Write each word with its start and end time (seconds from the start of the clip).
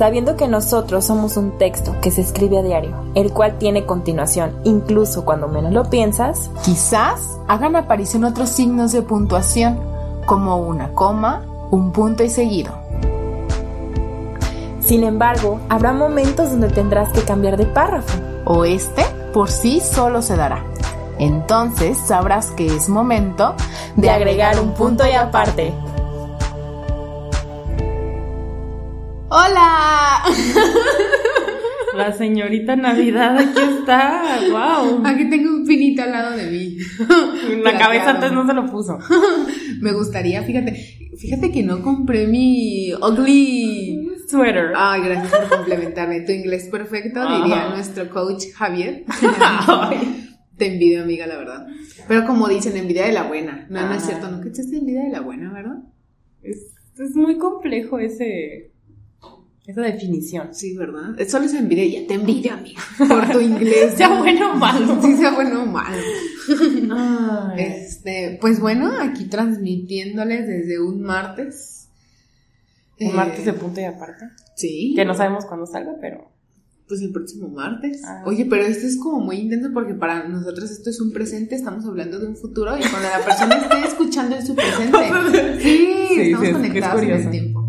sabiendo 0.00 0.34
que 0.34 0.48
nosotros 0.48 1.04
somos 1.04 1.36
un 1.36 1.58
texto 1.58 1.94
que 2.00 2.10
se 2.10 2.22
escribe 2.22 2.56
a 2.56 2.62
diario, 2.62 2.96
el 3.14 3.34
cual 3.34 3.58
tiene 3.58 3.84
continuación, 3.84 4.56
incluso 4.64 5.26
cuando 5.26 5.46
menos 5.46 5.74
lo 5.74 5.90
piensas, 5.90 6.50
Quizás 6.64 7.38
hagan 7.48 7.76
aparición 7.76 8.24
otros 8.24 8.48
signos 8.48 8.92
de 8.92 9.02
puntuación, 9.02 9.78
como 10.24 10.56
una 10.56 10.94
coma, 10.94 11.44
un 11.70 11.92
punto 11.92 12.24
y 12.24 12.30
seguido. 12.30 12.72
sin 14.80 15.04
embargo, 15.04 15.60
habrá 15.68 15.92
momentos 15.92 16.50
donde 16.50 16.70
tendrás 16.70 17.12
que 17.12 17.20
cambiar 17.20 17.58
de 17.58 17.66
párrafo. 17.66 18.18
O 18.46 18.64
este 18.64 19.04
por 19.34 19.50
sí 19.50 19.80
solo 19.80 20.22
se 20.22 20.34
dará. 20.34 20.64
Entonces 21.18 21.98
sabrás 21.98 22.50
que 22.52 22.74
es 22.74 22.88
momento 22.88 23.54
De 23.96 24.08
agregar 24.08 24.58
un 24.60 24.72
punto 24.72 25.06
y 25.06 25.12
aparte. 25.12 25.74
¡Hola! 29.32 30.24
La 31.96 32.12
señorita 32.12 32.74
Navidad 32.74 33.38
aquí 33.38 33.60
está, 33.78 34.40
wow. 34.50 35.02
Aquí 35.06 35.30
tengo 35.30 35.50
un 35.50 35.64
pinito 35.64 36.02
al 36.02 36.10
lado 36.10 36.36
de 36.36 36.50
mí. 36.50 36.76
La 37.62 37.78
cabeza 37.78 38.10
antes 38.10 38.32
no 38.32 38.44
se 38.44 38.54
lo 38.54 38.66
puso. 38.66 38.98
Me 39.80 39.92
gustaría, 39.92 40.42
fíjate, 40.42 40.72
fíjate 41.16 41.52
que 41.52 41.62
no 41.62 41.80
compré 41.80 42.26
mi 42.26 42.92
ugly. 42.92 44.08
Sweater. 44.26 44.72
Ay, 44.74 45.02
gracias 45.02 45.32
por 45.32 45.58
complementarme. 45.58 46.22
Tu 46.22 46.32
inglés 46.32 46.68
perfecto, 46.68 47.20
diría 47.20 47.68
nuestro 47.68 48.10
coach 48.10 48.46
Javier. 48.52 49.04
Te 50.56 50.72
envidio, 50.72 51.04
amiga, 51.04 51.28
la 51.28 51.36
verdad. 51.36 51.66
Pero 52.08 52.26
como 52.26 52.48
dicen, 52.48 52.76
envidia 52.76 53.06
de 53.06 53.12
la 53.12 53.22
buena. 53.24 53.66
No, 53.70 53.86
no 53.86 53.94
es 53.94 54.02
cierto, 54.04 54.28
nunca 54.28 54.48
echaste 54.48 54.76
envidia 54.76 55.04
de 55.04 55.10
la 55.10 55.20
buena, 55.20 55.52
¿verdad? 55.52 55.78
Es, 56.42 56.74
es 56.98 57.14
muy 57.14 57.38
complejo 57.38 57.98
ese, 57.98 58.72
esa 59.70 59.82
definición. 59.82 60.48
Sí, 60.54 60.76
¿verdad? 60.76 61.16
Solo 61.28 61.44
es 61.46 61.54
envidia 61.54 62.06
te 62.06 62.14
envidio, 62.14 62.52
amiga. 62.54 62.80
Por 62.98 63.30
tu 63.30 63.40
inglés. 63.40 63.94
Sea 63.96 64.08
bueno 64.18 64.52
o 64.52 64.56
malo. 64.56 65.00
Sí, 65.02 65.16
sea 65.16 65.32
bueno 65.32 65.62
o 65.62 65.66
malo. 65.66 66.02
Ay. 66.92 67.64
Este, 67.64 68.38
pues 68.40 68.60
bueno, 68.60 68.90
aquí 69.00 69.24
transmitiéndoles 69.26 70.46
desde 70.46 70.80
un 70.80 71.02
martes. 71.02 71.88
Un 73.00 73.06
Eh, 73.08 73.12
martes 73.14 73.44
de 73.44 73.52
punto 73.54 73.80
y 73.80 73.84
aparte. 73.84 74.26
Sí. 74.56 74.92
Que 74.94 75.04
no 75.04 75.14
sabemos 75.14 75.44
cuándo 75.46 75.66
salga, 75.66 75.92
pero. 76.00 76.30
Pues 76.88 77.02
el 77.02 77.12
próximo 77.12 77.48
martes. 77.48 78.02
Ah. 78.04 78.22
Oye, 78.26 78.46
pero 78.50 78.64
esto 78.64 78.84
es 78.84 78.96
como 78.98 79.20
muy 79.20 79.36
intenso 79.36 79.70
porque 79.72 79.94
para 79.94 80.26
nosotros 80.26 80.72
esto 80.72 80.90
es 80.90 81.00
un 81.00 81.12
presente, 81.12 81.54
estamos 81.54 81.84
hablando 81.86 82.18
de 82.18 82.26
un 82.26 82.36
futuro 82.36 82.76
y 82.76 82.80
cuando 82.80 83.08
la 83.08 83.24
persona 83.24 83.54
esté 83.54 83.86
escuchando 83.86 84.34
es 84.34 84.46
su 84.48 84.56
presente. 84.56 85.60
Sí, 85.60 85.88
Sí, 86.08 86.20
estamos 86.22 86.46
sí, 86.48 86.52
conectados 86.52 87.02
es 87.02 87.08
en 87.08 87.14
el 87.14 87.30
tiempo. 87.30 87.59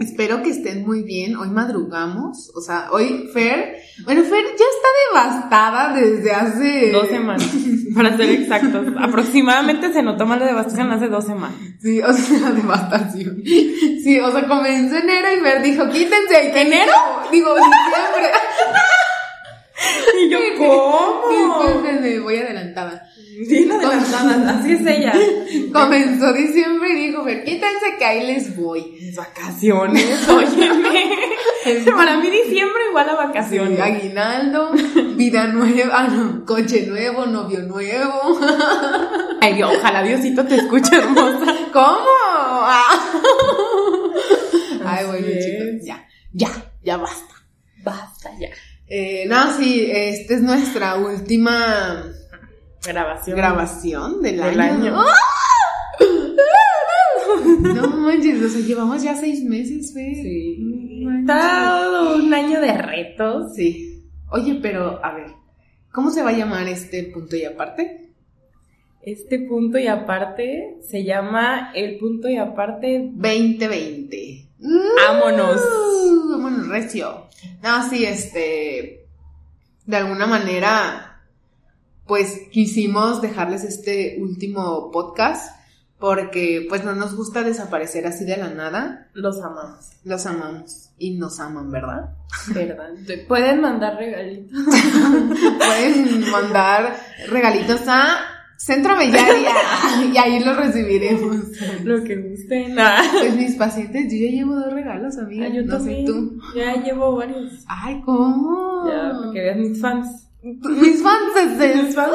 Espero 0.00 0.42
que 0.42 0.50
estén 0.50 0.84
muy 0.84 1.02
bien. 1.02 1.36
Hoy 1.36 1.48
madrugamos. 1.48 2.50
O 2.56 2.60
sea, 2.60 2.88
hoy 2.90 3.30
Fer. 3.32 3.76
Bueno, 4.04 4.22
Fer 4.24 4.44
ya 4.44 4.64
está 4.74 4.88
devastada 5.08 5.94
desde 5.94 6.32
hace. 6.32 6.90
Dos 6.90 7.08
semanas, 7.08 7.48
para 7.94 8.16
ser 8.16 8.30
exactos. 8.30 8.86
Aproximadamente 8.98 9.92
se 9.92 10.02
notó 10.02 10.26
mal 10.26 10.40
la 10.40 10.46
devastación 10.46 10.90
hace 10.90 11.06
dos 11.08 11.24
semanas. 11.24 11.56
Sí, 11.80 12.00
o 12.00 12.12
sea, 12.12 12.38
la 12.48 12.50
devastación. 12.50 13.42
Sí, 13.44 14.18
o 14.18 14.32
sea, 14.32 14.48
comenzó 14.48 14.96
enero 14.96 15.28
y 15.32 15.40
Fer 15.40 15.62
dijo, 15.62 15.88
quítense. 15.88 16.60
¿Enero? 16.60 16.92
Digo, 17.30 17.54
diciembre. 17.54 18.32
Y 20.18 20.30
yo, 20.30 20.38
¿cómo? 20.56 21.28
Discúlpenme, 21.28 22.18
voy 22.20 22.36
adelantada. 22.36 23.05
Bien 23.38 23.70
adelantada, 23.70 24.58
así 24.58 24.72
es 24.72 24.80
ella. 24.80 25.12
Comenzó 25.72 26.32
diciembre 26.32 26.90
y 26.92 27.08
dijo, 27.08 27.22
Fer, 27.22 27.44
quítense 27.44 27.96
que 27.98 28.04
ahí 28.04 28.26
les 28.26 28.56
voy. 28.56 28.96
Mis 28.98 29.14
vacaciones, 29.14 30.26
óyeme. 30.28 31.10
Para 31.96 32.16
mí 32.16 32.30
diciembre 32.30 32.80
igual 32.88 33.10
a 33.10 33.14
vacaciones. 33.14 33.78
Aguinaldo, 33.78 34.72
vida 35.16 35.48
nueva, 35.48 35.90
ah, 35.92 36.08
no, 36.08 36.46
coche 36.46 36.86
nuevo, 36.86 37.26
novio 37.26 37.60
nuevo. 37.60 38.40
Ay, 39.42 39.54
Dios, 39.54 39.70
ojalá 39.76 40.02
Diosito 40.02 40.46
te 40.46 40.56
escuche, 40.56 40.96
hermosa. 40.96 41.54
¿Cómo? 41.72 42.10
Ah. 42.62 43.20
Ay, 44.86 45.04
bueno, 45.06 45.26
chicos, 45.26 45.84
ya, 45.84 46.06
ya, 46.32 46.48
ya 46.82 46.96
basta. 46.96 47.34
Basta 47.84 48.30
ya. 48.40 48.48
Eh, 48.88 49.26
no, 49.28 49.52
sí, 49.58 49.88
esta 49.90 50.34
es 50.34 50.42
nuestra 50.42 50.94
última 50.94 52.04
Grabación. 52.86 53.36
grabación 53.36 54.22
del, 54.22 54.36
Del 54.38 54.60
año. 54.60 54.98
año. 54.98 55.04
No 57.74 57.86
manches, 57.88 58.42
o 58.42 58.48
sea, 58.48 58.60
llevamos 58.60 59.02
ya 59.02 59.14
seis 59.16 59.42
meses, 59.44 59.92
Fer. 59.92 60.14
Sí. 60.14 61.04
Todo 61.26 62.16
un 62.16 62.32
año 62.34 62.60
de 62.60 62.72
retos. 62.72 63.54
Sí. 63.54 64.04
Oye, 64.30 64.58
pero, 64.62 65.04
a 65.04 65.14
ver, 65.14 65.26
¿cómo 65.92 66.10
se 66.10 66.22
va 66.22 66.30
a 66.30 66.36
llamar 66.36 66.66
este 66.68 67.04
punto 67.04 67.36
y 67.36 67.44
aparte? 67.44 68.12
Este 69.02 69.38
punto 69.40 69.78
y 69.78 69.86
aparte 69.86 70.78
se 70.82 71.04
llama 71.04 71.70
el 71.74 71.98
punto 71.98 72.28
y 72.28 72.36
aparte. 72.36 73.10
2020. 73.12 74.48
Vámonos. 75.06 75.60
Vámonos, 76.30 76.68
recio. 76.68 77.26
No, 77.62 77.88
sí, 77.88 78.04
este. 78.04 79.06
De 79.84 79.96
alguna 79.96 80.26
manera, 80.26 81.15
pues 82.06 82.40
quisimos 82.52 83.20
dejarles 83.22 83.64
este 83.64 84.16
último 84.20 84.90
podcast 84.90 85.54
porque, 85.98 86.66
pues, 86.68 86.84
no 86.84 86.94
nos 86.94 87.16
gusta 87.16 87.42
desaparecer 87.42 88.06
así 88.06 88.26
de 88.26 88.36
la 88.36 88.50
nada. 88.50 89.08
Los 89.14 89.40
amamos, 89.40 89.92
Los 90.04 90.26
amamos 90.26 90.90
y 90.98 91.16
nos 91.16 91.40
aman, 91.40 91.70
¿verdad? 91.70 92.10
¿verdad? 92.54 92.90
Pueden 93.26 93.62
mandar 93.62 93.96
regalitos. 93.96 94.58
Pueden 95.58 96.30
mandar 96.30 96.96
regalitos 97.30 97.80
a 97.86 98.16
Centro 98.58 98.96
Bellaria 98.96 99.52
y 100.12 100.16
ahí 100.18 100.44
los 100.44 100.56
recibiremos. 100.56 101.36
Lo 101.84 102.02
que 102.04 102.16
gusten. 102.16 102.78
Ah, 102.78 103.02
Pues 103.12 103.34
mis 103.34 103.54
pacientes, 103.56 104.04
yo 104.12 104.18
ya 104.26 104.30
llevo 104.32 104.54
dos 104.56 104.72
regalos, 104.72 105.16
amiga. 105.18 105.48
yo 105.48 105.62
no 105.62 105.76
también. 105.78 106.06
sé 106.06 106.12
tú. 106.12 106.38
Ya 106.54 106.74
llevo 106.82 107.16
varios. 107.16 107.64
Ay, 107.68 108.02
¿cómo? 108.04 108.86
Ya, 108.88 109.12
porque 109.22 109.40
veas 109.40 109.56
mis 109.56 109.80
fans. 109.80 110.25
Mis 110.80 111.02
fans, 111.02 111.58
mis 111.86 111.94
fans. 111.94 112.12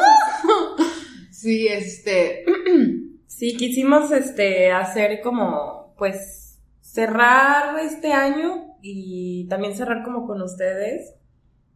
Sí, 1.31 1.67
este. 1.67 2.45
Sí, 3.27 3.57
quisimos 3.57 4.11
este 4.11 4.71
hacer 4.71 5.19
como, 5.21 5.95
pues, 5.97 6.59
cerrar 6.79 7.79
este 7.79 8.13
año 8.13 8.75
y 8.83 9.47
también 9.49 9.73
cerrar 9.75 10.03
como 10.03 10.27
con 10.27 10.43
ustedes, 10.43 11.15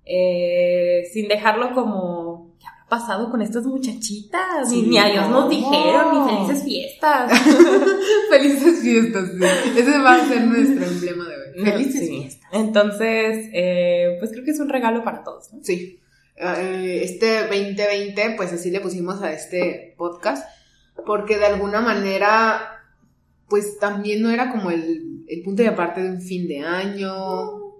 eh, 0.05 1.05
sin 1.11 1.27
dejarlo 1.27 1.73
como, 1.73 2.55
¿qué 2.59 2.67
habrá 2.67 2.85
pasado 2.87 3.31
con 3.31 3.41
estas 3.41 3.65
muchachitas? 3.65 4.69
Ni- 4.69 4.81
Sí, 4.81 4.87
ni 4.89 4.97
adiós 4.99 5.27
nos 5.29 5.45
no. 5.45 5.49
dijeron, 5.49 6.05
ni 6.27 6.35
felices 6.35 6.63
fiestas. 6.65 7.31
Felices 8.29 8.81
fiestas, 8.81 9.29
sí. 9.31 9.79
Ese 9.79 9.97
va 9.97 10.15
a 10.15 10.25
ser 10.27 10.43
nuestro 10.45 10.85
emblema 10.85 11.23
de 11.27 11.35
hoy. 11.35 11.65
Felices 11.71 11.99
Sí. 12.01 12.07
fiestas. 12.09 12.49
Entonces, 12.53 13.49
eh, 13.53 14.17
pues 14.19 14.31
creo 14.33 14.43
que 14.45 14.51
es 14.51 14.59
un 14.59 14.69
regalo 14.69 15.03
para 15.03 15.23
todos, 15.23 15.51
¿no? 15.51 15.59
Sí. 15.63 15.99
Eh, 16.37 17.01
este 17.03 17.43
2020, 17.47 18.33
pues 18.35 18.51
así 18.51 18.69
le 18.71 18.81
pusimos 18.81 19.21
a 19.21 19.31
este 19.31 19.93
podcast, 19.97 20.47
porque 21.05 21.37
de 21.37 21.45
alguna 21.45 21.81
manera, 21.81 22.81
pues 23.47 23.77
también 23.79 24.21
no 24.21 24.29
era 24.29 24.51
como 24.51 24.69
el, 24.71 25.23
el 25.27 25.43
punto 25.43 25.63
de 25.63 25.69
aparte 25.69 26.01
de 26.03 26.09
un 26.09 26.21
fin 26.21 26.47
de 26.47 26.59
año. 26.61 27.11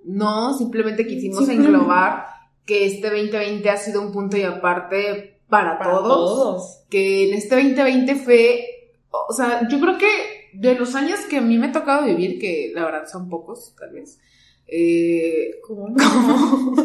No, 0.06 0.54
simplemente 0.58 1.08
quisimos 1.08 1.40
Simplemente. 1.40 1.68
englobar 1.70 2.28
que 2.66 2.86
este 2.86 3.10
2020 3.10 3.70
ha 3.70 3.78
sido 3.78 4.02
un 4.02 4.12
punto 4.12 4.38
y 4.38 4.44
aparte 4.44 5.40
para, 5.50 5.78
Para 5.78 5.92
todos. 5.92 6.08
todos. 6.14 6.84
Que 6.90 7.30
en 7.30 7.36
este 7.36 7.56
2020 7.56 8.16
fue, 8.16 8.66
o 9.10 9.34
sea, 9.34 9.68
yo 9.70 9.80
creo 9.80 9.98
que 9.98 10.08
de 10.54 10.76
los 10.76 10.96
años 10.96 11.20
que 11.30 11.38
a 11.38 11.42
mí 11.42 11.58
me 11.58 11.68
ha 11.68 11.72
tocado 11.72 12.06
vivir, 12.06 12.40
que 12.40 12.72
la 12.74 12.86
verdad 12.86 13.08
son 13.12 13.30
pocos, 13.30 13.75
tal 13.78 13.92
vez, 13.92 14.19
eh, 14.68 15.60
¿Cómo? 15.68 15.88
como 15.96 16.75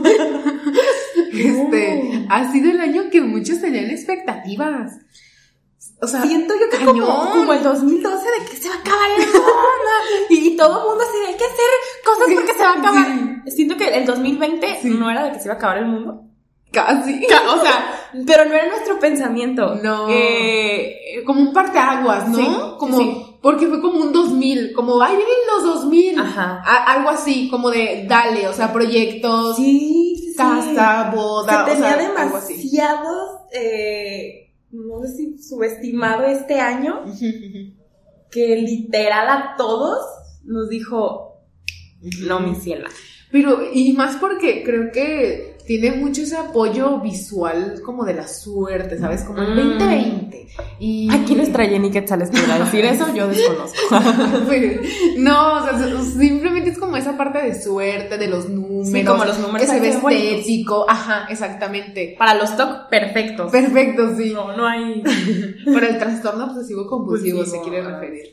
este 1.32 2.26
ha 2.28 2.52
sido 2.52 2.70
el 2.70 2.80
año 2.80 3.04
que 3.10 3.20
muchos 3.20 3.60
tenían 3.60 3.90
expectativas. 3.90 4.92
O 6.02 6.06
sea, 6.06 6.22
Siento 6.22 6.54
yo 6.54 6.70
que 6.70 6.78
cañón. 6.84 7.00
como, 7.00 7.30
como 7.30 7.52
el 7.52 7.62
2012 7.62 8.16
de 8.16 8.46
que 8.50 8.56
se 8.56 8.68
va 8.70 8.74
a 8.74 8.78
acabar 8.78 9.10
el 9.18 9.26
mundo 9.26 9.50
y 10.30 10.56
todo 10.56 10.80
el 10.82 10.88
mundo 10.88 11.04
así 11.08 11.18
de 11.20 11.26
hay 11.26 11.36
que 11.36 11.44
hacer 11.44 12.04
cosas 12.04 12.26
porque 12.34 12.52
se 12.54 12.62
va 12.62 12.70
a 12.70 12.78
acabar. 12.78 13.06
sí. 13.44 13.50
Siento 13.50 13.76
que 13.76 13.88
el 13.88 14.06
2020 14.06 14.78
Sí. 14.80 14.88
no 14.90 15.10
era 15.10 15.24
de 15.24 15.32
que 15.32 15.38
se 15.40 15.44
iba 15.46 15.54
a 15.54 15.56
acabar 15.56 15.78
el 15.78 15.86
mundo. 15.86 16.22
casi 16.72 17.26
Ca- 17.26 17.52
O 17.54 17.60
sea, 17.62 18.00
pero 18.26 18.44
no 18.46 18.54
era 18.54 18.68
nuestro 18.68 18.98
pensamiento. 18.98 19.74
No. 19.82 20.06
Eh, 20.08 21.22
como 21.26 21.40
un 21.40 21.52
parteaguas, 21.52 22.28
¿no? 22.28 22.36
Sí, 22.38 22.46
como 22.78 22.98
sí. 22.98 23.22
porque 23.42 23.66
fue 23.66 23.80
como 23.82 24.00
un 24.00 24.12
2000, 24.12 24.72
como 24.72 25.02
ay, 25.02 25.16
vienen 25.16 25.34
los 25.52 25.64
2000. 25.82 26.18
Ajá. 26.18 26.62
A- 26.64 26.92
algo 26.94 27.10
así, 27.10 27.48
como 27.50 27.70
de 27.70 28.06
dale, 28.08 28.46
o 28.48 28.52
sea, 28.54 28.72
proyectos, 28.72 29.56
sí, 29.56 30.09
boda, 31.14 31.52
Se 31.66 31.72
o 31.72 31.74
tenía 31.74 31.94
sea, 31.96 32.12
así. 32.36 32.54
demasiados, 32.54 33.30
eh, 33.52 34.52
no 34.70 35.00
sé 35.02 35.08
si 35.16 35.38
subestimado 35.42 36.24
este 36.24 36.60
año, 36.60 37.04
que 38.30 38.56
literal 38.56 39.28
a 39.28 39.54
todos 39.56 39.98
nos 40.44 40.68
dijo, 40.68 41.42
No, 42.26 42.40
mi 42.40 42.54
ciela. 42.54 42.88
Pero, 43.32 43.58
y 43.72 43.92
más 43.92 44.16
porque 44.16 44.62
creo 44.64 44.90
que 44.92 45.49
tiene 45.66 45.92
mucho 45.92 46.22
ese 46.22 46.36
apoyo 46.36 46.98
visual 47.00 47.80
como 47.84 48.04
de 48.04 48.14
la 48.14 48.26
suerte, 48.26 48.98
¿sabes? 48.98 49.22
Como 49.22 49.42
el 49.42 49.50
Mm. 49.54 49.78
2020. 49.78 50.46
Y... 50.78 51.08
Aquí 51.12 51.34
nuestra 51.34 51.64
Jenny 51.66 51.90
Quetzales 51.90 52.30
podrá 52.30 52.58
decir 52.58 52.84
eso, 52.84 53.12
yo 53.14 53.28
desconozco. 53.28 53.76
Pues, 54.46 54.80
no, 55.16 55.58
o 55.58 55.62
sea, 55.62 56.02
simplemente 56.02 56.70
es 56.70 56.78
como 56.78 56.96
esa 56.96 57.16
parte 57.16 57.38
de 57.42 57.60
suerte, 57.60 58.18
de 58.18 58.26
los 58.28 58.48
números. 58.48 58.88
Sí, 58.90 59.04
como 59.04 59.24
los 59.24 59.38
números 59.38 59.60
Que 59.60 59.66
se 59.74 59.80
ve 59.80 59.88
estético. 59.90 60.86
Ajá, 60.88 61.26
exactamente. 61.28 62.16
Para 62.18 62.34
los 62.34 62.56
TOC, 62.56 62.88
perfectos. 62.88 63.52
Perfecto, 63.52 64.16
sí. 64.16 64.32
No, 64.32 64.56
no 64.56 64.66
hay. 64.66 65.02
Para 65.72 65.88
el 65.88 65.98
trastorno 65.98 66.46
obsesivo 66.46 66.86
compulsivo 66.86 67.44
se 67.44 67.60
quiere 67.60 67.82
referir. 67.82 68.32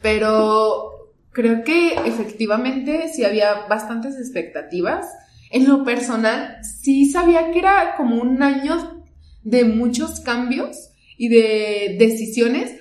Pero 0.00 0.90
creo 1.30 1.62
que 1.64 1.94
efectivamente 2.04 3.08
sí 3.12 3.24
había 3.24 3.66
bastantes 3.68 4.16
expectativas. 4.18 5.06
En 5.52 5.68
lo 5.68 5.84
personal, 5.84 6.56
sí 6.62 7.10
sabía 7.10 7.52
que 7.52 7.58
era 7.58 7.94
como 7.96 8.20
un 8.20 8.42
año 8.42 9.04
de 9.42 9.64
muchos 9.64 10.20
cambios 10.20 10.90
y 11.16 11.28
de 11.28 11.96
decisiones, 11.98 12.74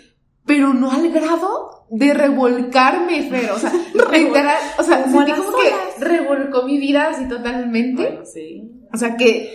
pero 0.46 0.74
no 0.74 0.92
al 0.92 1.12
grado 1.12 1.86
de 1.90 2.14
revolcarme, 2.14 3.30
Fer. 3.30 3.52
O 3.52 3.60
sea, 3.60 3.72
literal, 3.94 4.58
o 4.80 4.84
sea, 4.84 5.04
Como 5.04 5.26
sentí 5.26 5.32
como 5.34 5.58
que 5.58 6.06
revolcó 6.06 6.64
mi 6.64 6.80
vida 6.80 7.10
así 7.10 7.28
totalmente. 7.28 8.04
Bueno, 8.04 8.26
sí. 8.26 8.72
O 8.94 8.98
sea 8.98 9.18
que 9.18 9.54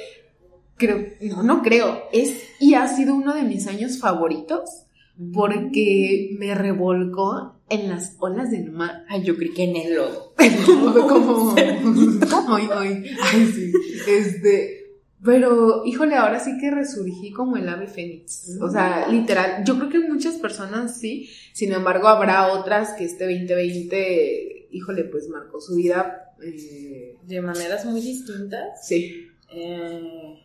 creo, 0.77 1.07
no, 1.23 1.43
no 1.43 1.63
creo, 1.63 2.05
es 2.13 2.43
y 2.61 2.75
ha 2.75 2.87
sido 2.87 3.15
uno 3.15 3.35
de 3.35 3.43
mis 3.43 3.67
años 3.67 3.99
favoritos 3.99 4.86
porque 5.33 6.37
me 6.39 6.55
revolcó 6.55 7.55
en 7.69 7.89
las 7.89 8.17
olas 8.21 8.51
del 8.51 8.71
mar. 8.71 9.05
Ay, 9.09 9.23
yo 9.25 9.37
creí 9.37 9.53
que 9.53 9.65
en 9.65 9.77
el 9.77 9.95
lodo. 9.95 10.35
como, 12.31 12.55
ay, 12.55 12.69
ay, 12.73 13.05
ay, 13.23 13.47
sí, 13.55 13.73
este, 14.09 14.83
pero, 15.25 15.85
híjole, 15.85 16.15
ahora 16.15 16.39
sí 16.39 16.53
que 16.61 16.71
resurgí 16.71 17.33
como 17.33 17.57
el 17.57 17.69
ave 17.69 17.87
fénix. 17.89 18.59
O 18.61 18.71
sea, 18.71 19.09
literal, 19.09 19.65
yo 19.65 19.77
creo 19.79 19.89
que 19.91 20.01
muchas 20.01 20.35
personas 20.37 20.97
sí, 20.99 21.29
sin 21.53 21.73
embargo, 21.73 22.09
habrá 22.09 22.53
otras 22.53 22.93
que 22.93 23.05
este 23.05 23.25
2020, 23.25 24.69
híjole, 24.71 25.05
pues 25.05 25.29
marcó 25.29 25.61
su 25.61 25.75
vida. 25.77 26.35
eh, 26.45 27.17
De 27.27 27.41
maneras 27.41 27.85
muy 27.87 28.01
distintas. 28.01 28.87
sí. 28.87 29.27
eh, 29.53 30.41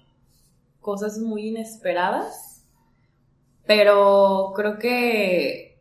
cosas 0.79 1.19
muy 1.19 1.49
inesperadas. 1.49 2.50
Pero 3.75 4.51
creo 4.55 4.77
que 4.77 5.79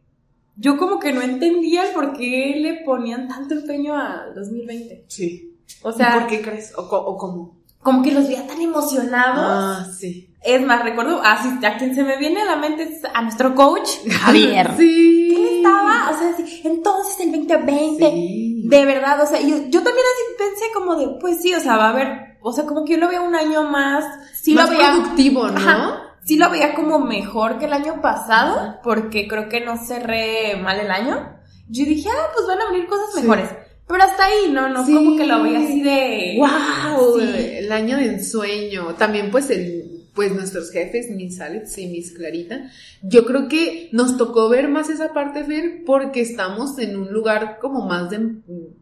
yo 0.57 0.77
como 0.77 0.99
que 1.01 1.13
no 1.13 1.23
entendía 1.23 1.83
por 1.95 2.13
qué 2.13 2.55
le 2.61 2.85
ponían 2.85 3.27
tanto 3.29 3.55
empeño 3.55 3.97
al 3.97 4.35
2020. 4.35 5.05
Sí. 5.09 5.57
O 5.83 5.93
sea, 5.93 6.15
¿Por 6.21 6.27
qué 6.29 6.41
crees? 6.41 6.73
¿O, 6.77 6.83
o 6.83 7.17
cómo? 7.17 7.61
como 7.83 8.03
que 8.03 8.13
los 8.13 8.29
veía 8.29 8.47
tan 8.47 8.61
emocionados. 8.61 9.43
Ah, 9.43 9.87
sí. 9.99 10.35
Es 10.43 10.61
más, 10.65 10.83
recuerdo, 10.85 11.21
ah, 11.25 11.39
sí, 11.43 11.65
a 11.67 11.79
quien 11.79 11.95
se 11.95 12.03
me 12.03 12.19
viene 12.19 12.43
a 12.43 12.45
la 12.45 12.57
mente 12.57 12.83
es 12.83 13.03
a 13.13 13.23
nuestro 13.23 13.55
coach, 13.55 13.89
Javier. 14.11 14.71
Sí. 14.77 15.35
Él 15.35 15.57
estaba, 15.57 16.11
o 16.11 16.19
sea, 16.19 16.35
entonces 16.65 17.21
el 17.21 17.33
2020, 17.33 18.11
Sí. 18.11 18.63
de 18.69 18.85
verdad, 18.85 19.23
o 19.23 19.27
sea, 19.27 19.41
yo, 19.41 19.57
yo 19.69 19.83
también 19.83 20.05
así 20.13 20.37
pensé 20.39 20.65
como 20.75 20.95
de, 20.97 21.09
pues 21.21 21.41
sí, 21.41 21.55
o 21.55 21.61
sea, 21.61 21.77
va 21.77 21.87
a 21.87 21.91
haber, 21.91 22.39
o 22.43 22.53
sea, 22.53 22.67
como 22.67 22.85
que 22.85 22.93
yo 22.93 22.99
lo 22.99 23.09
veo 23.09 23.25
un 23.25 23.35
año 23.35 23.65
más, 23.65 24.05
sí 24.35 24.53
Más 24.55 24.71
lo 24.71 24.77
veía, 24.77 24.93
productivo, 24.93 25.49
¿no? 25.49 25.57
Ajá. 25.59 26.10
Sí 26.25 26.37
lo 26.37 26.51
veía 26.51 26.75
como 26.75 26.99
mejor 27.01 27.59
que 27.59 27.67
el 27.67 27.73
año 27.73 28.01
pasado, 28.01 28.79
porque 28.83 29.27
creo 29.29 29.49
que 29.49 29.61
no 29.61 29.77
cerré 29.77 30.57
mal 30.57 30.79
el 30.81 30.91
año. 30.91 31.37
Yo 31.69 31.85
dije, 31.85 32.09
ah, 32.11 32.27
pues 32.35 32.47
van 32.47 32.61
a 32.61 32.71
venir 32.73 32.87
cosas 32.89 33.07
Sí. 33.15 33.21
mejores. 33.23 33.49
Pero 33.87 34.05
hasta 34.05 34.25
ahí, 34.25 34.51
no, 34.53 34.69
no, 34.69 34.87
Sí. 34.87 34.95
como 34.95 35.17
que 35.17 35.27
lo 35.27 35.43
veía 35.43 35.59
así 35.59 35.83
de, 35.83 36.37
¡Wow! 36.39 37.21
Sí. 37.21 37.29
El 37.59 37.73
año 37.73 37.97
de 37.97 38.07
ensueño. 38.07 38.95
También, 38.95 39.31
pues, 39.33 39.51
el, 39.51 40.07
pues 40.15 40.33
nuestros 40.33 40.71
jefes, 40.71 41.11
Miss 41.11 41.41
Alex 41.41 41.77
y 41.79 41.87
Miss 41.89 42.13
Clarita. 42.13 42.71
Yo 43.03 43.25
creo 43.25 43.49
que 43.49 43.89
nos 43.93 44.17
tocó 44.17 44.49
ver 44.49 44.69
más 44.69 44.91
esa 44.91 45.13
parte, 45.13 45.43
Fer, 45.45 45.83
porque 45.85 46.21
estamos 46.21 46.79
en 46.79 46.97
un 46.97 47.13
lugar 47.13 47.59
como 47.61 47.85
más 47.87 48.11
de, 48.11 48.21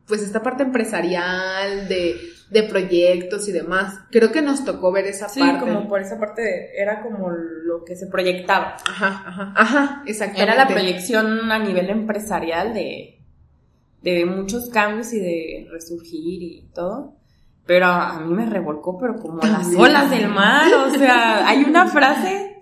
pues, 0.06 0.22
esta 0.22 0.42
parte 0.42 0.62
empresarial, 0.62 1.88
de, 1.88 2.16
de 2.50 2.62
proyectos 2.62 3.46
y 3.48 3.52
demás. 3.52 4.00
Creo 4.10 4.32
que 4.32 4.40
nos 4.42 4.64
tocó 4.64 4.90
ver 4.92 5.06
esa 5.06 5.28
Sí, 5.28 5.40
parte. 5.40 5.60
como 5.60 5.88
por 5.88 6.00
esa 6.00 6.18
parte 6.18 6.70
era 6.80 7.02
como 7.02 7.28
lo 7.30 7.84
que 7.84 7.94
se 7.96 8.06
proyectaba. 8.06 8.76
Ajá, 8.88 9.22
ajá, 9.26 9.52
ajá, 9.56 10.02
exactamente. 10.06 10.42
Era 10.52 10.54
la 10.64 10.68
proyección 10.68 11.50
a 11.52 11.58
nivel 11.58 11.90
empresarial 11.90 12.72
de, 12.72 13.20
de 14.02 14.24
muchos 14.24 14.70
cambios 14.70 15.12
y 15.12 15.20
de 15.20 15.68
resurgir 15.70 16.42
y 16.42 16.68
todo. 16.74 17.14
Pero 17.66 17.84
a, 17.86 18.18
mí 18.20 18.32
me 18.32 18.46
revolcó, 18.46 18.96
pero 18.98 19.16
como 19.16 19.42
las 19.42 19.74
olas 19.76 20.08
del 20.10 20.28
mar. 20.28 20.72
O 20.86 20.90
sea, 20.90 21.46
hay 21.46 21.64
una 21.64 21.86
frase 21.86 22.56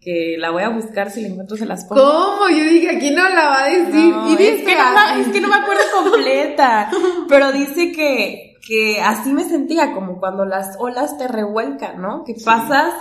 que 0.00 0.36
la 0.38 0.50
voy 0.50 0.62
a 0.62 0.68
buscar 0.68 1.10
si 1.10 1.20
la 1.22 1.28
encuentro 1.28 1.56
se 1.56 1.66
las 1.66 1.84
pongo. 1.84 2.00
¿Cómo? 2.00 2.48
Yo 2.48 2.62
dije, 2.62 2.96
aquí 2.96 3.10
no 3.10 3.28
la 3.28 3.48
va 3.48 3.64
a 3.64 3.68
decir. 3.68 4.10
No, 4.14 4.30
y 4.30 4.32
es, 4.34 4.38
dice, 4.38 4.64
que 4.64 4.74
no, 4.76 4.92
la- 4.94 5.18
es 5.18 5.28
que 5.28 5.40
no 5.40 5.48
me 5.48 5.54
acuerdo 5.56 5.82
completa, 6.04 6.90
pero 7.28 7.50
dice 7.50 7.90
que, 7.90 8.51
que 8.66 9.00
así 9.00 9.32
me 9.32 9.44
sentía, 9.44 9.92
como 9.92 10.18
cuando 10.20 10.44
las 10.44 10.76
olas 10.78 11.18
te 11.18 11.28
revuelcan, 11.28 12.00
¿no? 12.00 12.24
Que 12.24 12.34
pasas 12.44 12.94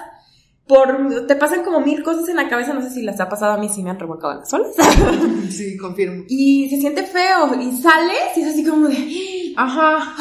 por, 0.67 1.25
te 1.27 1.35
pasan 1.35 1.63
como 1.63 1.81
mil 1.81 2.01
cosas 2.03 2.27
en 2.29 2.37
la 2.37 2.49
cabeza, 2.49 2.73
no 2.73 2.81
sé 2.81 2.89
si 2.89 3.03
las 3.03 3.19
ha 3.19 3.29
pasado 3.29 3.53
a 3.53 3.57
mí, 3.57 3.69
si 3.69 3.83
me 3.83 3.89
han 3.91 3.99
revolcado 3.99 4.39
las 4.39 4.53
olas. 4.53 4.73
Sí, 5.49 5.77
confirmo. 5.77 6.23
y 6.29 6.69
se 6.69 6.77
siente 6.77 7.03
feo, 7.03 7.53
y 7.59 7.73
sales 7.73 8.37
y 8.37 8.41
es 8.41 8.47
así 8.47 8.65
como 8.65 8.87
de, 8.87 9.53
Ajá. 9.57 10.15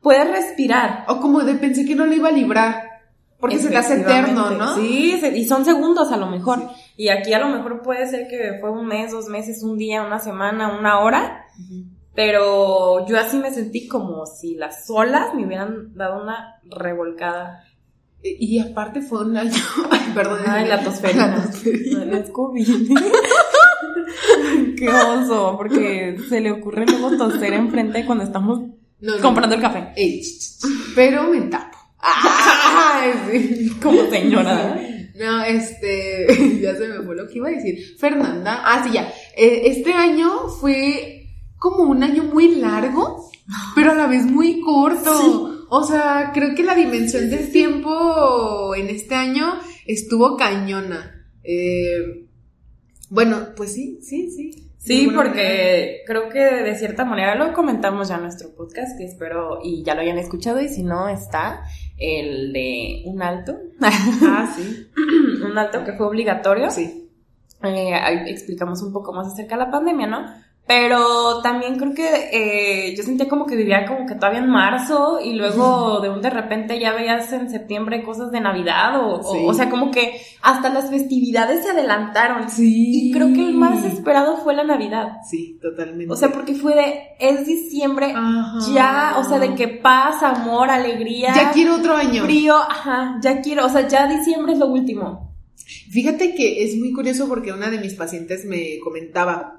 puedes 0.00 0.28
respirar. 0.30 1.04
O 1.06 1.20
como 1.20 1.40
de 1.40 1.54
pensé 1.54 1.84
que 1.84 1.94
no 1.94 2.06
lo 2.06 2.14
iba 2.14 2.28
a 2.28 2.32
librar. 2.32 2.88
Porque 3.38 3.58
se 3.58 3.70
te 3.70 3.76
hace 3.78 4.00
eterno, 4.00 4.50
¿no? 4.50 4.76
Sí, 4.76 5.18
y 5.34 5.44
son 5.46 5.64
segundos 5.64 6.12
a 6.12 6.18
lo 6.18 6.26
mejor. 6.26 6.60
Y 6.98 7.08
aquí 7.08 7.32
a 7.32 7.38
lo 7.38 7.48
mejor 7.48 7.80
puede 7.80 8.06
ser 8.06 8.28
que 8.28 8.58
fue 8.60 8.70
un 8.70 8.86
mes, 8.86 9.12
dos 9.12 9.28
meses, 9.28 9.62
un 9.62 9.78
día, 9.78 10.02
una 10.02 10.18
semana, 10.18 10.78
una 10.78 11.00
hora. 11.00 11.46
Pero 12.22 13.06
yo 13.06 13.18
así 13.18 13.38
me 13.38 13.50
sentí 13.50 13.88
como 13.88 14.26
si 14.26 14.54
las 14.54 14.90
olas 14.90 15.34
me 15.34 15.46
hubieran 15.46 15.94
dado 15.94 16.22
una 16.22 16.60
revolcada. 16.64 17.64
Y, 18.22 18.56
y 18.56 18.58
aparte 18.58 19.00
fue 19.00 19.24
un 19.24 19.38
año. 19.38 19.54
Ay, 19.90 20.12
perdón. 20.14 20.40
Ay, 20.46 20.68
la 20.68 20.84
tosferina. 20.84 21.28
La 21.28 21.42
tosferina. 21.46 22.04
No, 22.04 22.16
es 22.18 22.28
COVID. 22.28 22.68
Qué 24.76 24.88
oso, 24.90 25.54
porque 25.56 26.18
se 26.28 26.42
le 26.42 26.52
ocurre 26.52 26.84
luego 26.84 27.16
toser 27.16 27.54
enfrente 27.54 28.04
cuando 28.04 28.24
estamos 28.24 28.60
No, 29.00 29.16
no. 29.16 29.22
comprando 29.22 29.54
el 29.56 29.62
café. 29.62 29.88
Ey, 29.96 30.20
pero 30.94 31.22
me 31.24 31.40
tapo. 31.48 31.78
Ay, 32.00 33.12
sí. 33.30 33.70
Como 33.82 34.02
señora. 34.10 34.78
No, 35.14 35.42
este, 35.44 36.26
ya 36.62 36.76
se 36.76 36.86
me 36.86 37.02
fue 37.02 37.16
lo 37.16 37.26
que 37.28 37.38
iba 37.38 37.48
a 37.48 37.52
decir. 37.52 37.96
Fernanda, 37.98 38.60
ah, 38.62 38.84
sí, 38.84 38.90
ya. 38.92 39.10
Eh, 39.36 39.62
este 39.66 39.94
año 39.94 40.48
fue 40.48 41.19
como 41.60 41.84
un 41.84 42.02
año 42.02 42.24
muy 42.24 42.56
largo, 42.56 43.30
pero 43.76 43.92
a 43.92 43.94
la 43.94 44.08
vez 44.08 44.24
muy 44.24 44.60
corto. 44.60 45.66
O 45.68 45.84
sea, 45.84 46.32
creo 46.34 46.54
que 46.56 46.64
la 46.64 46.74
dimensión 46.74 47.30
del 47.30 47.52
tiempo 47.52 48.74
en 48.74 48.88
este 48.88 49.14
año 49.14 49.60
estuvo 49.86 50.36
cañona. 50.36 51.28
Eh, 51.44 52.26
bueno, 53.10 53.50
pues 53.54 53.74
sí, 53.74 54.00
sí, 54.02 54.30
sí. 54.30 54.66
Sí, 54.78 55.06
manera. 55.06 55.22
porque 55.22 56.00
creo 56.06 56.30
que 56.30 56.38
de 56.38 56.74
cierta 56.74 57.04
manera 57.04 57.34
lo 57.34 57.52
comentamos 57.52 58.08
ya 58.08 58.16
en 58.16 58.22
nuestro 58.22 58.54
podcast, 58.54 58.96
que 58.96 59.04
espero 59.04 59.58
y 59.62 59.84
ya 59.84 59.94
lo 59.94 60.00
hayan 60.00 60.16
escuchado, 60.16 60.58
y 60.62 60.70
si 60.70 60.82
no 60.82 61.06
está 61.08 61.64
el 61.98 62.54
de 62.54 63.02
un 63.04 63.20
alto, 63.20 63.58
Ah, 63.80 64.50
sí. 64.56 64.88
un 65.44 65.58
alto 65.58 65.84
que 65.84 65.92
fue 65.92 66.06
obligatorio. 66.06 66.70
Sí. 66.70 67.10
Eh, 67.62 67.92
ahí 67.92 68.30
explicamos 68.30 68.82
un 68.82 68.94
poco 68.94 69.12
más 69.12 69.26
acerca 69.26 69.56
de 69.56 69.64
la 69.64 69.70
pandemia, 69.70 70.06
¿no? 70.06 70.24
Pero 70.66 71.40
también 71.42 71.76
creo 71.78 71.94
que 71.94 72.28
eh, 72.32 72.94
yo 72.96 73.02
sentía 73.02 73.28
como 73.28 73.44
que 73.44 73.56
vivía 73.56 73.84
como 73.86 74.06
que 74.06 74.14
todavía 74.14 74.38
en 74.38 74.48
marzo 74.48 75.18
y 75.20 75.32
luego 75.32 75.98
de 76.00 76.10
un 76.10 76.22
de 76.22 76.30
repente 76.30 76.78
ya 76.78 76.92
veías 76.92 77.32
en 77.32 77.50
septiembre 77.50 78.04
cosas 78.04 78.30
de 78.30 78.40
Navidad 78.40 79.00
o, 79.04 79.18
o- 79.20 79.52
sea, 79.54 79.68
como 79.68 79.90
que 79.90 80.20
hasta 80.42 80.68
las 80.68 80.88
festividades 80.88 81.64
se 81.64 81.70
adelantaron. 81.70 82.48
Sí. 82.48 83.08
Y 83.08 83.12
creo 83.12 83.32
que 83.32 83.40
el 83.48 83.54
más 83.54 83.84
esperado 83.84 84.36
fue 84.36 84.54
la 84.54 84.62
Navidad. 84.62 85.16
Sí, 85.28 85.58
totalmente. 85.60 86.12
O 86.12 86.16
sea, 86.16 86.30
porque 86.30 86.54
fue 86.54 86.76
de, 86.76 87.00
es 87.18 87.46
diciembre, 87.46 88.12
Ajá. 88.16 88.58
ya, 88.72 89.14
o 89.18 89.24
sea, 89.24 89.40
de 89.40 89.56
que 89.56 89.66
paz, 89.66 90.22
amor, 90.22 90.70
alegría, 90.70 91.34
Ya 91.34 91.50
quiero 91.50 91.76
otro 91.76 91.96
año. 91.96 92.22
frío, 92.22 92.54
ajá, 92.54 93.18
ya 93.20 93.40
quiero, 93.40 93.66
o 93.66 93.68
sea, 93.68 93.88
ya 93.88 94.06
diciembre 94.06 94.52
es 94.52 94.58
lo 94.60 94.68
último. 94.68 95.34
Fíjate 95.90 96.34
que 96.36 96.62
es 96.64 96.76
muy 96.76 96.92
curioso 96.92 97.26
porque 97.28 97.52
una 97.52 97.70
de 97.70 97.78
mis 97.80 97.94
pacientes 97.94 98.44
me 98.44 98.78
comentaba, 98.84 99.58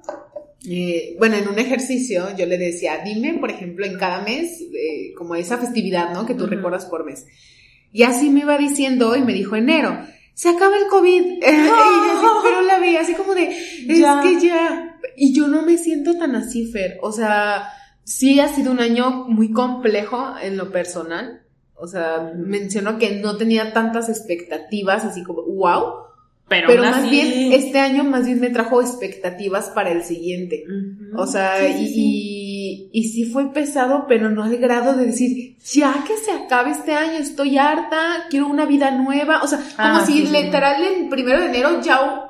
eh, 0.70 1.16
bueno, 1.18 1.36
en 1.38 1.48
un 1.48 1.58
ejercicio 1.60 2.36
yo 2.38 2.46
le 2.46 2.58
decía, 2.58 3.00
dime, 3.04 3.34
por 3.40 3.50
ejemplo, 3.50 3.86
en 3.86 3.98
cada 3.98 4.22
mes, 4.22 4.62
eh, 4.62 5.14
como 5.18 5.36
esa 5.36 5.58
festividad, 5.58 6.14
¿no? 6.14 6.26
Que 6.26 6.34
tú 6.36 6.44
Ujú. 6.44 6.54
recuerdas 6.56 6.86
por 6.86 7.06
mes. 7.06 7.26
Y 7.92 8.04
así 8.04 8.30
me 8.30 8.42
iba 8.42 8.58
diciendo 8.58 9.16
y 9.16 9.22
me 9.22 9.34
dijo 9.34 9.56
enero, 9.56 9.98
se 10.34 10.50
acaba 10.50 10.78
el 10.78 10.88
COVID. 10.88 11.22
y 11.38 11.40
yo 11.42 11.48
así, 11.48 12.26
pero 12.44 12.62
la 12.62 12.80
veía 12.80 13.02
así 13.02 13.14
como 13.14 13.34
de, 13.34 13.50
es 13.88 14.00
Ya. 14.00 14.22
que 14.24 14.40
ya. 14.40 14.98
Y 15.18 15.34
yo 15.34 15.48
no 15.48 15.64
me 15.64 15.78
siento 15.78 16.18
tan 16.18 16.36
así, 16.36 16.68
Fer. 16.72 16.98
O 17.02 17.12
sea, 17.12 17.70
sí 18.04 18.40
ha 18.40 18.48
sido 18.48 18.72
un 18.72 18.80
año 18.80 19.26
muy 19.28 19.52
complejo 19.52 20.36
en 20.42 20.58
lo 20.58 20.72
personal. 20.72 21.42
O 21.76 21.88
sea, 21.88 22.32
menciono 22.36 23.00
que 23.00 23.16
no 23.20 23.38
tenía 23.38 23.74
tantas 23.74 24.08
expectativas, 24.10 25.04
así 25.04 25.24
como, 25.24 25.42
wow. 25.42 26.11
Pero, 26.52 26.68
Pero, 26.68 26.84
más 26.84 26.98
así- 26.98 27.10
bien, 27.10 27.54
este 27.54 27.80
año 27.80 28.04
más 28.04 28.26
bien 28.26 28.42
me 28.42 28.50
trajo 28.50 28.82
expectativas 28.82 29.70
para 29.70 29.90
el 29.92 30.04
siguiente. 30.04 30.66
O 31.16 31.26
sea, 31.26 31.54
Sí, 31.60 31.84
y, 31.84 31.88
sí. 31.88 31.94
y, 31.96 32.90
y 32.92 33.04
sí 33.10 33.24
fue 33.24 33.54
pesado, 33.54 34.04
pero 34.06 34.30
no 34.30 34.44
al 34.44 34.58
grado 34.58 34.94
de 34.98 35.06
decir, 35.06 35.56
ya 35.74 36.04
que 36.06 36.18
se 36.18 36.32
acabe 36.32 36.72
este 36.72 36.94
año, 36.94 37.20
estoy 37.20 37.58
harta, 37.58 38.26
quiero 38.30 38.48
una 38.48 38.66
vida 38.66 38.92
nueva. 38.92 39.42
O 39.44 39.48
sea, 39.48 39.60
como 39.60 40.00
Ah, 40.00 40.04
si 40.06 40.26
sí. 40.26 40.28
literal 40.28 40.84
el 40.84 41.08
primero 41.08 41.40
de 41.40 41.46
enero 41.46 41.82
ya, 41.82 42.26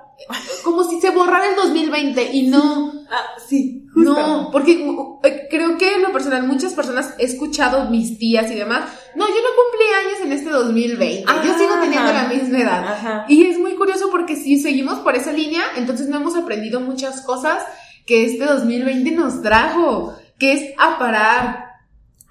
como 0.63 0.83
si 0.83 1.01
se 1.01 1.09
borrara 1.09 1.49
el 1.49 1.55
2020 1.55 2.29
y 2.31 2.43
no. 2.47 2.93
Ah, 3.09 3.25
sí, 3.49 3.80
justo. 3.93 4.13
No, 4.13 4.49
porque 4.51 4.77
uh, 4.77 5.19
eh, 5.23 5.47
creo 5.49 5.77
que 5.77 5.95
en 5.95 6.01
lo 6.01 6.11
personal 6.11 6.47
muchas 6.47 6.73
personas 6.73 7.13
he 7.17 7.25
escuchado 7.25 7.89
mis 7.89 8.17
tías 8.17 8.49
y 8.51 8.55
demás. 8.55 8.89
No, 9.15 9.27
yo 9.27 9.35
no 9.35 9.49
cumplí 9.55 9.87
años 10.07 10.21
en 10.23 10.31
este 10.31 10.49
2020. 10.49 11.25
yo 11.45 11.57
sigo 11.57 11.73
teniendo 11.81 12.09
Ajá. 12.09 12.23
la 12.23 12.29
misma 12.29 12.59
edad. 12.59 12.87
Ajá. 12.87 13.25
Y 13.27 13.45
es 13.45 13.59
muy 13.59 13.75
curioso 13.75 14.09
porque 14.11 14.35
si 14.35 14.59
seguimos 14.59 14.99
por 14.99 15.15
esa 15.15 15.31
línea, 15.31 15.63
entonces 15.75 16.07
no 16.07 16.17
hemos 16.17 16.35
aprendido 16.35 16.79
muchas 16.79 17.21
cosas 17.21 17.63
que 18.05 18.25
este 18.25 18.45
2020 18.45 19.11
nos 19.11 19.41
trajo, 19.41 20.15
que 20.39 20.53
es 20.53 20.73
a 20.77 20.97
parar, 20.97 21.71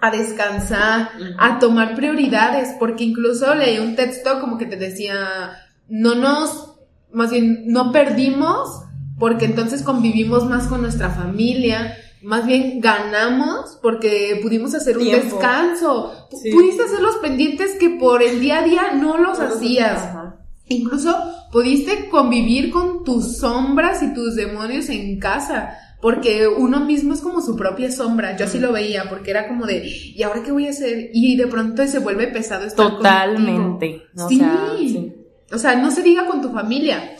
a 0.01 0.11
descansar, 0.11 1.11
a 1.39 1.59
tomar 1.59 1.95
prioridades, 1.95 2.75
porque 2.79 3.05
incluso 3.05 3.55
leí 3.55 3.79
un 3.79 3.97
texto 3.97 4.41
como 4.41 4.57
que 4.57 4.67
te 4.67 4.77
decía, 4.77 5.53
no 5.89 6.15
nos, 6.15 6.75
más 7.13 7.31
bien, 7.31 7.65
no 7.67 7.93
perdimos, 7.93 8.85
porque 9.21 9.45
entonces 9.45 9.83
convivimos 9.83 10.49
más 10.49 10.67
con 10.67 10.83
nuestra 10.83 11.11
familia, 11.11 11.95
más 12.23 12.45
bien 12.47 12.81
ganamos 12.81 13.79
porque 13.81 14.41
pudimos 14.43 14.75
hacer 14.75 14.99
un 14.99 15.05
Tiempo. 15.05 15.37
descanso, 15.37 16.29
Sí. 16.43 16.51
pudiste 16.51 16.83
hacer 16.83 17.01
los 17.01 17.17
pendientes 17.19 17.77
que 17.79 17.91
por 17.91 18.23
el 18.23 18.41
día 18.41 18.59
a 18.59 18.63
día 18.65 18.83
no 18.95 19.17
los 19.19 19.39
hacías. 19.39 19.99
Ajá. 20.03 20.37
Incluso 20.69 21.15
pudiste 21.53 22.09
convivir 22.11 22.71
con 22.71 23.05
tus 23.05 23.39
sombras 23.39 24.03
y 24.03 24.13
tus 24.15 24.37
demonios 24.37 24.89
en 24.89 25.19
casa, 25.19 25.75
porque 26.01 26.47
uno 26.49 26.81
mismo 26.81 27.13
es 27.13 27.21
como 27.21 27.41
su 27.43 27.57
propia 27.57 27.91
sombra. 27.91 28.37
Yo 28.37 28.45
así 28.47 28.59
lo 28.59 28.73
veía, 28.73 29.09
porque 29.11 29.31
era 29.33 29.49
como 29.49 29.67
de, 29.67 29.85
¿y 30.15 30.23
ahora 30.23 30.43
qué 30.43 30.53
voy 30.53 30.67
a 30.67 30.71
hacer? 30.71 31.11
Y 31.13 31.37
de 31.37 31.47
pronto 31.49 31.87
se 31.87 31.99
vuelve 31.99 32.29
pesado 32.29 32.65
estar 32.67 32.85
contigo. 32.87 32.99
Totalmente. 33.03 34.03
O 34.17 34.29
Sí. 34.29 34.39
sea, 34.39 34.67
sí. 34.79 35.13
O 35.53 35.59
sea, 35.59 35.75
no 35.77 35.91
se 35.91 36.03
diga 36.03 36.27
con 36.27 36.41
tu 36.41 36.51
familia, 36.53 37.17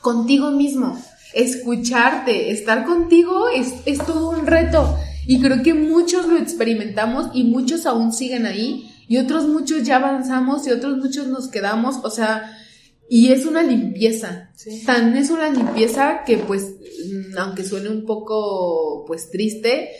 contigo 0.00 0.50
mismo. 0.52 0.96
Escucharte, 1.34 2.50
estar 2.50 2.84
contigo 2.84 3.48
es, 3.48 3.74
es 3.86 3.98
todo 4.04 4.30
un 4.30 4.46
reto. 4.46 4.98
Y 5.26 5.40
creo 5.40 5.62
que 5.62 5.74
muchos 5.74 6.26
lo 6.26 6.36
experimentamos 6.36 7.30
y 7.32 7.44
muchos 7.44 7.86
aún 7.86 8.12
siguen 8.12 8.46
ahí. 8.46 8.90
Y 9.08 9.18
otros 9.18 9.46
muchos 9.46 9.82
ya 9.82 9.96
avanzamos 9.96 10.66
y 10.66 10.70
otros 10.70 10.96
muchos 10.96 11.26
nos 11.26 11.48
quedamos. 11.48 11.96
O 12.02 12.10
sea, 12.10 12.56
y 13.08 13.32
es 13.32 13.46
una 13.46 13.62
limpieza. 13.62 14.50
Sí. 14.54 14.84
Tan 14.84 15.16
es 15.16 15.30
una 15.30 15.50
limpieza 15.50 16.24
que 16.24 16.38
pues, 16.38 16.76
mm, 16.80 17.38
aunque 17.38 17.64
suene 17.64 17.90
un 17.90 18.06
poco 18.06 19.04
pues 19.06 19.30
triste, 19.30 19.90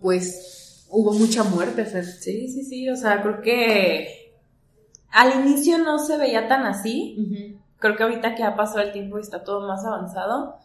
pues 0.00 0.86
hubo 0.88 1.12
mucha 1.14 1.42
muerte, 1.44 1.84
Fer. 1.84 2.04
Sí, 2.04 2.48
sí, 2.48 2.64
sí, 2.64 2.88
o 2.88 2.96
sea, 2.96 3.22
creo 3.22 3.40
que 3.40 4.34
al 5.10 5.46
inicio 5.46 5.78
no 5.78 5.98
se 5.98 6.16
veía 6.16 6.48
tan 6.48 6.64
así. 6.64 7.56
Creo 7.78 7.96
que 7.96 8.02
ahorita 8.02 8.34
que 8.34 8.42
ha 8.42 8.56
pasado 8.56 8.80
el 8.80 8.92
tiempo 8.92 9.18
y 9.18 9.22
está 9.22 9.42
todo 9.42 9.66
más 9.66 9.84
avanzado, 9.84 10.56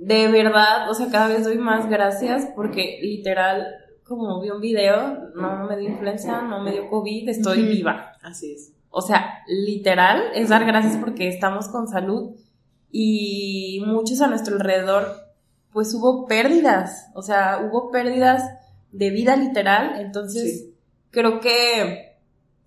de 0.00 0.28
verdad, 0.28 0.90
o 0.90 0.94
sea, 0.94 1.08
cada 1.10 1.28
vez 1.28 1.44
doy 1.44 1.58
más 1.58 1.88
gracias 1.90 2.48
porque 2.56 2.98
literal, 3.02 3.66
como 4.02 4.40
vi 4.40 4.48
un 4.48 4.60
video, 4.62 5.28
no 5.34 5.66
me 5.66 5.76
dio 5.76 5.90
influenza, 5.90 6.40
no 6.40 6.62
me 6.62 6.72
dio 6.72 6.88
COVID, 6.88 7.28
estoy 7.28 7.62
viva. 7.64 8.12
Así 8.22 8.52
es. 8.52 8.72
O 8.88 9.02
sea, 9.02 9.40
literal 9.46 10.22
es 10.34 10.48
dar 10.48 10.64
gracias 10.64 10.96
porque 10.96 11.28
estamos 11.28 11.68
con 11.68 11.86
salud 11.86 12.30
y 12.90 13.82
muchos 13.86 14.22
a 14.22 14.26
nuestro 14.26 14.56
alrededor, 14.56 15.06
pues 15.70 15.94
hubo 15.94 16.26
pérdidas, 16.26 17.10
o 17.14 17.20
sea, 17.22 17.60
hubo 17.62 17.90
pérdidas 17.90 18.42
de 18.92 19.10
vida 19.10 19.36
literal, 19.36 20.00
entonces 20.00 20.60
Sí. 20.62 20.74
creo 21.10 21.40
que 21.40 22.09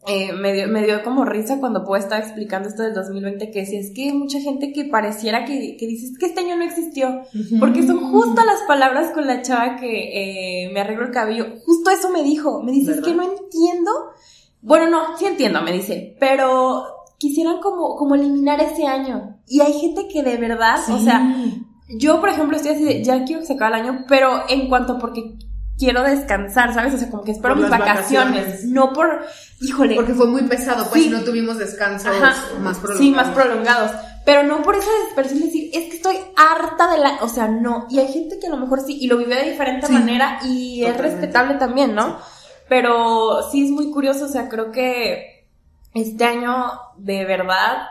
eh, 0.05 0.33
me, 0.33 0.53
dio, 0.53 0.67
me 0.67 0.83
dio 0.85 1.01
como 1.03 1.23
risa 1.23 1.59
cuando 1.59 1.85
puedo 1.85 2.01
estar 2.01 2.21
explicando 2.21 2.67
esto 2.67 2.83
del 2.83 2.93
2020 2.93 3.51
que 3.51 3.59
decía, 3.61 3.79
es 3.79 3.91
que 3.91 4.03
hay 4.03 4.13
mucha 4.13 4.39
gente 4.39 4.73
que 4.73 4.85
pareciera 4.85 5.45
que, 5.45 5.77
que 5.77 5.87
dice, 5.87 6.07
es 6.07 6.17
que 6.17 6.25
este 6.25 6.41
año 6.41 6.57
no 6.57 6.63
existió, 6.63 7.21
porque 7.59 7.85
son 7.87 8.11
justo 8.11 8.43
las 8.43 8.61
palabras 8.67 9.11
con 9.11 9.25
la 9.27 9.41
chava 9.41 9.77
que 9.77 10.65
eh, 10.65 10.71
me 10.73 10.81
arreglo 10.81 11.05
el 11.05 11.11
cabello. 11.11 11.47
Justo 11.65 11.89
eso 11.89 12.09
me 12.09 12.23
dijo. 12.23 12.61
Me 12.61 12.71
dice, 12.71 12.91
es 12.91 13.01
que 13.01 13.13
no 13.13 13.23
entiendo. 13.23 13.91
Bueno, 14.61 14.89
no, 14.89 15.17
sí 15.17 15.25
entiendo, 15.25 15.61
me 15.61 15.71
dice. 15.71 16.15
Pero 16.19 16.85
quisieran 17.17 17.61
como, 17.61 17.95
como 17.95 18.15
eliminar 18.15 18.61
ese 18.61 18.85
año. 18.85 19.37
Y 19.47 19.61
hay 19.61 19.73
gente 19.73 20.07
que 20.07 20.23
de 20.23 20.35
verdad, 20.35 20.79
o 20.89 20.99
sea, 20.99 21.35
yo 21.87 22.19
por 22.19 22.29
ejemplo 22.29 22.57
estoy 22.57 22.73
así 22.73 22.83
de, 22.83 23.03
ya 23.03 23.23
quiero 23.23 23.41
que 23.41 23.47
se 23.47 23.53
acabe 23.53 23.77
el 23.77 23.81
año, 23.83 24.05
pero 24.09 24.43
en 24.49 24.67
cuanto 24.67 24.97
porque 24.97 25.37
quiero 25.77 26.03
descansar, 26.03 26.73
¿sabes? 26.73 26.93
O 26.93 26.97
sea, 26.97 27.09
como 27.09 27.23
que 27.23 27.31
espero 27.31 27.55
mis 27.55 27.69
vacaciones. 27.69 28.33
vacaciones. 28.35 28.65
No 28.65 28.93
por, 28.93 29.25
híjole, 29.61 29.95
Porque 29.95 30.13
fue 30.13 30.27
muy 30.27 30.43
pesado, 30.43 30.87
pues 30.89 31.03
Sí. 31.03 31.09
no 31.09 31.21
tuvimos 31.23 31.57
descansos 31.57 32.07
Ajá. 32.15 32.35
más 32.59 32.77
prolongados. 32.79 32.97
Sí, 32.99 33.11
más 33.11 33.27
prolongados. 33.29 33.91
Pero 34.25 34.43
no 34.43 34.61
por 34.61 34.75
esa 34.75 34.89
desesperación 34.99 35.39
de 35.41 35.45
decir, 35.47 35.69
es 35.73 35.89
que 35.89 35.95
estoy 35.97 36.15
harta 36.37 36.91
de 36.91 36.97
la. 36.99 37.17
O 37.21 37.27
sea, 37.27 37.47
no. 37.49 37.87
Y 37.89 37.99
hay 37.99 38.07
gente 38.11 38.39
que 38.39 38.47
a 38.47 38.51
lo 38.51 38.57
mejor 38.57 38.79
sí, 38.81 38.97
y 39.01 39.07
lo 39.07 39.17
vive 39.17 39.35
de 39.35 39.51
diferente 39.51 39.87
Sí. 39.87 39.93
manera, 39.93 40.39
y 40.45 40.83
es 40.85 40.97
respetable 40.97 41.55
también, 41.55 41.93
¿no? 41.93 42.17
Pero 42.69 43.49
sí 43.51 43.65
es 43.65 43.71
muy 43.71 43.91
curioso, 43.91 44.25
o 44.25 44.29
sea, 44.29 44.47
creo 44.47 44.71
que 44.71 45.45
este 45.93 46.23
año, 46.23 46.71
de 46.97 47.25
verdad, 47.25 47.87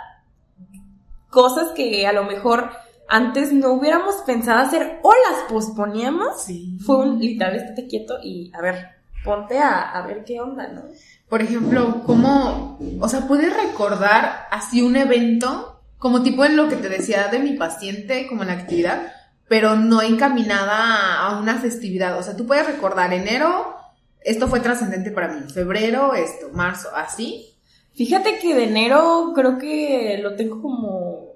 cosas 1.31 1.71
que 1.73 2.07
a 2.07 2.13
lo 2.13 2.25
mejor 2.25 2.71
antes 3.13 3.53
no 3.53 3.73
hubiéramos 3.75 4.15
pensado 4.27 4.61
hacer 4.61 5.01
o 5.03 5.13
las 5.13 5.43
posponíamos, 5.51 6.43
Sí. 6.43 6.79
fue 6.85 6.97
un 6.97 7.21
literal, 7.21 7.55
estate 7.57 7.87
quieto 7.87 8.17
y 8.23 8.51
a 8.55 8.63
ver, 8.63 8.89
ponte 9.23 9.59
a, 9.59 9.91
a 9.91 10.07
ver 10.07 10.25
qué 10.25 10.41
onda, 10.41 10.69
¿no? 10.69 10.83
Por 11.29 11.43
ejemplo, 11.43 12.03
¿cómo, 12.07 12.79
o 13.01 13.09
sea, 13.11 13.29
puedes 13.29 13.55
recordar 13.55 14.47
así 14.51 14.81
un 14.81 14.97
evento, 14.97 15.81
como 15.99 16.23
tipo 16.23 16.45
en 16.47 16.57
lo 16.57 16.69
que 16.71 16.77
te 16.77 16.89
decía 16.89 17.29
de 17.29 17.39
mi 17.39 17.53
paciente, 17.53 18.27
como 18.29 18.43
en 18.43 18.49
la 18.49 18.55
actividad, 18.55 19.13
pero 19.47 19.77
no 19.77 20.01
encaminada 20.01 21.19
a 21.21 21.39
una 21.39 21.59
festividad? 21.59 22.19
O 22.19 22.23
sea, 22.23 22.35
tú 22.35 22.47
puedes 22.47 22.67
recordar 22.67 23.13
enero, 23.13 23.77
esto 24.21 24.49
fue 24.49 24.61
trascendente 24.61 25.11
para 25.11 25.29
mí, 25.29 25.43
febrero, 25.53 26.15
esto, 26.15 26.49
marzo, 26.55 26.89
así. 26.97 27.55
Fíjate 27.95 28.39
que 28.39 28.55
de 28.55 28.65
enero 28.65 29.33
creo 29.35 29.59
que 29.59 30.19
lo 30.23 30.35
tengo 30.35 30.63
como 30.63 31.32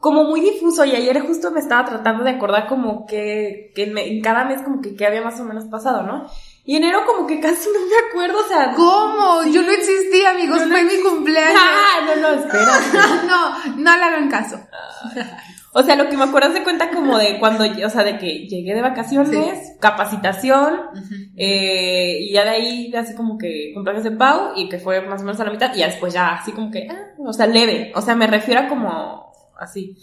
como 0.00 0.24
muy 0.24 0.40
difuso 0.40 0.84
y 0.84 0.94
ayer 0.94 1.20
justo 1.20 1.50
me 1.50 1.60
estaba 1.60 1.84
tratando 1.84 2.22
de 2.24 2.30
acordar 2.30 2.66
como 2.68 3.04
que, 3.06 3.72
que 3.74 3.86
me- 3.86 4.06
en 4.08 4.22
cada 4.22 4.44
mes 4.44 4.62
como 4.62 4.80
que 4.80 4.94
qué 4.94 5.06
había 5.06 5.22
más 5.22 5.40
o 5.40 5.44
menos 5.44 5.64
pasado, 5.64 6.02
¿no? 6.02 6.26
Y 6.64 6.76
enero 6.76 7.00
como 7.06 7.26
que 7.26 7.40
casi 7.40 7.66
no 7.72 7.80
me 7.80 8.08
acuerdo, 8.10 8.44
o 8.44 8.48
sea... 8.48 8.74
¿Cómo? 8.76 9.42
Yo 9.50 9.62
no 9.62 9.70
existí, 9.72 10.24
amigos, 10.24 10.60
no 10.66 10.68
fue 10.68 10.84
mi 10.84 11.00
cumpleaños. 11.02 11.58
Ah, 11.64 12.06
no, 12.06 12.20
no, 12.20 12.28
espera. 12.42 12.78
no, 13.26 13.74
no 13.76 13.96
le 13.96 14.02
hagan 14.04 14.28
caso. 14.30 14.60
O 15.74 15.82
sea, 15.82 15.96
lo 15.96 16.08
que 16.08 16.16
me 16.16 16.24
acuerdo 16.24 16.50
se 16.52 16.64
cuenta 16.64 16.90
como 16.90 17.18
de 17.18 17.38
cuando, 17.38 17.62
o 17.62 17.90
sea, 17.90 18.02
de 18.02 18.18
que 18.18 18.48
llegué 18.48 18.74
de 18.74 18.80
vacaciones, 18.80 19.76
capacitación, 19.78 20.80
eh, 21.36 22.18
y 22.22 22.32
ya 22.32 22.42
de 22.44 22.50
ahí 22.50 22.92
así 22.94 23.14
como 23.14 23.36
que 23.38 23.70
cumpleaños 23.74 24.02
de 24.04 24.10
Pau 24.12 24.52
y 24.56 24.68
que 24.68 24.78
fue 24.78 25.02
más 25.02 25.20
o 25.20 25.24
menos 25.24 25.38
a 25.40 25.44
la 25.44 25.50
mitad 25.52 25.72
y 25.74 25.78
ya 25.80 25.86
después 25.86 26.12
ya 26.14 26.28
así 26.34 26.52
como 26.52 26.70
que, 26.70 26.88
ah, 26.90 27.12
o 27.18 27.32
sea, 27.34 27.46
leve, 27.46 27.92
o 27.94 28.00
sea, 28.00 28.16
me 28.16 28.26
refiero 28.26 28.62
a 28.62 28.66
como 28.68 29.27
así. 29.58 29.96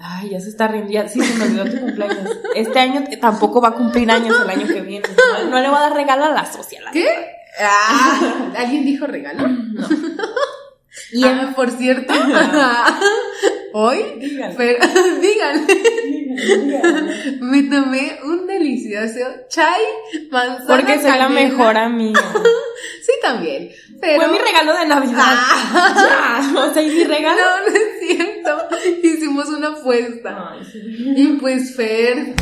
Ay, 0.00 0.30
ya 0.30 0.40
se 0.40 0.48
está 0.50 0.68
riendo, 0.68 0.90
ya 0.92 1.08
sí 1.08 1.20
se 1.20 1.34
me 1.34 1.44
olvidó 1.44 1.64
tu 1.76 1.80
cumpleaños. 1.80 2.28
Este 2.54 2.78
año 2.78 3.04
tampoco 3.20 3.60
va 3.60 3.68
a 3.70 3.74
cumplir 3.74 4.10
años 4.10 4.36
el 4.40 4.48
año 4.50 4.66
que 4.66 4.80
viene. 4.80 5.08
No, 5.16 5.50
no 5.50 5.60
le 5.60 5.68
voy 5.68 5.76
a 5.76 5.80
dar 5.80 5.94
regalo 5.94 6.24
a 6.24 6.30
la 6.30 6.46
social. 6.46 6.84
¿Qué? 6.92 7.08
Ah, 7.60 8.52
¿Alguien 8.56 8.84
dijo 8.84 9.06
regalo? 9.06 9.48
Y 11.12 11.24
Ah, 11.24 11.52
por 11.54 11.70
cierto, 11.70 12.12
hoy, 13.72 14.02
Díganle. 14.18 14.54
pero, 14.56 14.78
díganle, 15.20 17.38
me 17.40 17.62
tomé 17.64 18.18
un 18.24 18.46
delicioso 18.46 19.18
chai 19.48 19.80
manzana 20.30 20.64
Porque 20.66 21.00
soy 21.00 21.18
la 21.18 21.28
mejor 21.28 21.76
amiga. 21.76 22.20
Sí, 23.02 23.12
también, 23.22 23.70
pero... 24.00 24.22
Fue 24.22 24.32
mi 24.32 24.38
regalo 24.38 24.76
de 24.76 24.86
Navidad. 24.86 25.24
Ah. 25.24 26.40
Ya, 26.52 26.60
o 26.60 26.72
sea, 26.74 26.82
y 26.82 26.90
mi 26.90 27.04
regalo. 27.04 27.36
No, 27.36 27.70
no 27.70 27.76
es 27.76 28.06
cierto. 28.06 28.57
Hicimos 29.38 29.58
una 29.58 29.68
apuesta. 29.68 30.50
Ay, 30.52 30.64
sí. 30.64 30.80
Y 31.16 31.26
pues, 31.38 31.76
Fer, 31.76 32.34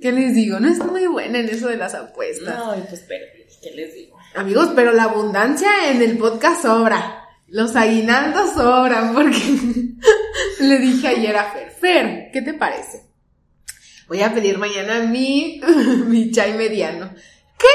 ¿qué 0.00 0.12
les 0.12 0.34
digo? 0.34 0.58
No 0.58 0.68
estoy 0.68 0.90
muy 0.90 1.06
buena 1.06 1.40
en 1.40 1.48
eso 1.48 1.68
de 1.68 1.76
las 1.76 1.94
apuestas. 1.94 2.56
No, 2.56 2.76
y 2.76 2.80
pues 2.80 3.02
espérate, 3.02 3.46
¿qué 3.62 3.70
les 3.72 3.94
digo? 3.94 4.16
Amigos, 4.34 4.70
pero 4.74 4.92
la 4.92 5.04
abundancia 5.04 5.90
en 5.90 6.00
el 6.00 6.16
podcast 6.16 6.62
sobra. 6.62 7.22
Los 7.48 7.76
aguinaldos 7.76 8.54
sobran 8.54 9.14
porque 9.14 9.38
le 10.60 10.78
dije 10.78 11.08
ayer 11.08 11.36
a 11.36 11.52
Fer, 11.52 11.70
Fer, 11.70 12.30
¿qué 12.32 12.42
te 12.42 12.54
parece? 12.54 13.02
voy 14.08 14.22
a 14.22 14.32
pedir 14.32 14.56
mañana 14.56 15.00
mi, 15.00 15.60
mi 16.06 16.30
chai 16.30 16.54
mediano. 16.54 17.10
¿Qué? 17.58 17.66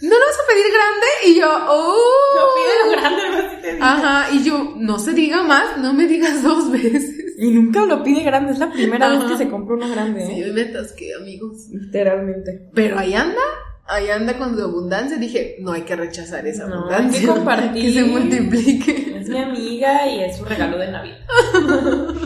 ¿No 0.00 0.10
lo 0.10 0.24
vas 0.26 0.36
a 0.38 0.46
pedir 0.46 0.66
grande? 0.72 1.06
Y 1.26 1.40
yo, 1.40 1.48
oh. 1.68 1.96
No 2.36 2.46
pide 2.54 2.84
lo 2.84 3.00
grande, 3.00 3.46
así 3.46 3.56
te 3.62 3.72
digo. 3.74 3.84
Ajá, 3.84 4.28
y 4.32 4.44
yo, 4.44 4.74
no 4.76 4.98
se 4.98 5.12
diga 5.12 5.42
más, 5.42 5.78
no 5.78 5.92
me 5.92 6.06
digas 6.06 6.42
dos 6.44 6.70
veces. 6.70 7.34
Y 7.38 7.50
nunca 7.50 7.84
lo 7.84 8.02
pide 8.02 8.22
grande, 8.22 8.52
es 8.52 8.58
la 8.58 8.70
primera 8.70 9.08
vez 9.08 9.24
que 9.24 9.36
se 9.36 9.48
compró 9.48 9.76
uno 9.76 9.88
grande, 9.88 10.26
Sí, 10.26 10.40
¿eh? 10.40 10.44
hoy 10.46 10.52
me 10.52 10.62
atasqué, 10.62 11.14
amigos. 11.14 11.68
Literalmente. 11.70 12.68
Pero 12.74 12.98
ahí 12.98 13.14
anda, 13.14 13.40
ahí 13.86 14.08
anda 14.10 14.36
con 14.38 14.56
su 14.56 14.62
abundancia. 14.64 15.16
Dije, 15.18 15.56
no 15.60 15.72
hay 15.72 15.82
que 15.82 15.94
rechazar 15.96 16.46
esa 16.46 16.66
No, 16.66 16.76
abundancia. 16.76 17.20
hay 17.20 17.26
que 17.26 17.32
compartir. 17.32 17.82
Que 17.84 17.92
se 18.00 18.04
multiplique. 18.04 19.18
Es 19.20 19.28
mi 19.28 19.38
amiga 19.38 20.06
y 20.08 20.22
es 20.24 20.36
su 20.36 20.44
regalo 20.44 20.78
de 20.78 20.90
Navidad. 20.90 21.18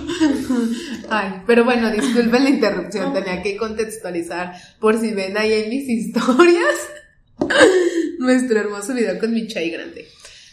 Ay, 1.10 1.42
pero 1.46 1.64
bueno, 1.64 1.90
disculpen 1.90 2.44
la 2.44 2.50
interrupción, 2.50 3.12
tenía 3.12 3.42
que 3.42 3.56
contextualizar 3.56 4.54
por 4.80 4.98
si 4.98 5.12
ven 5.12 5.36
ahí 5.36 5.52
en 5.52 5.68
mis 5.70 5.88
historias 5.88 6.88
nuestro 8.18 8.58
hermoso 8.60 8.94
video 8.94 9.18
con 9.18 9.32
mi 9.32 9.46
chai 9.46 9.70
grande. 9.70 10.06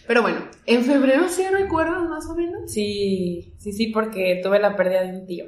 Pero 0.07 0.21
bueno, 0.23 0.39
en 0.65 0.83
febrero 0.83 1.29
sí 1.29 1.43
recuerdas 1.51 2.01
más 2.09 2.25
o 2.27 2.35
menos. 2.35 2.71
Sí, 2.71 3.53
sí, 3.57 3.71
sí, 3.73 3.87
porque 3.87 4.39
tuve 4.43 4.59
la 4.59 4.75
pérdida 4.75 5.03
de 5.03 5.17
un 5.19 5.25
tío. 5.27 5.45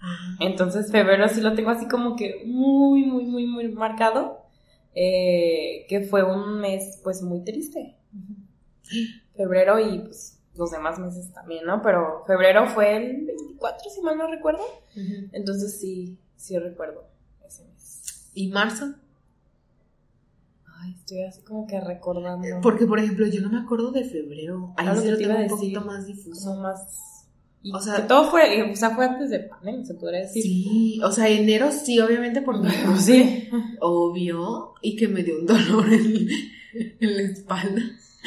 Ah, 0.00 0.36
Entonces 0.40 0.90
febrero 0.90 1.28
sí 1.28 1.40
lo 1.40 1.54
tengo 1.54 1.70
así 1.70 1.88
como 1.88 2.16
que 2.16 2.42
muy, 2.46 3.04
muy, 3.04 3.24
muy, 3.26 3.46
muy 3.46 3.68
marcado. 3.68 4.46
eh, 4.94 5.84
que 5.88 6.00
fue 6.02 6.22
un 6.24 6.60
mes 6.60 7.00
pues 7.04 7.22
muy 7.22 7.44
triste. 7.44 7.96
Febrero 9.36 9.78
y 9.78 9.98
pues 10.00 10.40
los 10.56 10.70
demás 10.72 10.98
meses 10.98 11.32
también, 11.32 11.64
¿no? 11.66 11.82
Pero 11.82 12.24
febrero 12.26 12.66
fue 12.68 12.96
el 12.96 13.26
24, 13.26 13.90
si 13.90 14.00
mal 14.00 14.16
no 14.16 14.26
recuerdo. 14.28 14.64
Entonces 15.32 15.78
sí, 15.78 16.18
sí 16.36 16.58
recuerdo 16.58 17.06
ese 17.46 17.64
mes. 17.64 18.30
¿Y 18.34 18.48
marzo? 18.48 18.94
Ay, 20.80 20.94
estoy 20.94 21.22
así 21.22 21.42
como 21.42 21.66
que 21.66 21.80
recordando. 21.80 22.46
Porque, 22.62 22.86
por 22.86 22.98
ejemplo, 22.98 23.26
yo 23.26 23.40
no 23.40 23.50
me 23.50 23.58
acuerdo 23.58 23.90
de 23.90 24.04
febrero. 24.04 24.74
Ahí 24.76 24.84
Claro 24.86 25.00
sí 25.00 25.06
que 25.06 25.12
lo 25.12 25.18
tengo 25.18 25.38
un 25.40 25.48
poquito 25.48 25.80
más 25.82 26.06
difuso. 26.06 26.54
Más... 26.56 27.26
Y 27.62 27.72
O 27.72 27.80
sea- 27.80 27.96
que 27.96 28.02
todo 28.02 28.30
fue, 28.30 28.62
o 28.70 28.76
sea, 28.76 28.90
fue 28.90 29.04
antes 29.06 29.30
de 29.30 29.40
pandemia, 29.40 29.84
se 29.84 29.94
podría 29.94 30.20
decir. 30.20 30.42
Sí, 30.42 31.00
o 31.02 31.10
sea, 31.10 31.28
enero 31.28 31.70
sí, 31.72 31.98
obviamente 31.98 32.40
por 32.42 32.60
mi 32.62 32.68
Pero 32.68 32.96
sí. 33.00 33.48
obvio, 33.80 34.74
y 34.80 34.94
que 34.96 35.08
me 35.08 35.24
dio 35.24 35.38
un 35.40 35.46
dolor 35.46 35.92
en, 35.92 36.28
en 37.00 37.16
la 37.16 37.22
espalda. 37.22 37.82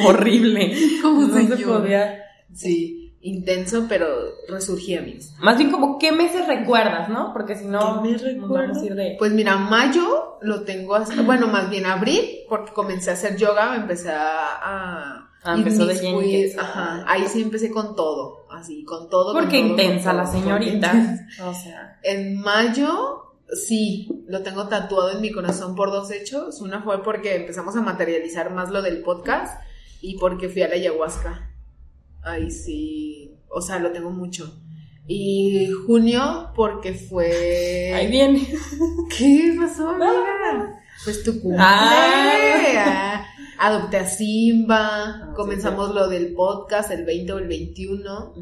Horrible. 0.06 0.74
Como 1.02 1.22
No 1.28 1.48
se 1.56 1.64
podía. 1.66 2.20
Sí, 2.54 3.01
intenso, 3.22 3.86
pero 3.88 4.08
resurgí, 4.48 4.96
amigos. 4.96 5.34
Más 5.40 5.58
bien 5.58 5.72
como 5.72 6.00
qué 6.00 6.12
meses 6.12 6.48
recuerdas, 6.48 7.10
¿no? 7.10 7.32
Porque 7.34 7.56
si 7.56 7.66
no, 7.66 8.02
¿Qué 8.04 8.12
nos 8.12 8.22
recuerdo? 8.22 8.54
vamos 8.68 8.78
a 8.82 8.86
ir 8.86 8.96
de... 8.96 9.16
Pues 9.20 9.32
mira, 9.32 9.58
mayo 9.58 10.38
lo 10.42 10.64
tengo 10.64 10.96
hasta, 10.96 11.22
bueno, 11.24 11.48
más 11.48 11.70
bien 11.70 11.86
abril, 11.86 12.22
porque 12.50 12.74
comencé 12.74 13.12
a 13.12 13.14
hacer 13.14 13.38
yoga, 13.38 13.72
me 13.72 13.78
empecé 13.78 14.12
a... 14.12 14.38
a 14.62 15.28
Ah, 15.44 15.56
empezó 15.56 15.88
de 15.88 16.00
que- 16.00 16.56
Ajá, 16.60 17.04
ahí 17.08 17.24
sí 17.28 17.42
empecé 17.42 17.72
con 17.72 17.96
todo, 17.96 18.46
así, 18.52 18.84
con 18.86 19.10
todo. 19.10 19.34
con 19.34 19.42
Porque 19.42 19.58
todo, 19.60 19.70
intensa 19.72 20.10
con 20.12 20.18
la 20.18 20.28
señorita. 20.28 21.18
O 21.44 21.52
sea, 21.56 21.98
En 22.04 22.40
mayo, 22.40 23.34
sí, 23.52 24.24
lo 24.28 24.44
tengo 24.44 24.68
tatuado 24.68 25.10
en 25.14 25.20
mi 25.22 25.32
corazón 25.32 25.76
por 25.76 25.90
dos 25.90 26.12
hechos. 26.12 26.62
Una 26.62 26.84
fue 26.84 27.02
porque 27.02 27.36
empezamos 27.38 27.76
a 27.76 27.82
materializar 27.82 28.52
más 28.54 28.70
lo 28.70 28.84
del 28.84 29.02
podcast 29.02 29.60
y 30.00 30.16
porque 30.20 30.48
fui 30.48 30.62
a 30.62 30.68
la 30.68 30.76
ayahuasca. 30.76 31.50
Ahí 32.24 32.52
sí, 32.52 33.36
o 33.50 33.62
sea, 33.62 33.80
lo 33.80 33.92
tengo 33.92 34.12
mucho. 34.12 34.62
Y 35.08 35.70
junio 35.88 36.52
porque 36.56 36.94
fue... 36.94 37.92
ahí 37.96 38.08
viene. 38.08 38.48
¿Qué 39.18 39.56
pasó, 39.60 39.90
amiga? 39.90 40.80
Pues 41.04 41.24
tu 41.24 41.42
cumple. 41.42 41.58
Ah. 41.60 43.26
Ah, 43.64 43.68
Adopté 43.68 43.98
a 43.98 44.06
Simba. 44.08 45.26
sí, 45.28 45.34
comenzamos 45.36 45.94
lo 45.94 46.08
del 46.08 46.34
podcast 46.34 46.92
el 46.92 47.06
20 47.06 47.34
o 47.34 47.38
el 47.40 47.48
21. 47.48 48.34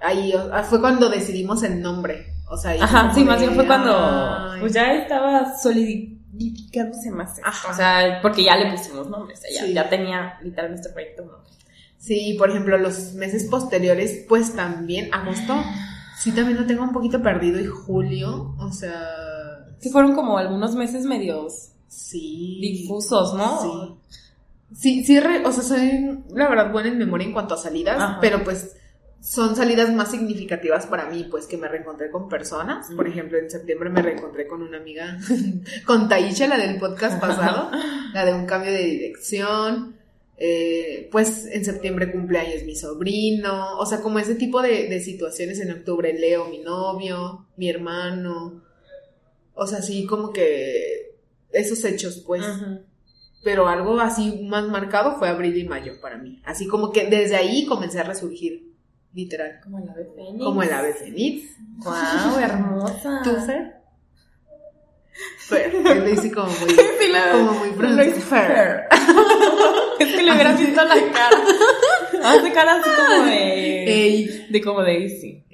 Ahí 0.00 0.32
ah, 0.52 0.62
fue 0.62 0.80
cuando 0.80 1.08
decidimos 1.08 1.62
el 1.62 1.80
nombre. 1.82 2.34
O 2.50 2.56
sea, 2.56 2.72
Ajá, 2.82 3.12
sí, 3.14 3.24
más 3.24 3.40
bien 3.40 3.54
fue 3.54 3.66
cuando 3.66 3.94
ay. 3.94 4.60
pues 4.60 4.72
ya 4.72 4.94
estaba 4.94 5.58
solidificándose 5.58 7.10
más. 7.10 7.38
Ajá. 7.44 7.70
O 7.70 7.74
sea, 7.74 8.18
porque 8.22 8.44
ya 8.44 8.56
le 8.56 8.70
pusimos 8.70 9.08
nombres, 9.08 9.38
o 9.38 9.42
sea, 9.42 9.50
ya, 9.52 9.66
Sí. 9.66 9.74
ya 9.74 9.88
tenía 9.88 10.38
literal 10.42 10.70
nuestro 10.70 10.92
proyecto 10.92 11.24
nombre. 11.24 11.50
Sí, 11.98 12.36
por 12.38 12.50
ejemplo, 12.50 12.78
los 12.78 13.14
meses 13.14 13.44
posteriores, 13.44 14.24
pues 14.28 14.54
también, 14.54 15.12
agosto, 15.12 15.54
sí 16.18 16.30
también 16.32 16.58
lo 16.58 16.66
tengo 16.66 16.84
un 16.84 16.92
poquito 16.92 17.20
perdido 17.22 17.60
y 17.60 17.66
julio, 17.66 18.54
o 18.58 18.72
sea, 18.72 19.02
Sí, 19.80 19.90
fueron 19.90 20.14
como 20.14 20.38
algunos 20.38 20.74
meses 20.74 21.04
medios 21.04 21.70
sí. 21.88 22.58
difusos, 22.60 23.34
¿no? 23.34 23.60
Sí. 23.62 23.94
Sí, 24.74 25.04
sí, 25.04 25.18
re- 25.20 25.44
o 25.46 25.52
sea, 25.52 25.62
soy 25.62 26.18
la 26.34 26.48
verdad 26.48 26.70
buena 26.72 26.88
en 26.88 26.98
memoria 26.98 27.26
en 27.26 27.32
cuanto 27.32 27.54
a 27.54 27.58
salidas, 27.58 27.96
Ajá. 28.00 28.18
pero 28.20 28.44
pues 28.44 28.74
son 29.20 29.56
salidas 29.56 29.92
más 29.92 30.10
significativas 30.10 30.86
para 30.86 31.08
mí, 31.10 31.26
pues 31.30 31.46
que 31.46 31.56
me 31.56 31.68
reencontré 31.68 32.10
con 32.10 32.28
personas. 32.28 32.86
Por 32.94 33.06
Mm. 33.08 33.10
ejemplo, 33.12 33.38
en 33.38 33.50
septiembre 33.50 33.88
me 33.90 34.02
reencontré 34.02 34.46
con 34.46 34.62
una 34.62 34.76
amiga, 34.78 35.18
con 35.86 36.08
Taisha, 36.08 36.46
la 36.48 36.58
del 36.58 36.78
podcast 36.78 37.20
pasado, 37.20 37.70
la 38.12 38.24
de 38.24 38.34
un 38.34 38.46
cambio 38.46 38.70
de 38.72 38.84
dirección. 38.84 39.96
Eh, 40.40 41.08
pues 41.10 41.46
en 41.46 41.64
septiembre 41.64 42.12
cumpleaños 42.12 42.62
mi 42.62 42.76
sobrino, 42.76 43.76
o 43.78 43.86
sea, 43.86 44.00
como 44.00 44.20
ese 44.20 44.36
tipo 44.36 44.62
de, 44.62 44.88
de 44.88 45.00
situaciones 45.00 45.58
en 45.58 45.72
octubre, 45.72 46.12
Leo, 46.16 46.46
mi 46.48 46.58
novio, 46.58 47.46
mi 47.56 47.68
hermano, 47.68 48.62
o 49.54 49.66
sea, 49.66 49.82
sí, 49.82 50.06
como 50.06 50.32
que 50.32 51.16
esos 51.50 51.84
hechos, 51.84 52.22
pues 52.24 52.44
pero 53.42 53.68
algo 53.68 53.98
así 54.00 54.46
más 54.48 54.68
marcado 54.68 55.16
fue 55.18 55.28
abril 55.28 55.56
y 55.56 55.64
mayo 55.64 56.00
para 56.00 56.18
mí. 56.18 56.42
Así 56.44 56.66
como 56.66 56.90
que 56.92 57.06
desde 57.08 57.36
ahí 57.36 57.66
comencé 57.66 57.98
a 58.00 58.04
resurgir, 58.04 58.74
literal. 59.12 59.60
Como 59.62 59.78
el 59.78 59.88
ave 59.88 60.04
fénix. 60.14 60.44
Como 60.44 60.62
el 60.62 60.72
ave 60.72 60.92
fénix. 60.94 61.56
Wow, 61.78 62.38
hermosa. 62.40 63.20
¿Tú, 63.24 63.30
Fer? 63.46 63.77
Que 65.48 65.94
lo 65.94 66.08
hice 66.10 66.30
como 66.32 66.46
muy, 66.48 66.70
Sí, 66.98 67.08
la- 67.12 67.32
como 67.32 67.52
muy 67.52 67.70
lo 67.70 68.02
hice 68.04 68.20
pronto. 68.20 68.26
Fer. 68.26 68.84
es 69.98 70.14
que 70.14 70.22
le 70.22 70.32
hubiera 70.32 70.52
visto 70.52 70.84
la 70.84 70.94
cara. 70.94 71.36
Hace 72.24 72.52
cara 72.52 72.74
así 72.76 72.90
como 72.90 73.24
de. 73.26 73.84
Ey, 73.84 74.46
De 74.50 74.60
como 74.62 74.82
de 74.82 75.02
Easy. 75.02 75.44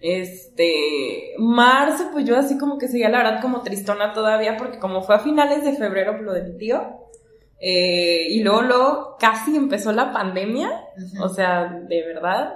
Este. 0.00 1.34
Marzo, 1.38 2.08
pues 2.12 2.24
yo 2.24 2.36
así 2.36 2.58
como 2.58 2.78
que 2.78 2.88
seguía 2.88 3.08
la 3.08 3.18
verdad 3.18 3.40
como 3.40 3.62
tristona 3.62 4.12
todavía, 4.12 4.56
porque 4.56 4.78
como 4.78 5.02
fue 5.02 5.16
a 5.16 5.20
finales 5.20 5.64
de 5.64 5.72
febrero 5.74 6.20
lo 6.22 6.32
de 6.32 6.42
mi 6.44 6.58
tío. 6.58 6.82
eh, 7.60 8.26
y 8.30 8.42
luego, 8.42 8.62
luego 8.62 9.16
casi 9.18 9.56
empezó 9.56 9.92
la 9.92 10.12
pandemia. 10.12 10.70
O 11.22 11.28
sea, 11.28 11.64
de 11.88 12.02
verdad. 12.02 12.54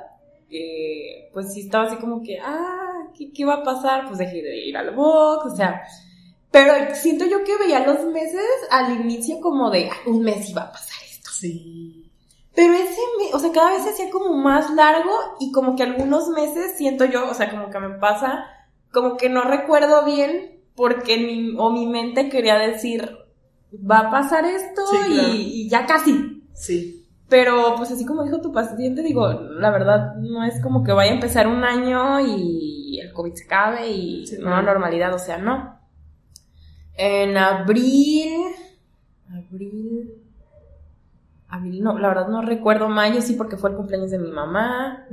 eh, 0.51 1.31
pues 1.33 1.53
sí 1.55 1.61
estaba 1.61 1.85
así 1.87 1.97
como 1.97 2.23
que, 2.23 2.39
ah, 2.39 3.07
¿qué, 3.17 3.33
qué 3.33 3.45
va 3.45 3.55
a 3.55 3.63
pasar? 3.63 4.07
Pues 4.07 4.19
dejé 4.19 4.43
de 4.43 4.57
ir 4.67 4.77
al 4.77 4.91
box, 4.91 5.53
o 5.53 5.57
sea. 5.57 5.83
Pero 6.53 6.95
siento 6.95 7.25
yo 7.25 7.43
que 7.45 7.57
veía 7.59 7.85
los 7.87 8.05
meses 8.07 8.45
al 8.71 8.93
inicio 9.01 9.41
como 9.41 9.71
de, 9.71 9.89
"Ah, 9.91 9.97
un 10.07 10.21
mes 10.23 10.49
iba 10.51 10.63
a 10.63 10.71
pasar 10.73 11.03
esto. 11.11 11.31
Sí. 11.33 12.11
Pero 12.55 12.75
ese 12.75 13.01
mes, 13.19 13.35
o 13.35 13.39
sea, 13.39 13.51
cada 13.51 13.73
vez 13.73 13.83
se 13.83 13.91
hacía 13.91 14.11
como 14.11 14.35
más 14.35 14.71
largo 14.75 15.11
y 15.41 15.51
como 15.51 15.75
que 15.75 15.83
algunos 15.83 16.29
meses 16.29 16.77
siento 16.77 17.07
yo, 17.07 17.29
o 17.31 17.35
sea, 17.35 17.51
como 17.51 17.71
que 17.71 17.79
me 17.81 17.99
pasa, 17.99 18.45
como 18.93 19.17
que 19.17 19.29
no 19.31 19.41
recuerdo 19.43 20.05
bien 20.05 20.61
porque 20.77 21.17
mi, 21.17 21.55
o 21.59 21.71
mi 21.71 21.87
mente 21.87 22.29
quería 22.29 22.59
decir, 22.59 23.17
va 23.75 24.01
a 24.01 24.11
pasar 24.11 24.45
esto 24.45 24.83
Sí, 24.91 24.97
y- 25.09 25.13
claro. 25.15 25.29
y, 25.35 25.69
ya 25.71 25.87
casi. 25.87 26.43
Sí. 26.55 26.99
Pero 27.31 27.75
pues 27.79 27.91
así 27.91 28.05
como 28.05 28.23
dijo 28.25 28.43
tu 28.43 28.53
paciente, 28.53 29.01
digo, 29.03 29.27
la 29.33 29.71
verdad 29.71 30.17
no 30.17 30.45
es 30.45 30.61
como 30.63 30.85
que 30.85 30.93
vaya 30.93 31.13
a 31.13 31.15
empezar 31.15 31.47
un 31.47 31.65
año 31.65 32.21
y 32.21 33.01
el 33.03 33.11
COVID 33.15 33.33
se 33.33 33.45
acabe 33.45 33.89
y 33.89 34.27
Sí, 34.27 34.37
nueva 34.39 34.61
normalidad, 34.61 35.15
o 35.15 35.19
sea, 35.19 35.39
no. 35.39 35.81
En 36.97 37.37
abril, 37.37 38.33
abril, 39.31 40.11
abril, 41.49 41.83
no, 41.83 41.99
la 41.99 42.09
verdad 42.09 42.29
no 42.29 42.43
recuerdo 42.43 42.89
mayo, 42.89 43.21
sí, 43.23 43.35
porque 43.35 43.57
fue 43.57 43.71
el 43.71 43.77
cumpleaños 43.77 44.11
de 44.11 44.19
mi 44.19 44.31
mamá, 44.31 45.07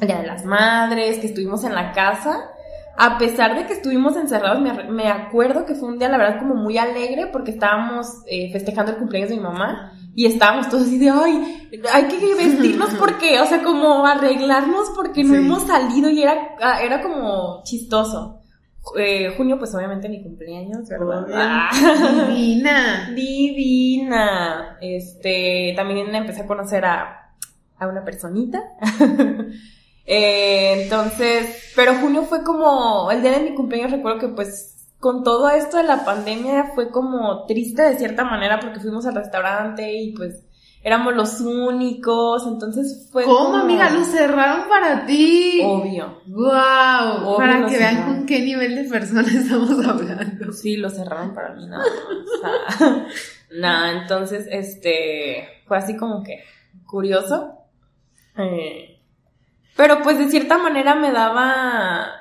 el 0.00 0.06
día 0.06 0.20
de 0.20 0.26
las 0.26 0.44
madres, 0.44 1.18
que 1.18 1.26
estuvimos 1.28 1.64
en 1.64 1.74
la 1.74 1.92
casa. 1.92 2.50
A 2.98 3.18
pesar 3.18 3.54
de 3.56 3.66
que 3.66 3.74
estuvimos 3.74 4.16
encerrados, 4.16 4.58
me, 4.60 4.72
me 4.90 5.08
acuerdo 5.10 5.66
que 5.66 5.74
fue 5.74 5.88
un 5.88 5.98
día, 5.98 6.08
la 6.08 6.16
verdad, 6.16 6.38
como 6.38 6.54
muy 6.54 6.78
alegre, 6.78 7.26
porque 7.26 7.50
estábamos 7.50 8.06
eh, 8.26 8.50
festejando 8.52 8.92
el 8.92 8.98
cumpleaños 8.98 9.28
de 9.30 9.36
mi 9.36 9.42
mamá. 9.42 9.92
Y 10.14 10.24
estábamos 10.24 10.70
todos 10.70 10.84
así 10.84 10.96
de, 10.98 11.10
ay, 11.10 11.68
hay 11.92 12.04
que 12.04 12.34
vestirnos 12.34 12.94
porque, 12.98 13.38
o 13.38 13.44
sea, 13.44 13.62
como 13.62 14.06
arreglarnos 14.06 14.88
porque 14.96 15.24
no 15.24 15.34
Sí. 15.34 15.40
hemos 15.40 15.64
salido 15.64 16.08
y 16.08 16.22
era, 16.22 16.56
ah, 16.62 16.80
era 16.80 17.02
como 17.02 17.62
chistoso. 17.64 18.40
Eh, 18.96 19.34
junio, 19.36 19.58
pues 19.58 19.74
obviamente 19.74 20.08
mi 20.08 20.22
cumpleaños, 20.22 20.88
¿verdad? 20.88 21.26
Ah. 21.32 21.70
Divina. 22.28 23.10
Divina. 23.14 24.78
Este, 24.80 25.72
también 25.74 26.14
empecé 26.14 26.42
a 26.42 26.46
conocer 26.46 26.84
a, 26.84 27.32
a 27.78 27.86
una 27.86 28.04
personita. 28.04 28.62
Eh, 30.08 30.82
entonces, 30.84 31.72
pero 31.74 31.96
junio 31.96 32.22
fue 32.22 32.44
como 32.44 33.10
el 33.10 33.22
día 33.22 33.32
de 33.32 33.40
mi 33.40 33.56
cumpleaños, 33.56 33.90
recuerdo 33.90 34.20
que 34.20 34.28
pues 34.28 34.76
con 35.00 35.24
todo 35.24 35.50
esto 35.50 35.78
de 35.78 35.82
la 35.82 36.04
pandemia 36.04 36.70
fue 36.76 36.90
como 36.90 37.44
triste 37.46 37.82
de 37.82 37.96
cierta 37.98 38.22
manera 38.24 38.60
porque 38.60 38.78
fuimos 38.78 39.04
al 39.06 39.16
restaurante 39.16 39.92
y 39.92 40.12
pues 40.12 40.45
éramos 40.86 41.16
los 41.16 41.40
únicos, 41.40 42.46
entonces 42.46 43.08
fue 43.10 43.24
¿Cómo, 43.24 43.38
como- 43.46 43.56
amiga? 43.56 43.90
Lo 43.90 44.04
cerraron 44.04 44.68
para 44.68 45.04
ti. 45.04 45.60
Obvio. 45.64 46.20
Wow. 46.28 47.24
Obvio 47.26 47.36
para 47.38 47.66
que 47.66 47.76
vean 47.76 48.04
con 48.04 48.24
qué 48.24 48.40
nivel 48.40 48.76
de 48.76 48.84
personas 48.84 49.26
estamos 49.34 49.84
hablando. 49.84 50.52
Sí, 50.52 50.76
lo 50.76 50.88
cerraron 50.88 51.34
para 51.34 51.54
mí, 51.54 51.66
nada. 51.66 51.82
O 51.82 52.76
sea, 52.78 53.06
nada, 53.50 54.00
entonces, 54.00 54.46
este, 54.48 55.48
fue 55.66 55.76
así 55.76 55.96
como 55.96 56.22
que 56.22 56.44
curioso. 56.86 57.58
Eh, 58.38 59.00
pero 59.76 60.02
pues 60.04 60.18
de 60.20 60.28
cierta 60.30 60.56
manera 60.56 60.94
me 60.94 61.10
daba 61.10 62.12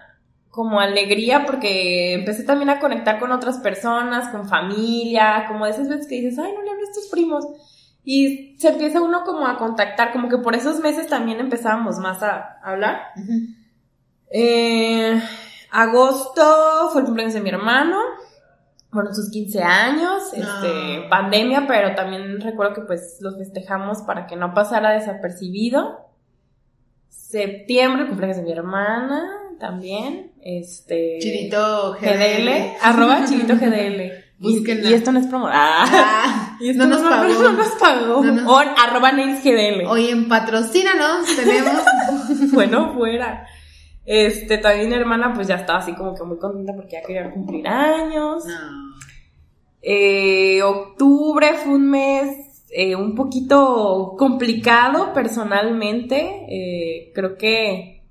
como 0.50 0.80
alegría 0.80 1.46
porque 1.46 2.14
empecé 2.16 2.44
también 2.44 2.72
a 2.72 2.80
conectar 2.80 3.20
con 3.20 3.32
otras 3.32 3.60
personas, 3.60 4.30
con 4.30 4.50
familia, 4.50 5.46
como 5.48 5.66
de 5.66 5.72
esas 5.72 5.88
veces 5.88 6.08
que 6.08 6.16
dices, 6.16 6.40
ay, 6.40 6.52
no 6.52 6.64
le 6.64 6.72
hablo 6.72 6.82
a 6.82 6.90
estos 6.90 7.10
primos. 7.12 7.46
Y 8.08 8.56
se 8.60 8.70
empieza 8.70 9.02
uno 9.02 9.24
como 9.24 9.48
a 9.48 9.58
contactar, 9.58 10.14
como 10.14 10.30
que 10.30 10.38
por 10.38 10.56
esos 10.56 10.80
meses 10.80 11.08
también 11.08 11.40
empezábamos 11.40 11.98
más 11.98 12.22
a 12.22 12.60
hablar. 12.64 13.02
Eh, 14.32 15.20
agosto 15.72 16.90
fue 16.92 17.02
el 17.02 17.06
cumpleaños 17.06 17.34
de 17.34 17.42
mi 17.42 17.50
hermano. 17.50 17.98
Fueron 18.92 19.14
sus 19.14 19.30
15 19.30 19.62
años, 19.64 20.32
este, 20.34 20.46
Ah. 20.46 21.08
pandemia, 21.10 21.66
pero 21.68 21.96
también 21.96 22.40
recuerdo 22.40 22.74
que 22.76 22.82
pues 22.82 23.18
los 23.20 23.38
festejamos 23.38 24.04
para 24.04 24.26
que 24.28 24.36
no 24.38 24.54
pasara 24.54 24.92
desapercibido. 24.92 26.06
Septiembre, 27.10 28.08
cumpleaños 28.08 28.38
de 28.38 28.44
mi 28.44 28.52
hermana, 28.54 29.28
también, 29.60 30.32
este... 30.42 31.18
Chirito 31.20 31.94
GDL, 32.00 32.76
arroba 32.82 33.26
Chirito 33.26 33.56
GDL. 33.56 34.24
Y, 34.38 34.70
y 34.70 34.94
esto 34.94 35.14
no 35.14 35.20
es 35.20 35.28
promo. 35.28 35.48
Ah, 35.50 36.45
y 36.60 36.70
esto 36.70 36.86
no 36.86 36.98
nos 36.98 37.02
pagó. 37.10 37.34
No 37.44 37.52
nos 37.54 37.68
pagó. 37.70 38.24
No 38.24 38.32
nos- 38.32 38.68
arroba 38.78 39.12
Nails 39.12 39.44
GDL. 39.44 39.86
Oye, 39.88 40.12
en 40.12 40.28
patrocínanos 40.28 41.26
tenemos. 41.36 41.84
bueno 42.54 42.94
fuera. 42.94 43.46
Este, 44.06 44.60
también 44.60 44.90
mi 44.90 44.96
hermana 44.96 45.34
pues 45.34 45.48
ya 45.48 45.56
estaba 45.56 45.80
así 45.80 45.94
como 45.94 46.14
que 46.14 46.24
muy 46.24 46.38
contenta 46.38 46.74
porque 46.76 46.94
ya 46.94 47.02
quería 47.02 47.32
cumplir 47.32 47.68
años. 47.68 48.46
No. 48.46 48.96
Eh, 49.82 50.62
octubre 50.64 51.54
fue 51.64 51.76
un 51.76 51.90
mes 51.90 52.66
eh, 52.72 52.96
un 52.96 53.16
poquito 53.16 54.16
complicado 54.18 55.14
personalmente. 55.14 56.46
Eh, 56.50 57.12
creo 57.14 57.38
que 57.38 58.04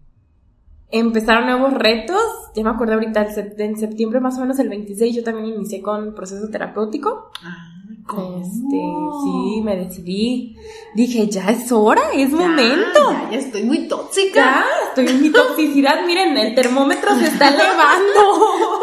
empezaron 0.90 1.46
nuevos 1.46 1.74
retos. 1.74 2.22
Ya 2.54 2.62
me 2.62 2.70
acuerdo 2.70 2.94
ahorita, 2.94 3.26
en 3.58 3.76
septiembre 3.76 4.20
más 4.20 4.38
o 4.38 4.40
menos 4.40 4.58
el 4.60 4.68
26 4.68 5.16
yo 5.16 5.24
también 5.24 5.46
inicié 5.46 5.82
con 5.82 6.14
proceso 6.14 6.48
terapéutico. 6.48 7.30
Ah, 7.42 7.72
¿cómo? 8.06 8.42
Este, 8.42 8.80
sí, 9.22 9.62
me 9.62 9.76
decidí. 9.76 10.56
Dije, 10.94 11.28
ya 11.28 11.50
es 11.50 11.70
hora, 11.72 12.02
es 12.14 12.30
Ya, 12.30 12.36
momento. 12.36 13.12
Ya, 13.12 13.30
ya 13.32 13.38
estoy 13.38 13.62
muy 13.64 13.88
tóxica. 13.88 14.34
Ya, 14.34 14.64
estoy 14.88 15.08
en 15.08 15.22
mi 15.22 15.30
toxicidad. 15.30 16.02
Miren, 16.06 16.36
el 16.36 16.54
termómetro 16.54 17.14
se 17.16 17.26
está 17.26 17.48
elevando. 17.48 18.20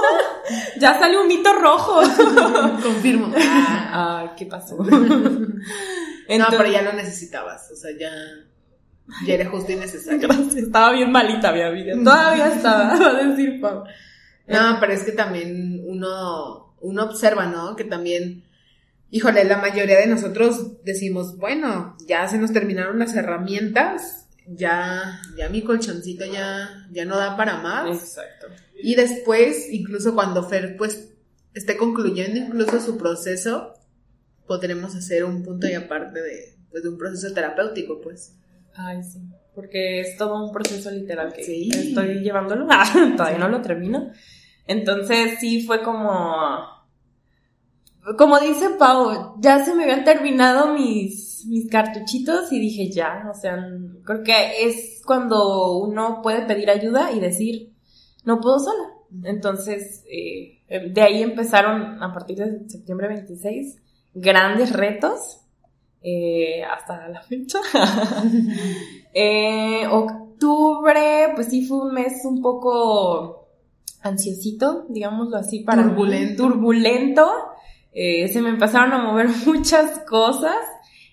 ya 0.80 1.00
sale 1.00 1.20
un 1.20 1.28
mito 1.28 1.54
rojo. 1.54 2.02
Confirmo. 2.84 3.32
Ah. 3.38 4.22
Ay, 4.22 4.30
¿qué 4.38 4.46
pasó? 4.46 4.78
no, 4.78 6.46
pero 6.50 6.68
ya 6.68 6.82
lo 6.82 6.94
necesitabas. 6.94 7.72
O 7.72 7.76
sea, 7.76 7.92
ya. 8.00 8.12
Ya 9.26 9.34
era 9.34 9.50
justo 9.50 9.72
y 9.72 9.76
necesario. 9.76 10.30
Estaba 10.56 10.94
bien 10.94 11.12
malita 11.12 11.52
mi 11.52 11.62
amiga. 11.62 11.96
Todavía 12.02 12.48
estaba, 12.48 12.98
va 12.98 13.10
a 13.10 13.24
decir 13.24 13.60
Pau. 13.60 13.84
No, 14.48 14.78
pero 14.80 14.94
es 14.94 15.04
que 15.04 15.12
también 15.12 15.84
uno, 15.88 16.76
uno 16.82 17.04
observa, 17.04 17.46
¿no? 17.46 17.76
Que 17.76 17.84
también, 17.86 18.44
híjole, 19.12 19.44
la 19.44 19.58
mayoría 19.58 20.00
de 20.00 20.08
nosotros 20.08 20.84
decimos, 20.84 21.38
bueno, 21.38 21.96
ya 22.08 22.28
se 22.28 22.38
nos 22.40 22.52
terminaron 22.52 22.98
las 22.98 23.16
herramientas, 23.16 24.28
ya, 24.48 25.22
ya 25.38 25.50
mi 25.50 25.62
colchoncito 25.62 26.26
ya, 26.26 26.88
ya 26.92 27.06
no 27.06 27.18
da 27.18 27.38
para 27.38 27.58
más. 27.58 27.88
Exacto. 28.02 28.48
Y 28.82 28.96
después, 28.96 29.68
incluso 29.72 30.16
cuando 30.16 30.48
Fer, 30.48 30.76
pues, 30.78 31.10
esté 31.54 31.78
concluyendo 31.78 32.40
incluso 32.40 32.80
su 32.80 32.98
proceso, 32.98 33.74
podremos 34.48 34.96
hacer 34.96 35.24
un 35.26 35.44
punto 35.44 35.68
y 35.68 35.74
aparte 35.74 36.22
de, 36.22 36.58
pues, 36.72 36.82
de 36.84 36.90
un 36.90 36.98
proceso 36.98 37.34
terapéutico, 37.34 38.02
pues. 38.02 38.36
Ay, 38.74 39.04
sí. 39.04 39.20
Porque 39.54 40.00
es 40.00 40.16
todo 40.18 40.46
un 40.46 40.54
proceso 40.54 40.90
literal 40.90 41.34
que 41.34 41.44
Sí. 41.44 41.70
estoy 41.74 42.22
llevándolo. 42.22 42.66
Todavía 43.18 43.38
no 43.38 43.50
lo 43.50 43.62
termino. 43.62 44.12
Entonces 44.66 45.40
sí 45.42 45.64
fue 45.68 45.82
como. 45.84 46.81
Como 48.18 48.40
dice 48.40 48.72
Pau, 48.80 49.36
ya 49.40 49.64
se 49.64 49.76
me 49.76 49.84
habían 49.84 50.04
terminado 50.04 50.74
mis, 50.74 51.46
mis 51.48 51.70
cartuchitos 51.70 52.52
y 52.52 52.60
dije 52.60 52.90
ya, 52.90 53.30
o 53.32 53.40
sea, 53.40 53.64
creo 54.04 54.24
que 54.24 54.66
es 54.66 55.02
cuando 55.06 55.78
uno 55.78 56.22
puede 56.22 56.42
pedir 56.42 56.70
ayuda 56.70 57.12
y 57.12 57.20
decir, 57.20 57.74
no 58.26 58.40
puedo 58.40 58.60
sola. 58.60 58.90
Entonces, 59.24 60.04
eh, 60.10 60.62
de 60.68 61.02
ahí 61.02 61.22
empezaron 61.22 62.02
a 62.02 62.14
partir 62.14 62.38
de 62.38 62.70
septiembre 62.70 63.08
26 63.08 63.78
grandes 64.14 64.74
retos 64.74 65.42
eh, 66.02 66.64
hasta 66.64 67.08
la 67.10 67.22
fecha. 67.22 67.60
Eh, 69.14 69.86
octubre, 69.92 71.34
pues 71.36 71.48
sí 71.48 71.66
fue 71.66 71.86
un 71.86 71.94
mes 71.94 72.22
un 72.24 72.42
poco 72.42 73.50
ansiosito, 74.02 74.86
digámoslo 74.88 75.36
así, 75.36 75.66
para. 75.66 75.84
Turbulento. 75.84 76.44
Turbulento. 76.44 77.30
Eh, 77.94 78.28
se 78.30 78.42
me 78.42 78.50
empezaron 78.50 78.94
a 78.94 79.00
mover 79.00 79.28
muchas 79.46 80.00
cosas 80.08 80.56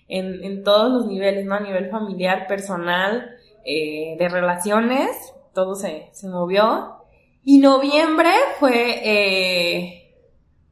en, 0.07 0.43
en 0.43 0.63
todos 0.63 0.91
los 0.91 1.05
niveles, 1.07 1.45
¿no? 1.45 1.55
A 1.55 1.59
nivel 1.59 1.89
familiar, 1.89 2.47
personal, 2.47 3.29
eh, 3.65 4.15
de 4.17 4.29
relaciones, 4.29 5.09
todo 5.53 5.75
se, 5.75 6.09
se 6.13 6.27
movió. 6.27 6.95
Y 7.43 7.59
noviembre 7.59 8.31
fue, 8.59 9.01
eh, 9.03 10.13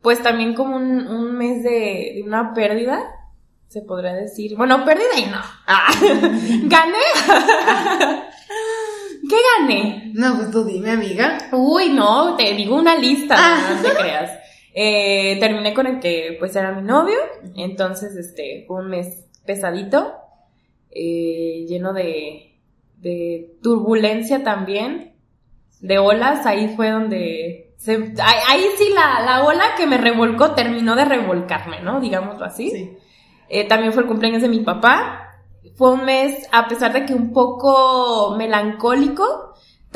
pues 0.02 0.22
también 0.24 0.54
como 0.54 0.76
un, 0.76 1.08
un 1.08 1.38
mes 1.38 1.64
de, 1.64 2.14
de 2.16 2.24
una 2.26 2.54
pérdida, 2.54 3.00
se 3.68 3.82
podría 3.82 4.14
decir. 4.14 4.56
Bueno, 4.56 4.86
pérdida 4.86 5.18
y 5.18 5.26
no. 5.26 5.42
Ah, 5.68 5.90
¿Gané? 6.64 6.98
¿Qué 9.30 9.36
gané? 9.60 10.12
No, 10.14 10.36
pues 10.38 10.52
tú 10.52 10.64
dime, 10.64 10.92
amiga. 10.92 11.38
Uy, 11.52 11.90
no, 11.90 12.36
te 12.36 12.54
digo 12.54 12.76
una 12.78 12.96
lista, 12.96 13.36
Ah. 13.38 13.74
no 13.76 13.82
te 13.82 13.96
creas. 13.96 14.32
Eh, 14.80 15.38
terminé 15.40 15.74
con 15.74 15.88
el 15.88 16.00
que 16.00 16.36
pues 16.38 16.56
era 16.56 16.72
mi 16.72 16.84
novio, 16.84 17.18
entonces 17.56 18.16
este 18.16 18.64
fue 18.68 18.84
un 18.84 18.92
mes 18.92 19.26
pesadito, 19.44 20.14
eh, 20.92 21.66
lleno 21.68 21.94
de, 21.94 22.60
de 22.98 23.56
turbulencia 23.64 24.44
también, 24.44 25.16
de 25.82 25.98
olas, 25.98 26.46
ahí 26.46 26.76
fue 26.76 26.92
donde 26.92 27.74
se, 27.78 28.14
ahí, 28.22 28.40
ahí 28.50 28.66
sí 28.78 28.94
la, 28.94 29.26
la 29.26 29.46
ola 29.46 29.64
que 29.76 29.88
me 29.88 29.98
revolcó 29.98 30.52
terminó 30.52 30.96
de 30.96 31.06
revolcarme, 31.06 31.82
¿no? 31.82 32.00
Digámoslo 32.00 32.46
así. 32.46 33.00
Eh, 33.50 33.68
también 33.68 33.94
fue 33.94 34.04
el 34.04 34.08
cumpleaños 34.08 34.44
de 34.44 34.50
mi 34.50 34.60
papá. 34.60 35.40
Fue 35.74 35.92
un 35.92 36.06
mes, 36.06 36.48
a 36.52 36.68
pesar 36.68 36.94
de 36.94 37.04
que 37.04 37.16
un 37.16 37.34
poco 37.34 38.36
melancólico, 38.38 39.47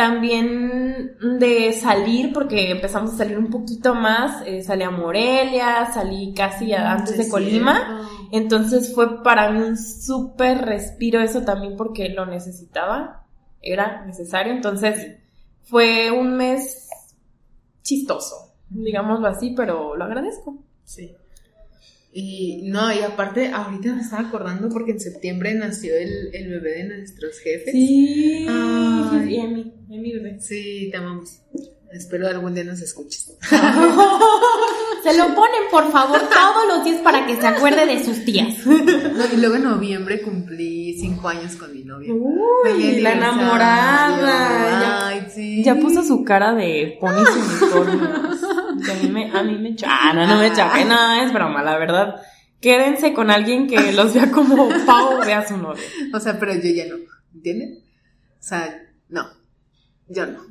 también 0.01 1.15
de 1.39 1.73
salir, 1.73 2.33
porque 2.33 2.71
empezamos 2.71 3.13
a 3.13 3.17
salir 3.17 3.37
un 3.37 3.51
poquito 3.51 3.93
más. 3.93 4.41
Eh, 4.47 4.63
salí 4.63 4.81
a 4.81 4.89
Morelia, 4.89 5.91
salí 5.93 6.33
casi 6.33 6.73
a- 6.73 6.91
antes 6.93 7.17
de 7.17 7.29
Colima. 7.29 8.01
Entonces 8.31 8.93
fue 8.95 9.21
para 9.23 9.51
mí 9.51 9.61
un 9.61 9.77
súper 9.77 10.65
respiro 10.65 11.21
eso 11.21 11.43
también 11.43 11.77
porque 11.77 12.09
lo 12.09 12.25
necesitaba. 12.25 13.25
Era 13.61 14.03
necesario. 14.07 14.53
Entonces 14.53 15.17
fue 15.63 16.09
un 16.09 16.35
mes 16.35 16.89
chistoso, 17.83 18.53
digámoslo 18.69 19.27
así, 19.27 19.53
pero 19.55 19.95
lo 19.95 20.03
agradezco. 20.03 20.57
Sí. 20.83 21.15
Y 22.13 22.63
no, 22.63 22.91
y 22.93 22.99
aparte, 22.99 23.51
ahorita 23.53 23.95
me 23.95 24.01
estaba 24.01 24.27
acordando 24.27 24.67
porque 24.69 24.91
en 24.91 24.99
septiembre 24.99 25.53
nació 25.53 25.95
el, 25.95 26.29
el 26.33 26.49
bebé 26.49 26.83
de 26.83 26.97
nuestros 26.97 27.39
jefes. 27.39 27.71
Sí. 27.71 28.45
Ay. 28.49 29.35
Y 29.35 29.39
Emi, 29.39 29.73
Emi 29.89 30.13
bebé. 30.13 30.39
Sí, 30.41 30.89
te 30.91 30.97
amamos. 30.97 31.39
Espero 31.91 32.27
algún 32.27 32.53
día 32.53 32.63
nos 32.63 32.81
escuches. 32.81 33.33
Se 35.03 35.17
lo 35.17 35.35
ponen, 35.35 35.63
por 35.71 35.91
favor, 35.91 36.19
todos 36.19 36.67
los 36.67 36.83
días 36.85 37.01
para 37.01 37.25
que 37.25 37.35
se 37.35 37.47
acuerde 37.47 37.87
de 37.87 38.05
sus 38.05 38.23
tías. 38.23 38.65
No, 38.65 39.25
y 39.33 39.37
luego 39.37 39.55
en 39.55 39.63
noviembre 39.63 40.21
cumplí 40.21 40.95
cinco 40.99 41.27
años 41.27 41.55
con 41.55 41.73
mi 41.73 41.83
mi 41.83 42.11
Uy, 42.11 43.01
la 43.01 43.13
enamorada. 43.13 45.07
Ay, 45.07 45.27
sí. 45.33 45.63
Ya, 45.63 45.75
puso 45.75 46.03
su 46.03 46.23
cara 46.23 46.53
de 46.53 46.97
pony 47.01 47.13
unicornio. 47.13 48.37
Que 48.83 48.91
a 48.91 48.95
mí 48.95 49.09
me, 49.09 49.31
a 49.31 49.43
mí 49.43 49.57
me 49.57 49.75
Ah, 49.85 50.13
no, 50.13 50.27
no 50.27 50.39
me 50.39 50.49
choque, 50.49 50.85
no, 50.85 51.23
es 51.23 51.33
broma, 51.33 51.63
la 51.63 51.77
verdad. 51.77 52.15
Quédense 52.59 53.13
con 53.13 53.31
alguien 53.31 53.67
que 53.67 53.91
los 53.91 54.13
vea 54.13 54.31
como 54.31 54.69
Pau 54.85 55.19
ve 55.25 55.33
a 55.33 55.47
su 55.47 55.57
novio. 55.57 55.83
O 56.13 56.19
sea, 56.19 56.39
pero 56.39 56.53
yo 56.53 56.69
ya 56.69 56.85
no. 56.85 56.97
¿Entienden? 57.33 57.79
O 57.79 58.43
sea, 58.43 58.81
No, 59.09 59.27
yo 60.07 60.25
no. 60.27 60.41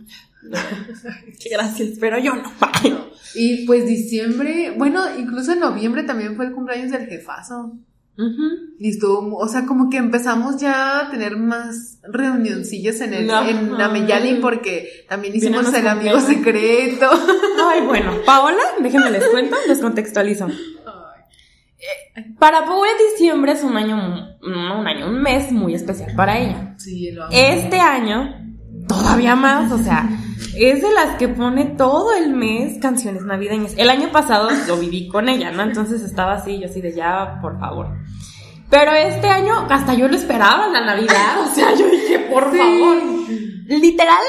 Gracias, 1.50 1.98
pero 2.00 2.18
yo 2.18 2.34
no. 2.34 3.10
Y 3.34 3.66
pues 3.66 3.86
diciembre, 3.86 4.74
bueno, 4.76 5.04
incluso 5.18 5.52
en 5.52 5.60
noviembre 5.60 6.02
también 6.02 6.34
fue 6.34 6.46
el 6.46 6.52
cumpleaños 6.52 6.90
del 6.90 7.06
jefazo. 7.06 7.78
Ujú. 8.20 8.74
Y 8.78 8.90
estuvo, 8.90 9.36
o 9.38 9.48
sea, 9.48 9.64
como 9.66 9.88
que 9.88 9.96
empezamos 9.96 10.58
ya 10.58 11.00
a 11.00 11.10
tener 11.10 11.36
más 11.36 11.98
reunioncillas 12.02 13.00
en 13.00 13.14
el, 13.14 13.26
No. 13.26 13.46
en 13.48 13.80
Ameyali 13.80 14.34
porque 14.40 15.04
también 15.08 15.34
hicimos 15.34 15.72
el 15.72 15.88
amigo 15.88 16.20
secreto. 16.20 17.08
Ay, 17.70 17.80
bueno, 17.86 18.12
Paola, 18.26 18.62
déjenme 18.82 19.10
les 19.10 19.24
cuento, 19.28 19.56
les 19.68 19.78
contextualizo. 19.78 20.48
Eh, 20.48 22.34
Para 22.38 22.64
Paola 22.64 22.90
diciembre 23.12 23.52
es 23.52 23.62
un 23.64 23.76
año, 23.76 23.96
un 24.42 24.86
año, 24.86 25.08
un 25.08 25.22
mes 25.22 25.50
muy 25.50 25.74
especial 25.74 26.14
para 26.14 26.38
ella. 26.38 26.74
Sí, 26.78 27.10
lo 27.12 27.24
amo. 27.24 27.32
Este 27.34 27.78
año, 27.80 28.34
todavía 28.86 29.34
más, 29.34 29.72
o 29.72 29.78
sea, 29.78 30.08
es 30.56 30.82
de 30.82 30.92
las 30.92 31.16
que 31.16 31.28
pone 31.28 31.64
todo 31.76 32.12
el 32.14 32.30
mes 32.30 32.78
canciones 32.80 33.22
navideñas. 33.24 33.74
El 33.76 33.90
año 33.90 34.10
pasado 34.12 34.48
lo 34.66 34.76
viví 34.76 35.08
con 35.08 35.28
ella, 35.28 35.50
¿no? 35.50 35.62
Entonces 35.62 36.02
estaba 36.02 36.32
así, 36.34 36.58
yo 36.60 36.66
así 36.68 36.80
de 36.80 36.92
ya, 36.94 37.38
por 37.40 37.58
favor. 37.58 37.88
Pero 38.68 38.92
este 38.92 39.26
año 39.28 39.66
hasta 39.68 39.94
yo 39.94 40.06
lo 40.08 40.14
esperaba 40.16 40.66
en 40.66 40.72
la 40.72 40.84
Navidad, 40.84 41.40
o 41.40 41.54
sea, 41.54 41.74
yo 41.74 41.86
dije, 41.88 42.18
por 42.32 42.50
Sí. 42.52 42.58
favor. 42.58 42.96
Literal, 43.66 44.22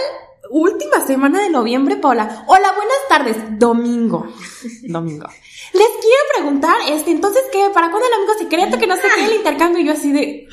última 0.50 1.00
semana 1.06 1.41
de 1.41 1.50
noviembre, 1.50 1.95
Paola. 1.97 2.43
Hola, 2.47 2.71
buenas 2.76 2.97
tardes. 3.10 3.38
Domingo. 3.60 4.28
Domingo. 4.84 5.28
Les 5.74 5.88
quiero 6.02 6.24
preguntar, 6.36 6.76
este, 6.89 7.12
entonces, 7.12 7.43
¿qué? 7.52 7.69
¿Para 7.74 7.89
cuándo 7.89 8.08
el 8.08 8.13
amigo 8.13 8.34
secreto? 8.38 8.78
Que 8.78 8.88
no 8.88 8.95
sé 8.95 9.04
qué, 9.15 9.26
el 9.26 9.36
intercambio. 9.38 9.82
Y 9.82 9.86
yo 9.86 9.93
así 9.93 10.12
de... 10.12 10.47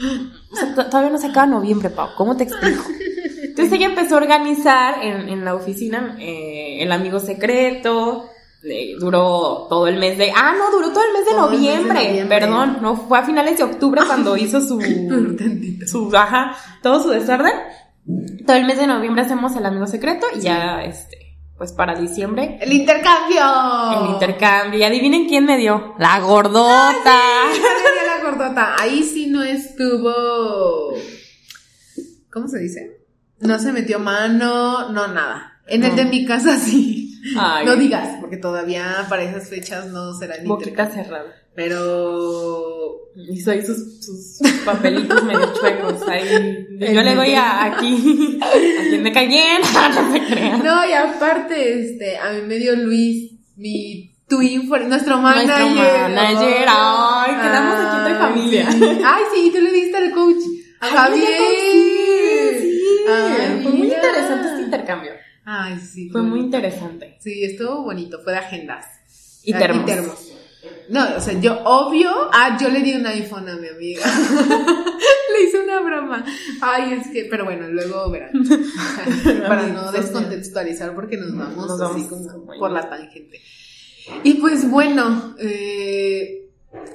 o 0.52 0.56
sea, 0.56 0.74
to- 0.74 0.86
todavía 0.86 1.10
no 1.10 1.18
se 1.18 1.26
acaba 1.28 1.46
noviembre, 1.46 1.90
Pau. 1.90 2.10
¿Cómo 2.16 2.36
te 2.36 2.44
explico? 2.44 2.84
Entonces 3.58 3.72
ella 3.76 3.86
empezó 3.88 4.14
a 4.14 4.18
organizar 4.18 5.02
en, 5.02 5.28
en 5.28 5.44
la 5.44 5.54
oficina 5.54 6.16
eh, 6.20 6.78
el 6.80 6.92
amigo 6.92 7.18
secreto. 7.18 8.30
eh, 8.62 8.92
duró 9.00 9.66
todo 9.68 9.88
el 9.88 9.98
mes 9.98 10.16
de... 10.16 10.30
Ah, 10.30 10.54
no, 10.56 10.70
duró 10.70 10.92
todo 10.92 11.02
el 11.04 11.12
mes 11.12 11.24
de, 11.26 11.32
mes 11.32 11.40
noviembre. 11.40 12.26
Perdón, 12.28 12.78
no, 12.80 12.96
fue 12.96 13.18
a 13.18 13.22
finales 13.24 13.58
de 13.58 13.64
octubre 13.64 14.00
cuando 14.06 14.36
hizo 14.36 14.60
su... 14.60 14.80
Su 15.86 16.16
ajá, 16.16 16.56
todo 16.82 17.02
su 17.02 17.08
desorden. 17.10 17.52
Todo 18.46 18.56
el 18.56 18.64
mes 18.64 18.78
de 18.78 18.86
noviembre 18.86 19.22
hacemos 19.22 19.56
el 19.56 19.66
amigo 19.66 19.86
secreto 19.86 20.26
y 20.36 20.40
ya, 20.40 20.82
este, 20.84 21.36
pues 21.56 21.72
para 21.72 21.98
diciembre, 21.98 22.58
¡El 22.60 22.72
intercambio! 22.72 23.42
el 24.04 24.10
intercambio. 24.12 24.78
Y 24.78 24.82
adivinen 24.84 25.26
quién 25.26 25.44
me 25.46 25.56
dio. 25.56 25.94
La 25.98 26.20
gordota. 26.20 27.48
Ay, 27.48 27.58
me 27.58 27.58
dio 27.58 28.06
la 28.06 28.30
gordota. 28.30 28.76
Ahí 28.78 29.02
sí 29.02 29.26
no 29.26 29.42
estuvo. 29.42 30.92
¿Cómo 32.32 32.46
se 32.48 32.58
dice? 32.60 32.97
No 33.40 33.58
se 33.58 33.72
metió 33.72 33.98
mano, 33.98 34.90
no 34.90 35.08
nada. 35.08 35.60
En 35.66 35.84
el 35.84 35.94
de 35.96 36.04
mi 36.06 36.24
casa 36.24 36.56
sí. 36.58 37.04
Ay. 37.38 37.66
No 37.66 37.76
digas, 37.76 38.16
porque 38.20 38.36
todavía 38.36 39.06
para 39.08 39.22
esas 39.22 39.48
fechas 39.48 39.86
no 39.86 40.14
será 40.14 40.36
el 40.36 40.46
Boquita 40.46 40.86
cerrada. 40.86 41.34
Pero. 41.54 43.10
Y 43.16 43.40
soy 43.40 43.62
sus, 43.66 44.04
sus 44.04 44.40
papelitos 44.64 45.24
medio 45.24 45.52
chuecos 45.52 46.08
ahí. 46.08 46.66
Yo 46.94 47.02
le 47.02 47.14
doy 47.16 47.34
a 47.34 47.64
aquí. 47.64 48.38
A 48.40 48.88
quien 48.88 49.02
me 49.02 49.12
cae 49.12 49.26
bien. 49.26 49.60
No 49.94 50.12
se 50.12 50.24
crean. 50.26 50.62
No, 50.64 50.88
y 50.88 50.92
aparte, 50.92 51.80
este, 51.80 52.16
a 52.16 52.30
mí 52.32 52.42
me 52.46 52.56
dio 52.56 52.76
Luis, 52.76 53.32
mi 53.56 54.14
twin, 54.28 54.68
nuestro 54.88 55.20
manager. 55.20 55.48
Nuestro 55.48 56.14
manager, 56.14 56.66
ay, 56.68 57.32
quedamos 57.42 57.74
aquí 57.86 58.12
Ay, 58.12 58.14
familia. 58.14 58.70
sí. 58.70 58.84
Ay, 59.04 59.22
sí, 59.34 59.52
tú 59.52 59.60
le 59.60 59.72
diste 59.72 59.96
al 59.96 60.12
coach. 60.12 60.36
A 60.80 60.86
Javier. 60.86 61.24
Ay, 63.08 63.60
Fue 63.62 63.72
muy 63.72 63.86
interesante 63.88 64.48
este 64.48 64.62
intercambio. 64.62 65.12
Ay, 65.44 65.78
sí. 65.80 66.10
Fue 66.10 66.22
muy 66.22 66.40
interesante. 66.40 67.16
Sí, 67.20 67.44
estuvo 67.44 67.82
bonito, 67.82 68.18
fue 68.22 68.32
de 68.32 68.38
agendas. 68.38 68.86
Y 69.44 69.52
Ah, 69.54 69.58
termos. 69.58 70.32
No, 70.90 71.16
o 71.16 71.20
sea, 71.20 71.34
yo, 71.40 71.60
obvio, 71.64 72.10
ah, 72.32 72.58
yo 72.60 72.68
le 72.68 72.80
di 72.82 72.92
un 72.94 73.06
iPhone 73.06 73.48
a 73.48 73.56
mi 73.56 73.68
amiga. 73.68 74.02
le 75.32 75.44
hice 75.44 75.60
una 75.62 75.80
broma. 75.80 76.24
Ay, 76.60 76.92
es 76.94 77.08
que, 77.08 77.26
pero 77.30 77.44
bueno, 77.44 77.68
luego 77.68 78.10
verán. 78.10 78.32
Para 79.48 79.66
no 79.68 79.92
descontextualizar 79.92 80.94
porque 80.94 81.16
nos 81.16 81.36
vamos 81.36 81.66
Nos 81.68 81.80
así 81.80 82.02
vamos 82.02 82.08
como 82.08 82.28
como 82.46 82.58
por 82.58 82.70
la 82.70 82.88
tangente. 82.88 83.40
Y 84.24 84.34
pues 84.34 84.68
bueno, 84.70 85.34
eh, 85.38 86.48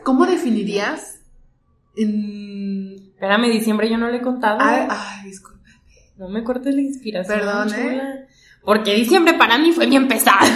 ¿cómo 0.03 0.25
definirías? 0.25 1.19
en- 1.95 3.11
Espérame, 3.13 3.49
diciembre 3.51 3.89
yo 3.89 3.97
no 3.97 4.09
le 4.09 4.17
he 4.17 4.21
contado. 4.21 4.57
Ay, 4.59 4.87
ay, 4.89 5.25
disculpa. 5.29 5.52
No 6.17 6.29
me 6.29 6.43
cortes 6.43 6.75
la 6.75 6.81
inspiración. 6.81 7.39
Perdón, 7.39 7.69
¿eh? 7.73 7.89
chula. 7.89 8.25
Porque 8.63 8.93
diciembre 8.95 9.33
para 9.33 9.57
mí 9.57 9.71
fue 9.71 9.87
bien 9.87 10.07
pesado. 10.07 10.47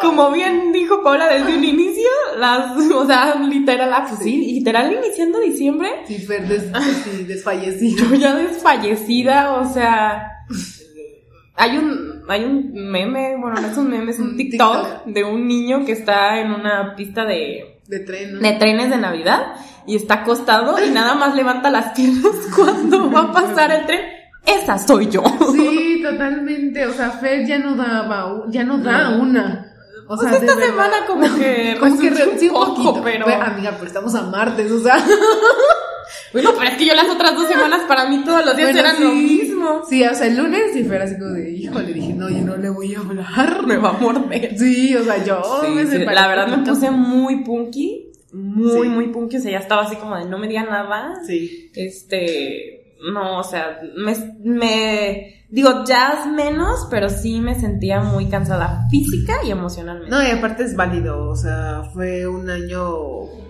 Como 0.00 0.30
bien 0.30 0.70
dijo 0.72 1.02
Paula 1.02 1.28
desde 1.28 1.56
un 1.56 1.64
inicio, 1.64 2.08
las, 2.38 2.76
o 2.92 3.06
sea, 3.06 3.34
literal, 3.36 3.92
ah, 3.92 4.06
pues 4.08 4.20
sí, 4.22 4.36
literal 4.54 4.92
iniciando 4.92 5.40
diciembre, 5.40 5.90
Sí, 6.06 6.18
Fer, 6.18 6.46
des- 6.46 6.70
sí, 7.04 7.24
desfallecido. 7.24 8.04
yo 8.10 8.14
ya 8.14 8.34
desfallecida, 8.34 9.54
o 9.54 9.72
sea, 9.72 10.30
hay 11.56 11.76
un, 11.78 12.22
hay 12.28 12.44
un 12.44 12.72
meme, 12.72 13.36
bueno, 13.36 13.60
no 13.60 13.68
es 13.68 13.76
un 13.76 13.90
meme, 13.90 14.12
es 14.12 14.18
un 14.20 14.28
Un 14.30 14.36
TikTok, 14.36 14.82
TikTok. 14.86 15.04
de 15.06 15.24
un 15.24 15.48
niño 15.48 15.84
que 15.84 15.92
está 15.92 16.38
en 16.38 16.52
una 16.52 16.94
pista 16.94 17.24
de, 17.24 17.78
De 17.88 17.98
tren, 18.00 18.34
¿no? 18.34 18.40
de 18.40 18.52
trenes 18.52 18.90
de 18.90 18.96
Navidad 18.98 19.54
y 19.86 19.96
está 19.96 20.14
acostado 20.14 20.76
y 20.84 20.90
nada 20.90 21.14
más 21.14 21.34
levanta 21.34 21.70
las 21.70 21.92
piernas 21.92 22.32
cuando 22.56 23.10
va 23.10 23.20
a 23.22 23.32
pasar 23.32 23.70
el 23.72 23.86
tren. 23.86 24.00
Esa 24.46 24.78
soy 24.78 25.08
yo. 25.08 25.22
Sí, 25.52 26.00
totalmente. 26.02 26.86
O 26.86 26.92
sea, 26.92 27.10
Fer 27.10 27.46
ya 27.46 27.58
no 27.58 27.76
daba, 27.76 28.44
ya 28.48 28.64
no 28.64 28.78
da 28.78 29.10
una. 29.10 29.66
O 30.08 30.16
Pues 30.16 30.20
sea, 30.22 30.30
de 30.30 30.46
esta 30.46 30.54
verdad. 30.58 30.70
semana 30.70 30.96
como 31.06 31.22
que 31.36 31.76
Como 31.80 31.98
que 32.00 32.08
un 32.08 32.52
poco, 32.52 32.74
poquito. 32.74 33.00
pero... 33.04 33.26
Fe- 33.26 33.34
amiga, 33.34 33.70
pero 33.74 33.86
estamos 33.86 34.14
a 34.14 34.22
martes, 34.22 34.70
o 34.72 34.80
sea. 34.82 34.96
Bueno, 36.32 36.50
pero 36.56 36.70
es 36.70 36.76
que 36.76 36.86
yo 36.86 36.94
las 36.94 37.08
otras 37.08 37.34
dos 37.34 37.46
semanas 37.48 37.80
para 37.88 38.08
mí 38.08 38.22
todos 38.24 38.44
los 38.44 38.56
días 38.56 38.72
Bueno, 38.72 38.80
eran 38.88 38.96
sí. 38.96 39.02
lo 39.02 39.10
mismo. 39.12 39.82
Sí, 39.88 40.04
o 40.04 40.14
sea, 40.14 40.26
el 40.28 40.36
lunes 40.36 40.62
sí 40.72 40.84
Fer 40.84 41.02
así 41.02 41.14
como 41.18 41.32
de, 41.32 41.50
híjole, 41.50 41.92
dije, 41.92 42.14
no, 42.14 42.28
yo 42.28 42.38
no 42.44 42.56
le 42.56 42.70
voy 42.70 42.94
a 42.94 42.98
hablar. 43.00 43.64
Me 43.66 43.76
va 43.76 43.90
a 43.90 43.92
morder. 43.92 44.56
Sí, 44.58 44.94
o 44.96 45.04
sea, 45.04 45.22
yo 45.24 45.42
Sí, 45.64 45.70
me 45.72 45.86
sí, 45.86 45.98
la 45.98 46.28
verdad 46.28 46.46
me 46.48 46.58
puse 46.58 46.90
muy 46.90 47.42
punky. 47.44 48.09
Muy, 48.32 48.82
Sí. 48.84 48.88
muy 48.88 49.08
punky. 49.08 49.36
O 49.36 49.40
sea, 49.40 49.50
ya 49.52 49.58
estaba 49.58 49.82
así 49.82 49.96
como 49.96 50.16
de 50.16 50.24
no 50.26 50.38
me 50.38 50.48
digan 50.48 50.66
nada. 50.66 51.14
Sí. 51.26 51.70
Este, 51.74 52.96
no, 53.12 53.38
o 53.38 53.44
sea, 53.44 53.80
me, 53.96 54.14
me, 54.44 55.44
digo, 55.48 55.84
jazz 55.84 56.26
menos, 56.26 56.86
pero 56.90 57.08
sí 57.08 57.40
me 57.40 57.58
sentía 57.58 58.00
muy 58.00 58.28
cansada 58.28 58.86
física 58.90 59.36
y 59.44 59.50
emocionalmente. 59.50 60.10
No, 60.10 60.22
y 60.22 60.30
aparte 60.30 60.64
es 60.64 60.76
válido, 60.76 61.28
o 61.28 61.36
sea, 61.36 61.82
fue 61.94 62.26
un 62.26 62.50
año 62.50 62.92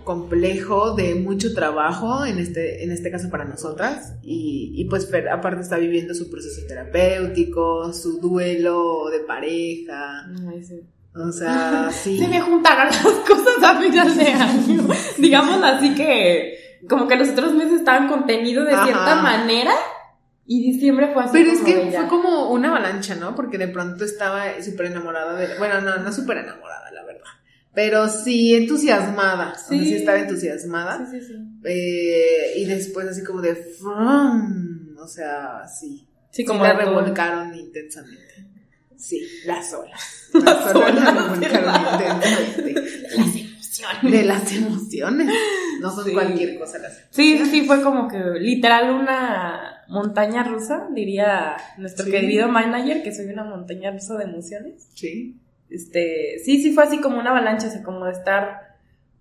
complejo 0.05 0.95
de 0.95 1.15
mucho 1.17 1.53
trabajo, 1.53 2.25
en 2.25 2.39
este, 2.39 2.85
en 2.85 2.91
este 2.93 3.11
caso 3.11 3.29
para 3.29 3.45
nosotras, 3.45 4.15
y, 4.23 4.73
y 4.77 4.85
pues 4.87 5.11
aparte 5.31 5.63
está 5.63 5.77
viviendo 5.79 6.15
su 6.15 6.31
proceso 6.31 6.63
terapéutico, 6.67 7.93
su 7.93 8.21
duelo 8.21 9.09
de 9.11 9.21
pareja, 9.21 10.27
Ay, 10.49 10.63
sí. 10.65 10.81
O 11.15 11.33
sea, 11.33 11.91
sí. 11.93 12.19
Se 12.19 12.29
me 12.29 12.41
juntaron 12.41 12.87
las 12.93 13.03
cosas 13.27 13.63
a 13.63 13.81
final 13.81 14.17
de 14.17 14.27
año. 14.33 14.89
Digamos 15.19 15.63
así 15.63 15.95
que, 15.95 16.79
como 16.89 17.07
que 17.09 17.17
los 17.17 17.29
otros 17.31 17.53
meses 17.55 17.81
estaban 17.81 18.09
contenidos 18.09 18.67
de 18.67 18.75
Ajá. 18.75 18.85
cierta 18.85 19.17
manera, 19.23 19.73
y 20.47 20.73
diciembre 20.73 21.11
fue 21.13 21.23
así. 21.25 21.33
Pero 21.33 21.53
es 21.53 21.59
como 21.61 21.67
que 21.73 21.77
de 21.85 21.91
ya. 21.93 22.01
fue 22.01 22.09
como 22.09 22.51
una 22.51 22.71
avalancha, 22.71 23.15
¿no? 23.15 23.35
Porque 23.37 23.57
de 23.59 23.69
pronto 23.69 24.05
estaba 24.05 24.61
súper 24.63 24.87
enamorada 24.87 25.35
de... 25.35 25.57
Bueno, 25.59 25.81
no, 25.81 25.99
no 25.99 26.13
súper 26.13 26.39
enamorada, 26.39 26.91
la 26.91 27.05
verdad. 27.05 27.21
Pero 27.73 28.09
sí 28.09 28.57
entusiasmada. 28.57 29.55
Sí, 29.57 29.79
Sí. 29.79 29.85
sí 29.87 29.95
estaba 29.97 30.19
entusiasmada. 30.19 31.07
Sí, 31.09 31.21
sí, 31.21 31.27
sí. 31.29 31.35
Eh, 31.65 32.55
y 32.57 32.65
después 32.65 33.07
así 33.07 33.23
como 33.23 33.41
de... 33.41 33.65
O 35.01 35.07
sea, 35.07 35.69
sí. 35.69 36.09
Sí, 36.31 36.43
Sí, 36.43 36.45
como 36.45 36.65
la 36.65 36.77
todo. 36.77 36.99
revolcaron 37.01 37.55
intensamente. 37.55 38.49
Sí, 39.01 39.27
las 39.47 39.73
olas. 39.73 40.29
Las 40.35 40.75
olas 40.75 40.95
la 40.95 41.11
revolcaron 41.11 41.75
intensamente. 41.93 42.75
Las 43.17 43.35
emociones. 43.37 44.13
De 44.13 44.23
las 44.25 44.53
emociones. 44.53 45.29
No 45.81 45.91
son 45.95 46.05
Sí. 46.05 46.13
cualquier 46.13 46.59
cosa 46.59 46.79
las 46.79 46.93
Sí, 47.11 47.39
sí, 47.39 47.47
sí, 47.51 47.63
fue 47.63 47.83
como 47.83 48.07
que 48.09 48.19
literal 48.39 48.91
una 48.91 49.83
montaña 49.89 50.43
rusa, 50.45 50.87
diría 50.95 51.57
nuestro 51.79 52.05
Sí. 52.05 52.11
querido 52.11 52.49
manager, 52.49 53.03
que 53.03 53.15
soy 53.15 53.27
una 53.27 53.45
montaña 53.45 53.91
rusa 53.91 54.17
de 54.19 54.25
emociones. 54.25 54.89
Sí. 54.95 55.37
Este, 55.71 56.39
sí, 56.45 56.63
sí 56.63 56.73
fue 56.73 56.85
así 56.85 56.99
como 56.99 57.19
una 57.19 57.31
avalancha, 57.31 57.69
o 57.69 57.71
sea, 57.71 57.83
como 57.83 58.05
de 58.05 58.13
estar 58.13 58.77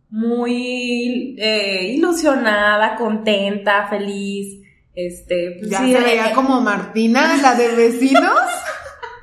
muy 0.09 1.35
eh, 1.39 1.93
ilusionada, 1.95 2.95
contenta, 2.95 3.87
feliz. 3.87 4.57
Este, 4.95 5.55
pues 5.59 5.71
Ya 5.71 5.79
sí, 5.79 5.93
se 5.93 5.99
veía 6.01 6.31
eh, 6.31 6.33
como 6.33 6.59
Martina, 6.59 7.37
la 7.41 7.55
de 7.55 7.69
vecinos. 7.75 8.33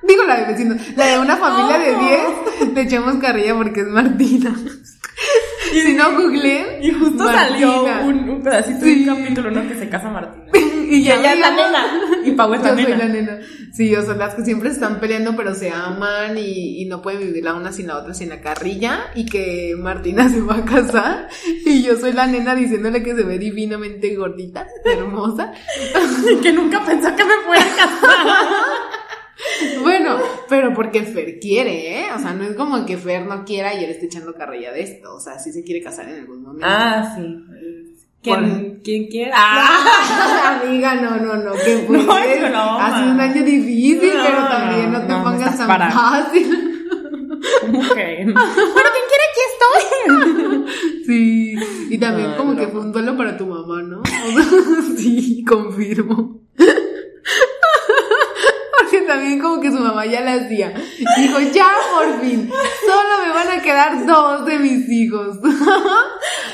Digo 0.06 0.24
la 0.24 0.36
de 0.40 0.52
vecinos, 0.52 0.76
la 0.96 1.06
de 1.06 1.18
una 1.18 1.36
familia 1.36 1.78
de 1.78 1.92
No. 1.92 2.00
10. 2.60 2.74
Le 2.74 2.82
echamos 2.82 3.16
carrilla 3.16 3.54
porque 3.54 3.80
es 3.80 3.86
Martina. 3.88 4.54
si 5.72 5.92
no 5.94 6.12
googleen. 6.12 6.82
Y 6.82 6.90
justo 6.92 7.24
Martina. 7.24 7.48
salió 7.48 7.84
un, 8.06 8.28
un 8.28 8.42
pedacito 8.42 8.84
Sí. 8.84 9.04
de 9.04 9.10
un 9.10 9.16
capítulo, 9.18 9.50
¿no? 9.50 9.68
Que 9.68 9.74
se 9.74 9.88
casa 9.88 10.08
Martina. 10.08 10.44
y 10.88 11.02
ya 11.02 11.14
ella 11.16 11.32
es 11.32 11.40
la 11.40 11.50
nena. 11.50 11.86
Y 12.24 12.30
Pau 12.32 12.54
es 12.54 12.62
la 12.62 12.74
Yo 12.76 12.82
soy 12.84 12.96
la 12.96 13.06
nena. 13.06 13.38
Sí, 13.72 13.94
o 13.94 14.02
sea, 14.02 14.14
las 14.14 14.34
que 14.34 14.42
siempre 14.42 14.70
están 14.70 15.00
peleando, 15.00 15.36
pero 15.36 15.54
se 15.54 15.70
aman 15.70 16.38
y, 16.38 16.80
y 16.80 16.86
no 16.86 17.02
pueden 17.02 17.20
vivir 17.20 17.44
la 17.44 17.52
una 17.54 17.72
sin 17.72 17.88
la 17.88 17.98
otra, 17.98 18.14
sin 18.14 18.30
la 18.30 18.40
carrilla. 18.40 19.10
Y 19.14 19.26
que 19.26 19.74
Martina 19.78 20.28
se 20.30 20.40
va 20.40 20.56
a 20.56 20.64
casar. 20.64 21.28
Y 21.66 21.82
yo 21.82 21.96
soy 21.96 22.12
la 22.12 22.26
nena 22.26 22.54
diciéndole 22.54 23.02
que 23.02 23.14
se 23.14 23.22
ve 23.22 23.38
divinamente 23.38 24.14
gordita, 24.14 24.66
hermosa. 24.84 25.52
que 26.42 26.52
nunca 26.52 26.82
pensó 26.84 27.14
que 27.16 27.24
me 27.24 27.34
fuera 27.44 27.62
a 27.62 27.76
casar. 27.76 28.26
Bueno, 29.82 30.16
pero 30.48 30.72
porque 30.74 31.02
Fer 31.02 31.38
quiere, 31.38 32.00
¿eh? 32.00 32.06
O 32.14 32.18
sea, 32.18 32.32
no 32.32 32.44
es 32.44 32.54
como 32.56 32.84
que 32.86 32.96
Fer 32.96 33.26
no 33.26 33.44
quiera 33.44 33.74
y 33.74 33.84
él 33.84 33.90
esté 33.90 34.06
echando 34.06 34.34
carrilla 34.34 34.72
de 34.72 34.82
esto. 34.82 35.14
O 35.14 35.20
sea, 35.20 35.38
sí 35.38 35.52
se 35.52 35.62
quiere 35.62 35.82
casar 35.82 36.08
en 36.08 36.20
algún 36.20 36.42
momento. 36.42 36.66
Ah, 36.68 37.14
sí. 37.16 37.22
¿Quién, 38.22 38.80
¿quién 38.82 39.06
quiere? 39.08 39.30
Ah. 39.34 40.58
Amiga, 40.64 40.94
no, 40.96 41.16
no, 41.18 41.36
no, 41.36 41.52
que 41.52 41.84
pues, 41.86 42.04
No, 42.04 42.18
es 42.18 42.40
broma. 42.40 42.86
ha 42.86 42.98
sido 42.98 43.12
un 43.12 43.20
año 43.20 43.42
difícil, 43.44 44.14
No, 44.16 44.24
pero 44.24 44.48
también 44.48 44.92
no, 44.92 45.00
te 45.02 45.14
pongas 45.14 45.58
tan 45.58 45.66
para. 45.68 45.90
fácil. 45.90 46.72
¿Cómo 47.60 47.80
que? 47.80 47.94
Pero 47.94 48.34
quien 48.34 49.06
quiere 49.08 49.24
aquí 49.30 49.42
estoy. 49.52 51.04
Sí, 51.06 51.54
y 51.90 51.98
también 51.98 52.32
como 52.36 52.56
que 52.56 52.66
fue 52.68 52.80
un 52.80 52.90
duelo 52.92 53.16
para 53.16 53.36
tu 53.36 53.46
mamá, 53.46 53.82
¿no? 53.82 54.00
O 54.00 54.04
sea, 54.06 54.96
sí, 54.96 55.44
confirmo. 55.44 56.40
También 59.16 59.40
como 59.40 59.60
que 59.60 59.70
su 59.70 59.78
mamá 59.78 60.06
ya 60.06 60.20
la 60.20 60.34
hacía. 60.34 60.72
Dijo, 61.16 61.40
ya 61.52 61.68
por 61.94 62.20
fin, 62.20 62.50
solo 62.86 63.24
me 63.26 63.32
van 63.32 63.58
a 63.58 63.62
quedar 63.62 64.06
dos 64.06 64.46
de 64.46 64.58
mis 64.58 64.88
hijos. 64.88 65.38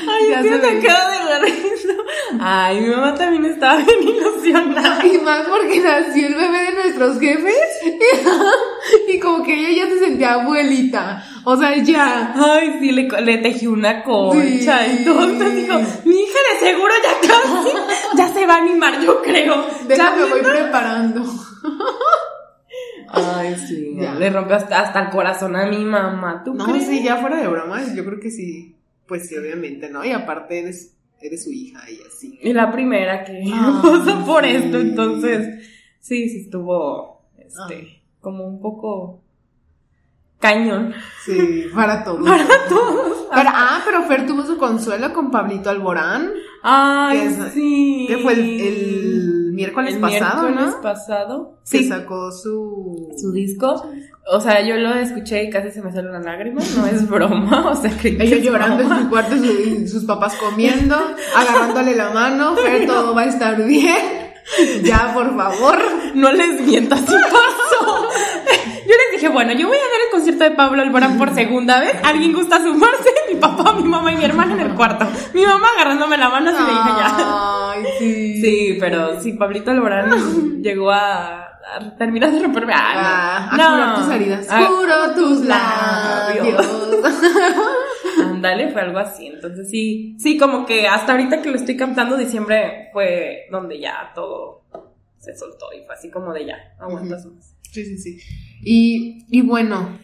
Ay, 0.09 0.29
Ya 0.29 0.41
se 0.41 0.49
ve. 0.57 0.67
acabo 0.67 1.11
de 1.11 1.29
dar 1.29 1.45
eso. 1.45 1.87
Ay, 2.39 2.81
mi 2.81 2.89
mamá 2.89 3.13
también 3.15 3.45
estaba 3.45 3.77
bien 3.77 4.03
ilusionada. 4.03 4.99
Y 5.13 5.17
más 5.19 5.41
porque 5.47 5.79
nació 5.81 6.27
el 6.27 6.35
bebé 6.35 6.59
de 6.63 6.71
nuestros 6.73 7.19
jefes. 7.19 7.55
Y 9.07 9.19
como 9.19 9.43
que 9.43 9.53
ella 9.53 9.85
ya 9.85 9.89
se 9.93 9.99
sentía 9.99 10.33
abuelita. 10.33 11.23
O 11.45 11.55
sea, 11.57 11.75
ya. 11.77 12.33
Ay, 12.35 12.77
sí, 12.79 12.91
le, 12.91 13.07
le 13.21 13.37
tejí 13.37 13.67
una 13.67 14.03
concha 14.03 14.79
Sí. 14.85 14.95
Entonces 14.99 15.55
dijo, 15.55 15.75
mi 16.05 16.15
hija 16.21 16.39
de 16.53 16.59
seguro 16.67 16.93
ya 17.03 17.27
casi, 17.27 18.17
ya 18.17 18.27
se 18.33 18.45
va 18.45 18.55
a 18.55 18.57
animar, 18.57 18.99
yo 19.01 19.21
creo. 19.21 19.65
Déjame, 19.87 20.19
Ya 20.21 20.25
voy 20.25 20.41
viendo- 20.41 20.49
preparando. 20.49 21.23
Ay, 23.09 23.55
sí, 23.55 23.95
Ya. 23.99 24.15
le 24.15 24.29
rompió 24.29 24.55
hasta, 24.55 24.79
hasta 24.81 25.01
el 25.03 25.09
corazón 25.09 25.55
a 25.55 25.65
mi 25.67 25.83
mamá. 25.83 26.41
¿Tú 26.43 26.53
No, 26.53 26.65
crees? 26.65 26.87
sí, 26.87 27.03
ya 27.03 27.17
fuera 27.17 27.37
de 27.41 27.47
bromas, 27.47 27.93
yo 27.95 28.05
creo 28.05 28.19
que 28.19 28.29
sí. 28.31 28.75
Pues 29.07 29.27
sí, 29.27 29.37
obviamente, 29.37 29.89
¿no? 29.89 30.03
Y 30.05 30.11
aparte 30.11 30.59
eres, 30.59 30.95
eres 31.21 31.43
su 31.43 31.51
hija 31.51 31.81
y 31.89 31.99
así. 32.07 32.39
Y 32.41 32.53
la 32.53 32.71
primera 32.71 33.23
que 33.23 33.33
Ay, 33.33 33.51
pasó 33.81 34.25
por 34.25 34.43
sí. 34.45 34.51
esto, 34.51 34.79
entonces, 34.79 35.67
sí, 35.99 36.29
sí 36.29 36.41
estuvo, 36.41 37.21
este, 37.37 38.01
como 38.21 38.45
un 38.47 38.61
poco 38.61 39.21
cañón. 40.39 40.93
Sí, 41.25 41.65
para 41.73 42.03
todos. 42.03 42.19
Para 42.27 42.45
todos. 42.69 43.27
Pero, 43.33 43.49
ah, 43.51 43.81
pero 43.85 44.03
Fer 44.03 44.25
tuvo 44.27 44.43
su 44.45 44.57
consuelo 44.57 45.11
con 45.13 45.31
Pablito 45.31 45.69
Alborán, 45.69 46.31
Ay, 46.63 47.19
Que 47.19 47.25
es- 47.27 47.53
sí. 47.53 48.05
que 48.07 48.17
fue 48.19 48.33
el, 48.33 48.61
el 48.61 49.51
miércoles 49.53 49.95
El 49.95 49.99
pasado, 50.01 50.43
miércoles 50.43 50.75
¿no? 50.75 50.81
pasado. 50.81 51.57
Que 51.69 51.77
Sí, 51.79 51.87
sacó 51.87 52.31
su... 52.31 53.09
su 53.21 53.31
disco. 53.33 53.85
O 54.31 54.39
sea, 54.39 54.65
yo 54.65 54.75
lo 54.77 54.93
escuché 54.95 55.43
y 55.43 55.49
casi 55.49 55.69
se 55.71 55.81
me 55.81 55.91
sale 55.91 56.09
una 56.09 56.21
lágrima, 56.21 56.61
no 56.77 56.85
es 56.87 57.07
broma, 57.09 57.69
o 57.71 57.75
sea, 57.75 57.91
que 57.97 58.07
Ella 58.17 58.37
llorando 58.37 58.81
en 58.83 59.03
su 59.03 59.09
cuarto, 59.09 59.35
su- 59.35 59.87
sus 59.89 60.05
papás 60.05 60.33
comiendo, 60.35 60.95
agarrándole 61.35 61.95
la 61.95 62.11
mano, 62.11 62.55
Fer, 62.55 62.87
todo 62.87 63.13
va 63.13 63.23
a 63.23 63.25
estar 63.25 63.61
bien. 63.65 64.23
Ya, 64.83 65.11
por 65.13 65.35
favor. 65.37 65.77
No 66.15 66.31
les 66.31 66.61
mientas, 66.61 66.99
sí 67.01 67.13
pasó. 67.31 68.07
Dije, 69.23 69.33
bueno, 69.33 69.53
yo 69.53 69.69
voy 69.69 69.77
a 69.77 69.79
ver 69.79 70.01
el 70.05 70.11
concierto 70.11 70.43
de 70.43 70.51
Pablo 70.51 70.81
Alborán 70.81 71.17
por 71.17 71.33
segunda 71.33 71.79
vez. 71.79 71.95
¿Alguien 72.03 72.33
gusta 72.33 72.61
sumarse? 72.61 73.09
Mi 73.33 73.39
papá, 73.39 73.71
mi 73.71 73.83
mamá 73.83 74.11
y 74.11 74.17
mi 74.17 74.25
hermana 74.25 74.53
en 74.53 74.59
el 74.59 74.75
cuarto. 74.75 75.07
Mi 75.33 75.45
mamá 75.45 75.65
agarrándome 75.77 76.17
la 76.17 76.27
mano, 76.27 76.49
así 76.49 76.59
le 76.61 76.69
dije 76.71 76.89
ya. 76.97 77.71
Ay, 77.71 77.83
sí. 77.99 78.29
Sí, 78.43 78.77
pero 78.81 79.21
sí, 79.21 79.31
Pablito 79.33 79.71
Alborán 79.71 80.61
llegó 80.61 80.91
a, 80.91 81.43
a 81.45 81.95
terminar 81.97 82.33
de 82.33 82.39
romperme. 82.41 82.73
Ah, 82.75 83.47
a 83.49 83.55
no. 83.57 83.69
curar 83.69 83.95
tus 83.95 84.13
heridas. 84.13 84.47
Ah, 84.49 84.67
Curo 84.67 85.13
tus 85.15 85.45
labios. 85.45 86.67
Ándale, 88.21 88.71
fue 88.73 88.81
algo 88.81 88.99
así. 88.99 89.27
Entonces 89.27 89.69
sí, 89.69 90.17
sí, 90.19 90.37
como 90.37 90.65
que 90.65 90.85
hasta 90.85 91.13
ahorita 91.13 91.41
que 91.41 91.49
lo 91.49 91.55
estoy 91.55 91.77
cantando, 91.77 92.17
diciembre 92.17 92.89
fue 92.91 93.47
donde 93.49 93.79
ya 93.79 94.11
todo 94.13 94.63
se 95.17 95.33
soltó 95.37 95.67
y 95.73 95.85
fue 95.85 95.95
así 95.95 96.11
como 96.11 96.33
de 96.33 96.45
ya, 96.47 96.57
aguantas 96.77 97.25
más. 97.25 97.55
Sí, 97.71 97.85
sí, 97.85 97.97
sí. 97.97 98.19
Y, 98.65 99.25
y 99.29 99.41
bueno, 99.41 99.97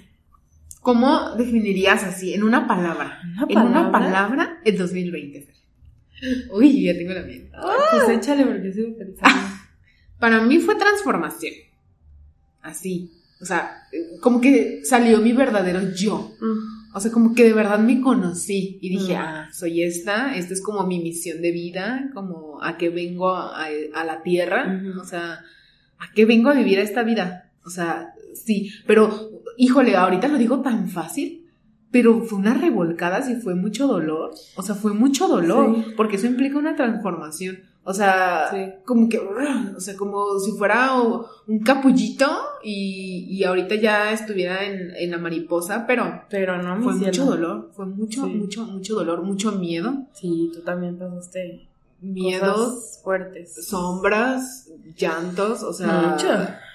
¿cómo 0.82 1.36
definirías 1.36 2.04
así, 2.04 2.34
en 2.34 2.44
una 2.44 2.68
palabra? 2.68 3.20
¿Una 3.24 3.46
En 3.50 3.58
una 3.60 3.92
palabra? 3.92 3.92
palabra, 3.92 4.60
el 4.66 4.78
2020. 4.78 5.42
Fer. 5.42 5.56
Uy, 6.52 6.84
ya 6.84 6.94
tengo 6.94 7.14
la 7.14 7.22
mía. 7.24 7.42
Pues 7.92 8.10
échale 8.18 8.46
porque 8.46 8.72
sigo 8.74 8.98
pensando. 8.98 9.40
Para 10.20 10.42
mí 10.42 10.58
fue 10.60 10.76
transformación. 10.76 11.54
Así. 12.62 13.12
O 13.42 13.46
sea, 13.46 13.84
como 14.22 14.42
que 14.42 14.82
salió 14.84 15.20
mi 15.20 15.32
verdadero 15.32 15.80
yo. 15.96 16.34
O 16.94 17.00
sea, 17.00 17.10
como 17.12 17.34
que 17.34 17.44
de 17.46 17.54
verdad 17.54 17.80
me 17.80 18.02
conocí 18.02 18.80
y 18.82 18.90
dije, 18.90 19.14
Mm. 19.14 19.18
ah, 19.22 19.50
soy 19.54 19.84
esta, 19.84 20.36
esta 20.36 20.54
es 20.54 20.62
como 20.62 20.86
mi 20.86 21.00
misión 21.00 21.42
de 21.42 21.52
vida, 21.52 22.10
como 22.14 22.62
a 22.62 22.78
qué 22.78 22.90
vengo 22.90 23.30
a, 23.34 23.68
a 23.94 24.04
la 24.04 24.24
tierra, 24.24 24.82
o 25.00 25.06
sea, 25.06 25.40
a 26.00 26.12
qué 26.14 26.26
vengo 26.26 26.50
a 26.50 26.56
vivir 26.56 26.80
esta 26.80 27.04
vida. 27.04 27.50
O 27.64 27.70
sea, 27.70 28.14
sí, 28.46 28.72
pero, 28.88 29.30
híjole, 29.58 29.96
ahorita 29.96 30.28
lo 30.28 30.38
digo 30.38 30.62
tan 30.62 30.90
fácil, 30.90 31.46
pero 31.92 32.22
fue 32.22 32.38
una 32.40 32.54
revolcada, 32.54 33.22
sí 33.22 33.36
fue 33.36 33.56
mucho 33.56 33.88
dolor, 33.88 34.32
o 34.56 34.62
sea, 34.62 34.76
fue 34.76 34.94
mucho 34.94 35.28
dolor, 35.28 35.76
Sí. 35.76 35.86
porque 35.98 36.18
eso 36.18 36.28
implica 36.28 36.58
una 36.58 36.76
transformación. 36.76 37.60
O 37.84 37.94
sea, 37.94 38.50
Sí. 38.52 38.58
como 38.86 39.10
que, 39.10 39.18
o 39.18 39.80
sea, 39.80 39.96
como 39.98 40.38
si 40.40 40.52
fuera 40.52 40.92
un 41.48 41.60
capullito 41.64 42.30
y, 42.64 43.26
y 43.30 43.44
ahorita 43.46 43.76
ya 43.76 44.12
estuviera 44.12 44.64
en, 44.66 44.92
en 44.96 45.10
la 45.10 45.18
mariposa, 45.18 45.86
pero 45.88 46.22
Pero 46.30 46.62
no, 46.62 46.80
fue 46.84 46.94
mucho 46.94 47.26
dolor, 47.26 47.72
fue 47.74 47.88
mucho, 47.88 48.26
Sí. 48.26 48.30
mucho, 48.36 48.66
mucho 48.66 48.94
dolor, 48.96 49.24
mucho 49.24 49.54
miedo, 49.54 50.06
Sí, 50.14 50.52
tú 50.54 50.60
también 50.62 50.98
pasaste 51.00 51.68
miedos, 52.02 52.56
cosas 52.58 53.00
fuertes. 53.04 53.66
sombras, 53.68 54.70
llantos, 54.96 55.64
o 55.64 55.74
sea, 55.74 56.12
Mucho. 56.12 56.28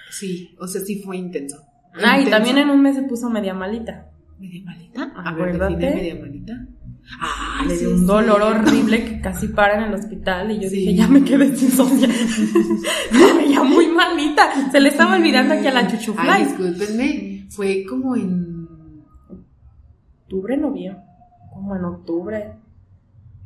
Sí, 0.09 0.55
o 0.59 0.67
sea, 0.67 0.81
sí 0.81 1.01
fue 1.03 1.17
intenso. 1.17 1.57
Ah, 2.03 2.19
y 2.19 2.25
también 2.29 2.57
en 2.57 2.69
un 2.69 2.81
mes 2.81 2.95
se 2.95 3.03
puso 3.03 3.29
media 3.29 3.53
malita. 3.53 4.07
¿Media 4.39 4.61
malita? 4.65 5.11
A 5.15 5.29
Acuérdate. 5.29 5.75
media 5.95 6.15
malita. 6.15 6.65
Ah, 7.21 7.63
Le 7.67 7.75
sí, 7.75 7.85
dio 7.85 7.93
un 7.93 7.99
sí. 8.01 8.05
dolor 8.05 8.41
horrible 8.41 9.05
que 9.05 9.21
casi 9.21 9.47
para 9.49 9.75
en 9.77 9.89
el 9.89 9.93
hospital 9.93 10.51
y 10.51 10.59
yo 10.59 10.69
Sí. 10.69 10.77
dije, 10.77 10.95
ya 10.95 11.07
me 11.07 11.23
quedé 11.23 11.55
sin 11.55 11.69
socia. 11.69 12.07
me 13.11 13.33
veía 13.33 13.63
muy 13.63 13.87
malita. 13.87 14.71
Se 14.71 14.79
le 14.79 14.89
estaba 14.89 15.15
olvidando 15.15 15.53
aquí 15.53 15.67
a 15.67 15.71
la 15.71 15.81
Ay, 15.81 15.87
chuchufly. 15.91 16.43
discúlpenme, 16.43 17.45
fue 17.49 17.85
como 17.87 18.15
en... 18.15 18.55
Octubre, 20.23 20.57
noviembre. 20.57 21.03
Como 21.53 21.75
en 21.75 21.85
octubre. 21.85 22.53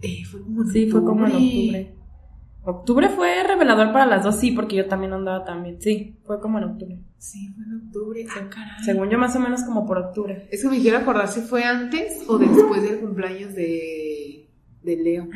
eh, 0.01 0.23
fue 0.25 0.41
como 0.41 0.61
en 0.63 0.67
Sí, 0.69 0.89
fue 0.89 1.03
como 1.03 1.25
en 1.27 1.31
octubre. 1.33 1.95
Octubre. 2.69 3.09
Fue 3.09 3.43
revelador 3.43 3.91
para 3.91 4.05
las 4.05 4.23
dos, 4.23 4.35
sí, 4.39 4.51
porque 4.51 4.75
yo 4.75 4.87
también 4.87 5.13
andaba 5.13 5.43
también. 5.45 5.81
Sí, 5.81 6.17
fue 6.25 6.39
como 6.39 6.57
en 6.57 6.65
octubre. 6.65 6.99
Sí, 7.17 7.49
fue 7.55 7.63
en 7.65 7.85
octubre. 7.87 8.25
Ah, 8.29 8.49
caray. 8.49 8.83
Según 8.83 9.09
yo, 9.09 9.17
más 9.17 9.35
o 9.35 9.39
menos 9.39 9.63
como 9.63 9.85
por 9.85 9.97
octubre. 9.97 10.47
Es 10.51 10.61
que 10.63 10.69
me 10.69 10.79
quiero 10.79 10.97
acordar 10.97 11.27
si 11.27 11.41
fue 11.41 11.63
antes 11.63 12.23
o 12.27 12.37
después 12.37 12.81
del 12.83 12.99
cumpleaños 12.99 13.53
de, 13.55 14.49
de 14.83 14.95
Leo. 14.97 15.27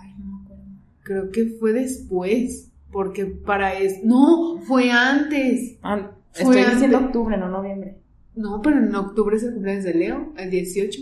Ay, 0.00 0.14
no 0.18 0.26
me 0.26 0.42
acuerdo. 0.44 0.64
Creo 1.02 1.30
que 1.30 1.46
fue 1.58 1.72
después, 1.72 2.70
porque 2.92 3.26
para 3.26 3.74
es 3.78 4.04
No, 4.04 4.58
fue 4.66 4.90
antes. 4.90 5.78
Ah, 5.82 6.10
Fue 6.32 6.42
estoy 6.56 6.74
diciendo 6.74 6.96
antes. 6.98 7.06
octubre, 7.08 7.36
no 7.38 7.48
noviembre. 7.48 7.96
No, 8.34 8.60
pero 8.62 8.78
en 8.78 8.94
octubre 8.94 9.36
es 9.36 9.42
el 9.42 9.52
cumpleaños 9.54 9.84
de 9.84 9.94
Leo, 9.94 10.32
el 10.36 10.50
18. 10.50 11.00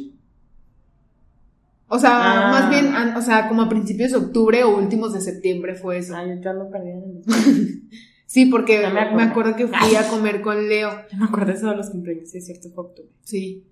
O 1.88 1.98
sea, 1.98 2.10
Ah. 2.12 2.52
más 2.52 2.70
bien, 2.70 2.94
o 3.16 3.22
sea, 3.22 3.48
como 3.48 3.62
a 3.62 3.68
principios 3.68 4.10
de 4.12 4.18
octubre 4.18 4.62
o 4.64 4.76
últimos 4.76 5.14
de 5.14 5.20
septiembre 5.20 5.74
fue 5.74 5.98
eso. 5.98 6.14
Ay, 6.14 6.38
yo 6.42 6.70
perdida 6.70 6.92
en 6.94 7.22
el... 7.26 7.82
Sí, 8.26 8.44
porque 8.44 8.82
Ya 8.82 8.90
me 8.90 9.16
me, 9.16 9.22
acuerdo. 9.22 9.56
que 9.56 9.66
fui 9.66 9.96
a 9.96 10.06
comer 10.08 10.42
con 10.42 10.68
Leo. 10.68 10.90
Yo 11.10 11.16
me 11.16 11.24
acuerdo 11.24 11.52
eso 11.52 11.70
de 11.70 11.76
los 11.76 11.88
cumpleaños, 11.88 12.28
sí, 12.28 12.36
es 12.38 12.44
cierto, 12.44 12.68
fue 12.74 12.84
octubre. 12.84 13.10
Sí. 13.22 13.64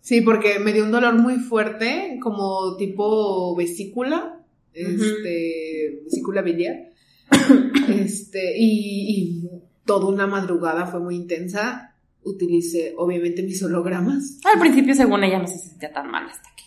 Sí, 0.00 0.22
porque 0.22 0.58
me 0.58 0.72
dio 0.72 0.82
un 0.84 0.90
dolor 0.90 1.14
muy 1.16 1.36
fuerte, 1.36 2.18
como 2.20 2.76
tipo 2.76 3.54
vesícula, 3.54 4.40
este, 4.72 6.00
vesícula 6.04 6.42
biliar. 6.42 6.90
este, 7.88 8.58
y, 8.58 9.42
y 9.44 9.50
toda 9.84 10.08
una 10.08 10.26
madrugada 10.26 10.86
fue 10.86 10.98
muy 10.98 11.14
intensa. 11.14 11.94
Utilicé, 12.24 12.94
obviamente, 12.98 13.44
mis 13.44 13.62
hologramas. 13.62 14.38
Al 14.52 14.58
principio, 14.60 14.94
según 14.96 15.22
ella, 15.22 15.38
no 15.38 15.46
se 15.46 15.58
sentía 15.58 15.92
tan 15.92 16.10
mal 16.10 16.26
hasta 16.28 16.48
aquí. 16.50 16.64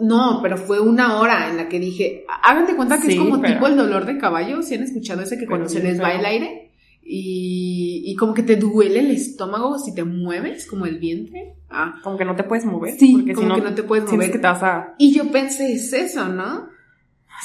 No, 0.00 0.40
pero 0.42 0.56
fue 0.56 0.80
una 0.80 1.18
hora 1.20 1.48
en 1.50 1.56
la 1.56 1.68
que 1.68 1.78
dije, 1.78 2.24
hagan 2.42 2.66
de 2.66 2.74
cuenta 2.76 3.00
que 3.00 3.08
es 3.12 3.16
como 3.18 3.40
pero- 3.40 3.54
tipo 3.54 3.66
el 3.66 3.76
dolor 3.76 4.06
de 4.06 4.18
caballo, 4.18 4.62
si 4.62 4.74
han 4.74 4.82
escuchado 4.82 5.22
ese 5.22 5.38
que 5.38 5.46
cuando 5.46 5.68
se 5.68 5.82
les 5.82 6.00
va 6.00 6.12
el 6.12 6.24
aire 6.24 6.70
y, 7.04 8.02
y 8.06 8.14
como 8.16 8.32
que 8.34 8.42
te 8.42 8.56
duele 8.56 9.00
el 9.00 9.10
estómago 9.10 9.78
si 9.78 9.94
te 9.94 10.04
mueves, 10.04 10.66
como 10.66 10.86
el 10.86 10.98
vientre. 10.98 11.54
Ah, 11.70 11.94
Como 12.02 12.16
que 12.16 12.24
no 12.24 12.36
te 12.36 12.44
puedes 12.44 12.64
mover. 12.64 12.94
sí, 12.98 13.12
porque 13.12 13.34
como 13.34 13.46
si 13.46 13.48
no, 13.48 13.54
que 13.56 13.70
no 13.70 13.74
te 13.74 13.82
puedes 13.82 14.10
mover. 14.10 14.30
que 14.30 14.38
te 14.38 14.46
vas 14.46 14.62
a... 14.62 14.94
Y 14.98 15.12
yo 15.14 15.30
pensé, 15.30 15.72
es 15.72 15.92
eso, 15.92 16.28
¿no? 16.28 16.68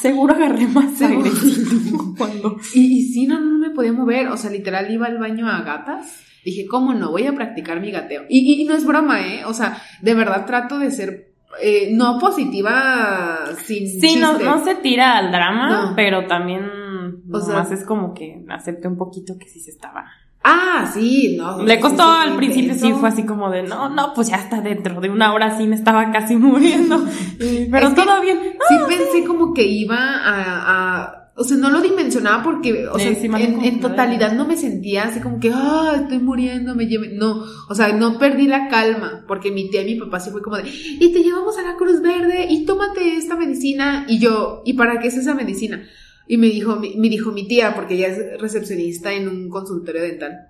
Seguro 0.02 0.34
agarré 0.36 0.68
más 0.68 0.94
Seguro. 0.98 1.26
airecito 1.26 1.72
cuando... 2.18 2.58
Y, 2.74 3.00
y 3.00 3.04
sí, 3.14 3.26
no, 3.26 3.40
no 3.40 3.58
me 3.58 3.72
podía 3.72 3.94
mover, 3.94 4.28
o 4.28 4.38
sea, 4.38 4.50
literal 4.52 4.92
iba 4.92 5.08
al 5.08 5.18
baño 5.18 5.48
a 5.50 5.62
gatas. 5.62 6.24
Dije, 6.46 6.66
¿cómo 6.68 6.94
no? 6.94 7.12
Voy 7.12 7.26
a 7.26 7.34
practicar 7.34 7.82
mi 7.82 7.92
gateo. 7.92 8.24
Y, 8.30 8.40
y- 8.40 8.62
y 8.62 8.66
no 8.66 8.76
es 8.76 8.86
broma, 8.86 9.28
¿eh? 9.28 9.44
O 9.46 9.54
sea, 9.54 9.82
de 10.02 10.14
verdad 10.14 10.46
trato 10.46 10.80
de 10.80 10.92
ser, 10.92 11.27
eh, 11.62 11.90
no 11.94 12.18
positiva 12.20 13.40
sin 13.66 13.88
Sí, 14.00 14.18
no, 14.20 14.30
chiste. 14.32 14.46
no 14.46 14.64
se 14.64 14.76
tira 14.76 15.18
al 15.18 15.32
drama, 15.32 15.70
No. 15.90 15.94
pero 15.96 16.26
también 16.28 16.70
O 17.32 17.40
sea- 17.40 17.56
más 17.56 17.72
es 17.72 17.84
como 17.86 18.14
que 18.14 18.44
acepté 18.50 18.88
un 18.88 18.98
poquito 18.98 19.38
que 19.40 19.48
sí 19.48 19.60
se 19.60 19.72
estaba. 19.72 20.06
Ah, 20.44 20.90
sí, 20.94 21.36
no. 21.38 21.62
Le 21.64 21.76
sí, 21.76 21.82
costó 21.82 22.04
sí, 22.04 22.10
al 22.22 22.30
sí, 22.32 22.38
principio, 22.38 22.74
sí, 22.76 22.94
fue 22.94 23.10
así 23.10 23.26
como 23.26 23.50
de, 23.50 23.64
no, 23.64 23.90
no, 23.90 24.14
pues 24.14 24.30
ya 24.30 24.38
está 24.38 24.62
dentro 24.62 25.02
de 25.02 25.10
una 25.10 25.34
hora, 25.34 25.58
sí 25.58 25.68
me 25.68 25.76
estaba 25.76 26.10
casi 26.12 26.36
muriendo. 26.38 27.04
Pero 27.40 27.88
Es 27.88 27.96
todo 27.96 28.22
bien. 28.22 28.40
Sí 28.68 28.76
pensé 28.88 29.26
como 29.26 29.54
que 29.54 29.64
iba 29.64 29.98
a, 29.98 31.02
a- 31.04 31.27
o 31.40 31.44
sea, 31.44 31.56
no 31.56 31.70
lo 31.70 31.82
dimensionaba 31.82 32.44
porque, 32.44 32.88
o 32.88 32.98
sea, 32.98 33.14
Sí, 33.14 33.30
en, 33.32 33.80
totalidad 33.80 34.34
no 34.34 34.48
me 34.48 34.58
sentía 34.58 35.04
así 35.04 35.20
como 35.20 35.40
que, 35.40 35.52
ah, 35.54 35.94
estoy 36.02 36.18
muriendo, 36.18 36.74
me 36.74 36.88
lleven. 36.88 37.16
No, 37.16 37.46
o 37.70 37.76
sea, 37.76 37.94
no 37.94 38.18
perdí 38.18 38.48
la 38.48 38.68
calma 38.70 39.24
porque 39.28 39.52
mi 39.52 39.70
tía 39.70 39.84
y 39.84 39.94
mi 39.94 40.00
papá 40.00 40.20
sí 40.20 40.32
fue 40.32 40.42
como 40.42 40.58
de, 40.58 40.64
y 40.68 41.14
te 41.14 41.22
llevamos 41.22 41.56
a 41.60 41.62
la 41.62 41.76
Cruz 41.76 42.02
Verde 42.02 42.48
y 42.50 42.66
tómate 42.66 43.18
esta 43.18 43.36
medicina. 43.36 44.06
Y 44.10 44.18
yo, 44.18 44.64
¿y 44.66 44.74
para 44.74 45.00
qué 45.00 45.10
es 45.10 45.18
esa 45.18 45.36
medicina? 45.36 45.88
Y 46.28 46.38
me 46.38 46.48
dijo, 46.48 46.76
me 46.76 47.10
dijo 47.10 47.32
mi 47.32 47.48
tía, 47.48 47.76
porque 47.76 47.94
ella 47.94 48.08
es 48.08 48.42
recepcionista 48.42 49.14
en 49.14 49.28
un 49.28 49.50
consultorio 49.50 50.02
dental. 50.02 50.48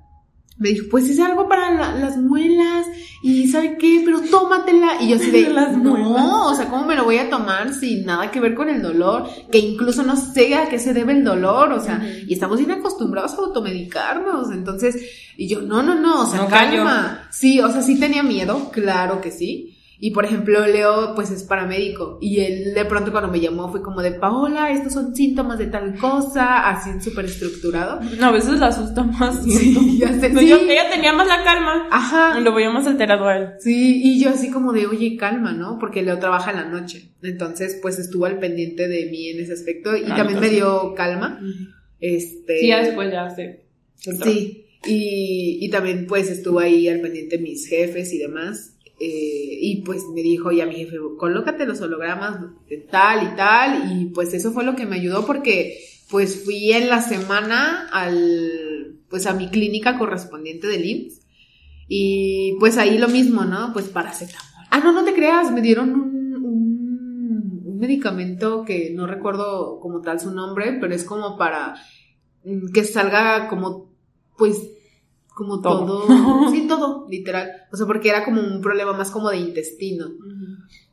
Me 0.60 0.70
dijo, 0.70 0.88
pues 0.90 1.08
es 1.10 1.20
algo 1.20 1.48
para 1.48 1.72
la- 1.74 1.96
las 1.96 2.18
muelas 2.18 2.86
y 3.22 3.48
¿sabe 3.48 3.78
qué? 3.78 4.02
Pero 4.04 4.22
tómatela. 4.22 4.94
Y 5.02 5.10
yo 5.10 5.18
así 5.18 5.30
de, 5.32 5.50
Las 5.50 5.78
no, 5.78 5.92
muelas. 5.96 6.26
o 6.26 6.56
sea, 6.56 6.68
¿cómo 6.70 6.86
me 6.86 6.96
lo 6.96 7.04
voy 7.04 7.18
a 7.18 7.30
tomar 7.30 7.74
sin 7.74 8.06
nada 8.06 8.32
que 8.32 8.40
ver 8.40 8.56
con 8.56 8.70
el 8.70 8.82
dolor? 8.82 9.28
Que 9.52 9.60
incluso 9.60 10.04
no 10.04 10.16
sé 10.16 10.56
a 10.56 10.68
qué 10.70 10.80
se 10.80 10.94
debe 10.94 11.14
el 11.14 11.24
dolor, 11.24 11.72
o 11.74 11.80
sea, 11.80 12.04
y 12.28 12.34
estamos 12.34 12.58
bien 12.58 12.72
acostumbrados 12.72 13.34
a 13.34 13.38
automedicarnos. 13.38 14.52
Entonces, 14.52 14.96
y 15.38 15.48
yo, 15.48 15.62
no, 15.62 15.84
no, 15.84 15.94
no, 15.96 16.22
o 16.22 16.26
sea, 16.26 16.42
No 16.42 16.48
calma. 16.48 17.28
Sí, 17.32 17.60
o 17.60 17.72
sea, 17.72 17.82
sí 17.82 18.00
tenía 18.00 18.24
miedo, 18.24 18.70
claro 18.72 19.22
que 19.22 19.32
sí. 19.32 19.77
Y 20.00 20.12
por 20.12 20.26
ejemplo, 20.26 20.66
Leo, 20.68 21.14
pues 21.16 21.32
es 21.32 21.44
paramédico. 21.44 22.20
Y 22.22 22.42
él 22.42 22.74
de 22.76 22.86
pronto 22.86 23.12
cuando 23.12 23.32
me 23.32 23.40
llamó 23.40 23.72
fue 23.72 23.82
como 23.82 24.02
de, 24.04 24.12
Paola, 24.12 24.72
estos 24.72 24.94
son 24.94 25.16
síntomas 25.16 25.58
de 25.58 25.66
tal 25.68 25.98
cosa, 25.98 26.70
así 26.70 26.92
súper 27.02 27.26
estructurado. 27.26 28.00
No, 28.20 28.28
a 28.28 28.32
veces 28.32 28.60
la 28.60 28.68
asusta 28.68 29.04
más. 29.04 29.42
Sí, 29.44 29.98
ya 30.00 30.14
sé, 30.20 30.30
sí. 30.38 30.48
yo- 30.48 30.58
ella 30.60 30.90
tenía 30.92 31.14
más 31.14 31.28
la 31.28 31.44
calma. 31.44 31.88
Ajá. 31.92 32.40
Lo 32.40 32.54
veía 32.54 32.70
más 32.70 32.86
alterado 32.86 33.28
a 33.28 33.38
él. 33.38 33.48
Sí, 33.60 34.02
y 34.04 34.22
yo 34.24 34.30
así 34.30 34.52
como 34.52 34.72
de, 34.72 34.86
oye, 34.86 35.18
calma, 35.18 35.54
¿no? 35.54 35.78
Porque 35.80 36.04
Leo 36.04 36.20
trabaja 36.20 36.52
en 36.52 36.58
la 36.58 36.66
noche. 36.66 37.10
Entonces, 37.24 37.80
pues 37.82 37.98
estuvo 37.98 38.26
al 38.26 38.38
pendiente 38.40 38.88
de 38.88 39.08
mí 39.08 39.30
en 39.30 39.40
ese 39.40 39.54
aspecto 39.54 39.98
y 39.98 40.04
Ah, 40.12 40.16
también 40.16 40.40
me 40.40 40.50
dio 40.50 40.94
calma. 40.96 41.40
Este. 42.00 42.60
Sí, 42.60 42.68
ya 42.68 42.84
después 42.84 43.12
ya 43.12 43.30
se. 43.32 43.66
entró. 44.06 44.32
Sí, 44.32 44.66
y, 44.86 45.58
y 45.62 45.70
también 45.70 46.06
pues 46.08 46.30
estuvo 46.30 46.60
ahí 46.60 46.88
al 46.88 47.02
pendiente 47.02 47.40
mis 47.40 47.68
jefes 47.68 48.14
y 48.14 48.20
demás. 48.20 48.76
Eh, 49.00 49.58
y 49.62 49.84
pues 49.84 50.04
me 50.14 50.22
dijo 50.22 50.52
ya 50.52 50.66
mi 50.66 50.76
jefe, 50.76 50.98
colócate 51.18 51.66
los 51.66 51.82
hologramas 51.82 52.40
de 52.68 52.78
tal 52.78 53.32
y 53.32 53.36
tal. 53.36 53.92
Y 53.92 54.06
pues 54.06 54.34
eso 54.34 54.52
fue 54.52 54.64
lo 54.64 54.76
que 54.76 54.86
me 54.86 54.96
ayudó 54.96 55.26
porque 55.26 55.78
pues 56.10 56.44
fui 56.44 56.72
en 56.72 56.90
la 56.90 57.02
semana 57.02 57.88
al, 57.92 59.00
pues 59.10 59.26
a 59.28 59.34
mi 59.34 59.50
clínica 59.50 59.98
correspondiente 59.98 60.68
del 60.68 60.86
IMSS. 60.86 61.22
Y 61.88 62.56
pues 62.60 62.78
ahí 62.78 62.98
lo 62.98 63.08
mismo, 63.08 63.46
¿no? 63.46 63.72
Pues 63.72 63.88
paracetamol. 63.88 64.66
Ah, 64.70 64.80
no, 64.80 64.92
no 64.92 65.06
te 65.06 65.14
creas, 65.14 65.52
me 65.52 65.62
dieron 65.62 65.92
un 65.92 67.78
medicamento 67.78 68.66
que 68.66 68.92
no 68.94 69.08
recuerdo 69.08 69.80
como 69.80 70.02
tal 70.02 70.20
su 70.20 70.32
nombre, 70.32 70.78
pero 70.82 70.94
es 70.94 71.04
como 71.04 71.38
para 71.38 71.76
mm, 72.44 72.72
que 72.74 72.84
salga 72.84 73.48
como, 73.48 73.92
pues, 74.38 74.62
como 75.38 75.62
Todo. 75.62 75.86
todo. 76.08 76.08
Sí, 76.52 76.68
todo, 76.68 77.06
literal. 77.08 77.52
O 77.72 77.78
sea, 77.78 77.86
porque 77.86 78.10
era 78.10 78.26
como 78.26 78.42
un 78.42 78.60
problema 78.60 78.94
más 78.94 79.12
como 79.12 79.30
de 79.30 79.38
intestino. 79.38 80.08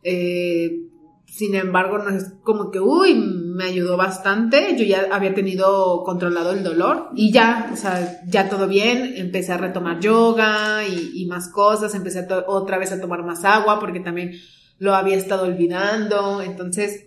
Eh, 0.02 0.82
sin 1.24 1.54
embargo, 1.54 1.98
no 1.98 2.10
es 2.10 2.34
como 2.42 2.70
que, 2.70 2.78
uy, 2.78 3.14
me 3.14 3.64
ayudó 3.64 3.96
bastante. 3.96 4.76
Yo 4.76 4.84
ya 4.84 5.08
había 5.10 5.32
tenido 5.34 6.02
controlado 6.04 6.52
el 6.52 6.62
dolor 6.62 7.08
y 7.16 7.32
ya, 7.32 7.70
o 7.72 7.76
sea, 7.76 8.20
ya 8.26 8.50
todo 8.50 8.68
bien. 8.68 9.14
Empecé 9.16 9.52
a 9.52 9.56
retomar 9.56 10.00
yoga 10.00 10.86
y, 10.86 11.22
y 11.22 11.26
más 11.26 11.48
cosas. 11.48 11.94
Empecé 11.94 12.20
a 12.20 12.44
otra 12.46 12.76
vez 12.78 12.92
a 12.92 13.00
tomar 13.00 13.24
más 13.24 13.46
agua 13.46 13.80
porque 13.80 14.00
también 14.00 14.32
lo 14.78 14.94
había 14.94 15.16
estado 15.16 15.44
olvidando. 15.44 16.42
Entonces, 16.42 17.06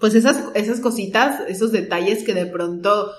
pues 0.00 0.14
esas, 0.14 0.42
esas 0.54 0.80
cositas, 0.80 1.40
esos 1.48 1.70
detalles 1.70 2.24
que 2.24 2.32
de 2.32 2.46
pronto 2.46 3.12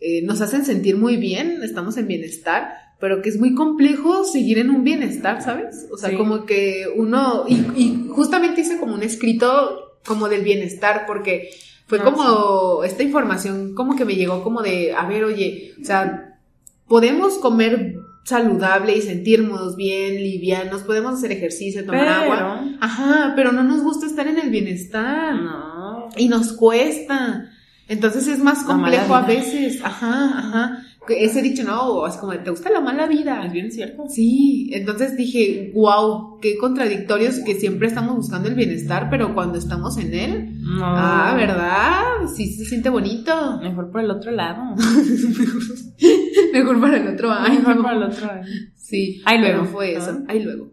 eh, 0.00 0.22
nos 0.22 0.40
hacen 0.40 0.64
sentir 0.64 0.96
muy 0.96 1.18
bien, 1.18 1.62
estamos 1.62 1.98
en 1.98 2.06
bienestar, 2.06 2.72
pero 3.00 3.22
que 3.22 3.30
es 3.30 3.38
muy 3.40 3.54
complejo 3.54 4.24
seguir 4.24 4.58
en 4.58 4.70
un 4.70 4.84
bienestar, 4.84 5.42
¿sabes? 5.42 5.86
O 5.92 5.96
sea, 5.96 6.10
Sí. 6.10 6.16
como 6.16 6.44
que 6.46 6.84
uno, 6.94 7.44
y, 7.48 7.54
y 7.76 8.08
justamente 8.10 8.60
hice 8.60 8.78
como 8.78 8.94
un 8.94 9.02
escrito 9.02 9.98
como 10.06 10.28
del 10.28 10.42
bienestar, 10.42 11.04
porque 11.06 11.48
fue 11.86 11.98
Ah, 12.00 12.04
como 12.04 12.84
esta 12.84 13.02
información 13.02 13.74
como 13.74 13.96
que 13.96 14.04
me 14.04 14.14
llegó 14.14 14.42
como 14.42 14.62
de, 14.62 14.92
a 14.94 15.06
ver, 15.06 15.24
oye, 15.24 15.74
o 15.80 15.84
sea, 15.84 16.36
podemos 16.86 17.34
comer 17.38 17.96
saludable 18.24 18.96
y 18.96 19.02
sentirnos 19.02 19.76
bien, 19.76 20.14
livianos, 20.16 20.82
podemos 20.82 21.14
hacer 21.14 21.32
ejercicio, 21.32 21.84
tomar 21.84 22.06
agua. 22.06 22.64
Ajá, 22.80 23.32
pero 23.34 23.50
no 23.50 23.62
nos 23.64 23.82
gusta 23.82 24.06
estar 24.06 24.28
en 24.28 24.38
el 24.38 24.50
bienestar. 24.50 25.34
No. 25.34 26.08
Y 26.16 26.28
nos 26.28 26.52
cuesta. 26.52 27.50
Entonces 27.88 28.28
es 28.28 28.38
más 28.40 28.62
complejo 28.62 29.14
a 29.14 29.22
veces. 29.22 29.80
Ajá, 29.82 30.38
ajá. 30.38 30.79
Ese 31.08 31.42
dicho, 31.42 31.64
no, 31.64 32.06
es 32.06 32.14
como, 32.16 32.32
¿te 32.34 32.50
gusta 32.50 32.70
la 32.70 32.80
mala 32.80 33.06
vida? 33.06 33.44
Es 33.44 33.52
bien 33.52 33.72
cierto. 33.72 34.04
Sí, 34.08 34.70
entonces 34.72 35.16
dije, 35.16 35.72
wow, 35.74 36.38
qué 36.40 36.56
contradictorios 36.58 37.38
que 37.40 37.54
siempre 37.54 37.88
estamos 37.88 38.14
buscando 38.14 38.48
el 38.48 38.54
bienestar, 38.54 39.08
pero 39.10 39.34
cuando 39.34 39.58
estamos 39.58 39.96
en 39.98 40.14
él, 40.14 40.60
No. 40.62 40.84
ah, 40.84 41.34
¿verdad? 41.36 42.28
Sí 42.32 42.52
se 42.52 42.64
siente 42.64 42.90
bonito. 42.90 43.58
Mejor 43.62 43.90
por 43.90 44.02
el 44.02 44.10
otro 44.10 44.30
lado. 44.30 44.76
Mejor 46.52 46.80
para 46.80 46.96
el 46.98 47.08
otro 47.08 47.30
año. 47.32 47.58
Mejor 47.60 47.82
por 47.82 47.92
el 47.92 48.02
otro 48.04 48.26
lado. 48.26 48.42
Sí, 48.76 49.22
Ahí 49.24 49.38
luego. 49.38 49.64
fue 49.66 49.94
eso. 49.96 50.10
Ah. 50.20 50.24
Ahí 50.28 50.42
luego. 50.42 50.68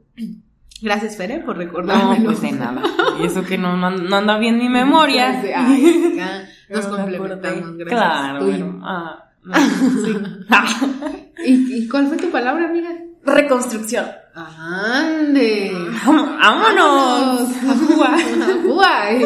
Gracias, 0.82 1.18
Fere, 1.18 1.40
por 1.40 1.56
No, 1.56 1.64
recordármelo. 1.64 2.26
pues 2.26 2.42
de 2.42 2.52
nada. 2.52 2.84
Y 3.22 3.26
eso 3.26 3.44
que 3.44 3.58
no, 3.58 3.76
no, 3.78 3.90
no 3.90 4.16
anda 4.16 4.38
bien 4.38 4.58
mi 4.60 4.70
memoria. 4.70 5.42
Ay, 5.56 6.20
nos 6.70 6.86
complementamos, 6.86 7.78
gracias. 7.78 7.88
Claro, 8.00 8.46
bueno. 8.46 8.80
Ah, 8.84 9.24
no, 9.24 9.27
sí. 9.54 10.14
¿Y, 11.46 11.84
¿Y 11.84 11.88
cuál 11.88 12.08
fue 12.08 12.18
tu 12.18 12.30
palabra, 12.30 12.70
amiga? 12.70 12.90
Reconstrucción. 13.24 14.06
¡Ande! 14.34 15.72
¡Vámonos! 16.06 17.50
Guay. 18.66 19.26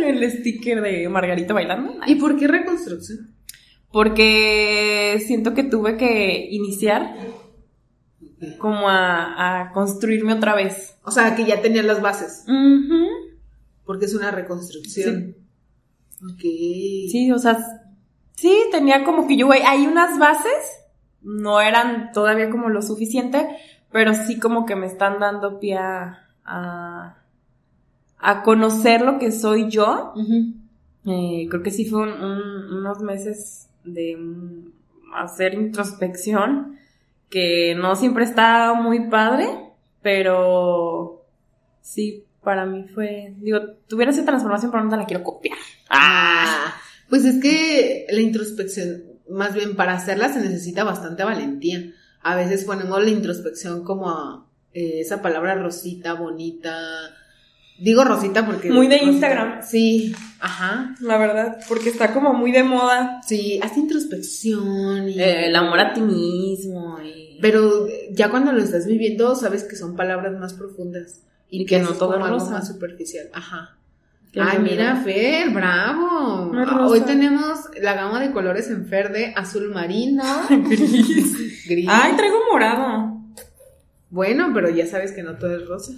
El 0.04 0.30
sticker 0.30 0.80
de 0.80 1.08
Margarita 1.08 1.54
bailando. 1.54 1.96
¿Y 2.06 2.14
por 2.16 2.36
qué 2.36 2.48
reconstrucción? 2.48 3.34
Porque 3.92 5.22
siento 5.26 5.54
que 5.54 5.64
tuve 5.64 5.96
que 5.96 6.48
iniciar 6.50 7.14
como 8.58 8.88
a, 8.88 9.62
a 9.62 9.72
construirme 9.72 10.34
otra 10.34 10.54
vez. 10.54 10.96
O 11.04 11.10
sea, 11.10 11.34
que 11.34 11.44
ya 11.44 11.60
tenían 11.60 11.86
las 11.86 12.00
bases, 12.00 12.44
porque 13.84 14.04
es 14.04 14.14
una 14.14 14.30
reconstrucción. 14.30 15.36
Ok. 16.22 16.40
Sí, 16.40 17.30
o 17.32 17.38
sea, 17.38 17.58
sí, 18.40 18.56
tenía 18.70 19.04
como 19.04 19.26
que 19.26 19.36
yo, 19.36 19.46
güey, 19.46 19.62
hay 19.62 19.86
unas 19.86 20.18
bases, 20.18 20.84
no 21.22 21.60
eran 21.60 22.12
todavía 22.12 22.50
como 22.50 22.68
lo 22.68 22.82
suficiente, 22.82 23.48
pero 23.90 24.14
sí 24.14 24.38
como 24.38 24.66
que 24.66 24.76
me 24.76 24.86
están 24.86 25.18
dando 25.18 25.58
pie 25.58 25.76
a, 25.78 26.26
a, 26.44 27.16
a 28.18 28.42
conocer 28.42 29.00
lo 29.02 29.18
que 29.18 29.32
soy 29.32 29.68
yo. 29.70 30.12
Eh, 31.06 31.46
creo 31.50 31.62
que 31.62 31.70
sí 31.70 31.84
fue 31.86 32.02
un- 32.02 32.22
un- 32.22 32.74
unos 32.78 33.00
meses 33.00 33.68
de 33.84 34.18
hacer 35.14 35.54
introspección, 35.54 36.78
que 37.30 37.74
no 37.74 37.96
siempre 37.96 38.24
está 38.24 38.74
muy 38.74 39.08
padre, 39.08 39.48
pero 40.02 41.24
sí, 41.80 42.24
para 42.42 42.66
mí 42.66 42.84
fue, 42.94 43.34
digo, 43.38 43.58
tuviera 43.86 44.12
esa 44.12 44.24
transformación, 44.24 44.70
pero 44.70 44.84
no 44.84 44.90
te 44.90 44.96
la 44.96 45.06
quiero 45.06 45.24
copiar. 45.24 45.58
Ah, 45.90 46.74
pues 47.08 47.24
es 47.24 47.40
que 47.42 48.06
la 48.10 48.20
introspección, 48.20 49.02
más 49.30 49.54
bien 49.54 49.76
para 49.76 49.94
hacerla 49.94 50.32
se 50.32 50.40
necesita 50.40 50.84
bastante 50.84 51.24
valentía. 51.24 51.92
A 52.22 52.36
veces 52.36 52.64
ponemos 52.64 53.02
la 53.02 53.10
introspección 53.10 53.84
como 53.84 54.48
eh, 54.74 55.00
esa 55.00 55.22
palabra 55.22 55.54
rosita, 55.54 56.14
bonita, 56.14 56.76
Digo 57.80 58.02
Rosita 58.02 58.44
porque... 58.44 58.72
Muy 58.72 58.88
de 58.88 58.96
Rosita- 58.96 59.12
Instagram. 59.12 59.60
Sí, 59.62 60.12
ajá. 60.40 60.96
La 61.00 61.16
verdad, 61.16 61.58
porque 61.68 61.90
está 61.90 62.12
como 62.12 62.34
muy 62.34 62.50
de 62.50 62.64
moda. 62.64 63.20
Sí, 63.24 63.60
hace 63.62 63.78
introspección 63.78 65.08
y... 65.08 65.20
Eh, 65.20 65.46
el 65.46 65.54
amor 65.54 65.78
a 65.78 65.92
ti 65.94 66.00
mismo 66.00 66.98
y... 67.00 67.38
Pero 67.40 67.86
ya 68.10 68.30
cuando 68.30 68.50
lo 68.50 68.60
estás 68.60 68.84
viviendo, 68.86 69.36
sabes 69.36 69.62
que 69.62 69.76
son 69.76 69.94
palabras 69.94 70.36
más 70.40 70.54
profundas. 70.54 71.20
Y, 71.48 71.62
Y 71.62 71.66
que 71.66 71.78
no 71.78 71.92
todo 71.92 72.18
es 72.18 72.24
algo 72.24 72.50
más 72.50 72.66
superficial. 72.66 73.28
Ajá. 73.32 73.77
Ay, 74.40 74.58
mira, 74.60 74.96
Fer, 74.96 75.50
bravo. 75.50 76.52
Ah. 76.54 76.86
Hoy 76.88 77.00
tenemos 77.02 77.58
la 77.80 77.94
gama 77.94 78.20
de 78.20 78.30
colores 78.32 78.68
en 78.70 78.86
Fer 78.86 79.12
de 79.12 79.32
azul 79.36 79.70
marino, 79.72 80.22
Gris. 80.68 81.66
gris. 81.68 81.86
Ay, 81.88 82.12
traigo 82.16 82.38
morado. 82.50 83.18
Bueno, 84.10 84.50
pero 84.54 84.70
ya 84.70 84.86
sabes 84.86 85.12
que 85.12 85.22
no 85.22 85.36
todo 85.36 85.54
es 85.56 85.66
rosa. 85.66 85.92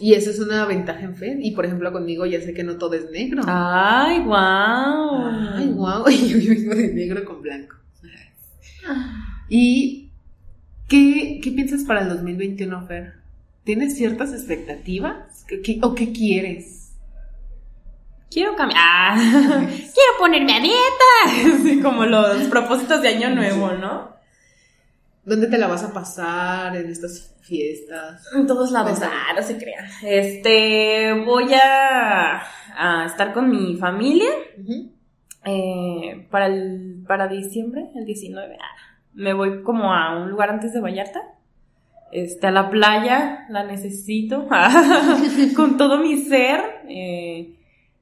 Y 0.00 0.14
eso 0.14 0.30
es 0.30 0.38
una 0.40 0.64
ventaja 0.64 1.00
en 1.02 1.16
Fer. 1.16 1.36
Y 1.40 1.50
por 1.52 1.64
ejemplo, 1.66 1.92
conmigo 1.92 2.24
ya 2.26 2.40
sé 2.40 2.54
que 2.54 2.64
no 2.64 2.76
todo 2.76 2.94
es 2.94 3.10
negro. 3.10 3.42
Ay, 3.46 4.20
wow. 4.20 5.26
Ay, 5.54 5.68
wow. 5.68 6.04
Yo 6.08 6.38
vengo 6.48 6.74
de 6.74 6.92
negro 6.94 7.24
con 7.24 7.42
blanco. 7.42 7.76
¿Y 9.48 10.10
qué, 10.88 11.40
qué 11.42 11.50
piensas 11.52 11.84
para 11.84 12.02
el 12.02 12.08
2021, 12.08 12.86
Fer? 12.86 13.14
¿Tienes 13.64 13.96
ciertas 13.96 14.32
expectativas? 14.32 15.44
¿Qué- 15.48 15.60
qué- 15.60 15.78
¿O 15.82 15.94
qué 15.94 16.12
quieres? 16.12 16.75
Quiero 18.30 18.54
cambiar. 18.56 18.80
Ah, 18.82 19.16
quiero 19.66 20.18
ponerme 20.18 20.54
a 20.56 20.60
dieta. 20.60 21.54
Así 21.60 21.80
como 21.80 22.04
los 22.04 22.36
propósitos 22.48 23.00
de 23.02 23.08
año 23.08 23.30
nuevo, 23.30 23.72
¿no? 23.72 24.14
¿Dónde 25.24 25.48
te 25.48 25.58
la 25.58 25.66
vas 25.66 25.82
a 25.82 25.92
pasar 25.92 26.76
en 26.76 26.88
estas 26.90 27.34
fiestas? 27.42 28.26
En 28.34 28.46
todos 28.46 28.70
lados. 28.70 29.00
Ah, 29.02 29.32
no 29.34 29.42
se 29.42 29.56
crean. 29.58 29.84
Este, 30.02 31.12
voy 31.24 31.52
a, 31.54 32.42
a 32.76 33.06
estar 33.06 33.32
con 33.32 33.50
mi 33.50 33.76
familia 33.76 34.30
eh, 35.44 36.26
para 36.30 36.46
el, 36.46 37.04
para 37.08 37.26
diciembre, 37.26 37.86
el 37.96 38.04
19. 38.04 38.56
Ah, 38.60 38.98
me 39.14 39.32
voy 39.32 39.62
como 39.62 39.92
a 39.92 40.16
un 40.16 40.30
lugar 40.30 40.50
antes 40.50 40.72
de 40.72 40.80
Vallarta. 40.80 41.22
Este, 42.12 42.46
a 42.46 42.52
la 42.52 42.70
playa, 42.70 43.46
la 43.48 43.64
necesito 43.64 44.46
con 45.56 45.76
todo 45.76 45.98
mi 45.98 46.18
ser. 46.18 46.60
eh, 46.88 47.55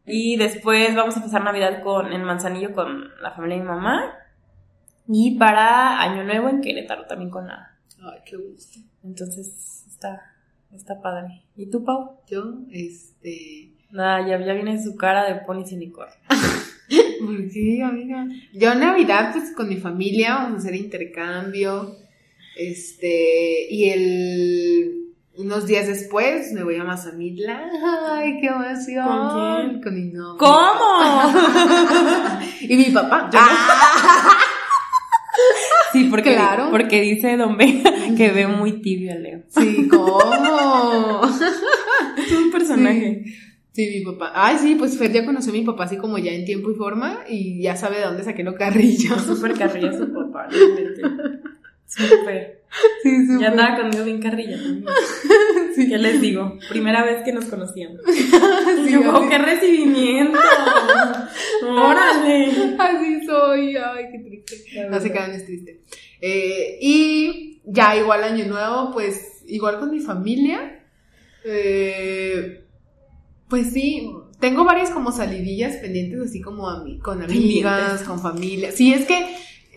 y 0.07 0.37
después 0.37 0.95
vamos 0.95 1.17
a 1.17 1.23
pasar 1.23 1.43
Navidad 1.45 1.83
con, 1.83 2.13
en 2.13 2.23
Manzanillo 2.23 2.73
con 2.73 3.11
la 3.21 3.31
familia 3.33 3.57
de 3.57 3.63
mi 3.63 3.69
mamá. 3.69 4.13
Y 5.09 5.37
para 5.39 6.01
Año 6.01 6.25
Nuevo 6.25 6.49
en 6.49 6.61
Querétaro 6.61 7.07
también 7.07 7.31
con 7.31 7.47
la. 7.47 7.77
Ay, 8.03 8.21
qué 8.27 8.37
gusto. 8.37 8.81
Entonces 9.03 9.85
está, 9.89 10.35
está 10.73 11.01
padre. 11.01 11.43
¿Y 11.57 11.71
tú, 11.71 11.85
Pau? 11.85 12.21
Yo, 12.27 12.61
este... 12.71 13.71
Nada, 13.91 14.27
ya, 14.27 14.45
ya 14.45 14.55
viene 14.55 14.83
su 14.83 14.97
cara 14.97 15.25
de 15.25 15.41
pony 15.43 15.65
unicornio. 15.73 16.17
¿Por 17.21 17.51
qué, 17.51 17.83
amiga? 17.83 18.27
Yo 18.53 18.73
en 18.73 18.81
Navidad, 18.81 19.31
pues 19.33 19.53
con 19.55 19.69
mi 19.69 19.77
familia, 19.77 20.35
vamos 20.35 20.55
a 20.55 20.59
hacer 20.59 20.75
intercambio. 20.75 21.97
Este, 22.57 23.73
y 23.73 23.91
el. 23.91 25.14
Unos 25.37 25.67
días 25.67 25.89
después 25.89 26.53
me 26.53 26.63
voy 26.63 26.77
a 26.77 26.85
Mazamitla. 26.85 27.69
¡Ay, 28.13 28.39
qué 28.41 28.47
emoción! 28.47 29.09
¿Con 29.09 29.69
quién? 29.71 29.83
Con 29.83 29.95
mi 29.95 30.13
novio. 30.13 30.37
¿Cómo? 30.39 31.33
y 32.61 32.77
mi 32.77 32.85
papá. 32.85 33.29
Yo 33.33 33.41
sí, 35.93 36.05
porque, 36.09 36.35
Claro. 36.35 36.69
porque 36.71 37.01
dice 37.01 37.37
Don 37.37 37.57
Vega 37.57 37.91
que 38.17 38.31
ve 38.31 38.47
muy 38.47 38.81
tibio 38.81 39.11
a 39.13 39.17
Leo. 39.17 39.43
Sí, 39.49 39.89
¿cómo? 39.89 41.21
Es 42.17 42.33
un 42.33 42.51
personaje. 42.53 43.25
Sí, 43.73 43.91
mi 43.93 44.05
papá. 44.05 44.31
Ay, 44.37 44.57
sí, 44.61 44.77
pues 44.77 44.97
Fer 44.97 45.11
ya 45.13 45.25
conoció 45.27 45.51
a 45.51 45.55
mi 45.57 45.63
papá 45.65 45.83
así 45.85 45.97
como 45.97 46.17
ya 46.19 46.31
en 46.31 46.45
tiempo 46.45 46.71
y 46.71 46.77
forma 46.77 47.25
y 47.29 47.61
ya 47.61 47.75
sabe 47.75 47.97
de 47.99 48.05
dónde 48.05 48.23
saqué 48.23 48.45
lo 48.45 48.55
carrillo. 48.55 49.19
Súper 49.19 49.55
carrilla 49.55 49.93
su 49.93 50.13
papá, 50.13 50.47
realmente. 50.49 51.03
Súper. 51.87 52.63
Sí, 53.03 53.27
súper. 53.27 53.41
Ya 53.41 53.49
andaba 53.49 53.77
conmigo 53.77 54.05
bien 54.05 54.21
carrilla 54.21 54.57
también. 54.57 54.85
Sí. 55.75 55.89
¿Qué 55.89 55.99
les 55.99 56.21
digo? 56.21 56.59
Primera 56.69 57.05
vez 57.05 57.23
que 57.25 57.33
nos 57.33 57.45
conocíamos. 57.47 58.01
Sí, 58.85 58.93
yo, 58.93 59.03
wow, 59.03 59.17
así- 59.23 59.29
qué 59.31 59.39
recibimiento. 59.39 60.39
Órale. 61.63 62.77
Así 62.79 63.27
soy, 63.27 63.77
ay, 63.77 64.05
qué 64.13 64.19
triste. 64.19 64.89
No 64.91 65.01
se 65.01 65.11
quedan, 65.13 65.31
es 65.33 65.45
triste. 65.47 65.81
Eh, 66.21 66.79
y 66.81 67.61
ya 67.65 67.97
igual 67.97 68.25
año 68.25 68.45
nuevo, 68.47 68.91
pues 68.93 69.43
igual 69.47 69.79
con 69.79 69.91
mi 69.91 70.01
familia. 70.01 70.85
Eh, 71.45 72.65
pues 73.49 73.73
sí, 73.73 74.11
tengo 74.41 74.65
varias 74.65 74.91
como 74.91 75.13
salidillas 75.13 75.77
pendientes, 75.77 76.21
así 76.21 76.41
como 76.41 76.69
a 76.69 76.83
mí, 76.83 76.99
con 76.99 77.23
amigas, 77.23 77.79
Pendientes. 77.81 78.03
con 78.09 78.21
familia. 78.21 78.73
Sí, 78.73 78.93
es 78.93 79.07
que 79.07 79.27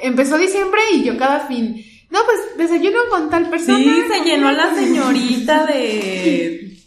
empezó 0.01 0.38
diciembre 0.38 0.80
y 0.93 1.03
yo 1.03 1.18
cada 1.18 1.41
fin. 1.47 1.84
No, 2.10 2.20
pues 2.26 2.58
desayuno 2.58 2.97
con 3.10 3.30
tal 3.30 3.49
persona. 3.49 3.78
Sí, 3.80 3.91
se 4.10 4.24
llenó 4.30 4.51
la 4.51 4.74
señorita 4.74 5.66
de. 5.66 6.64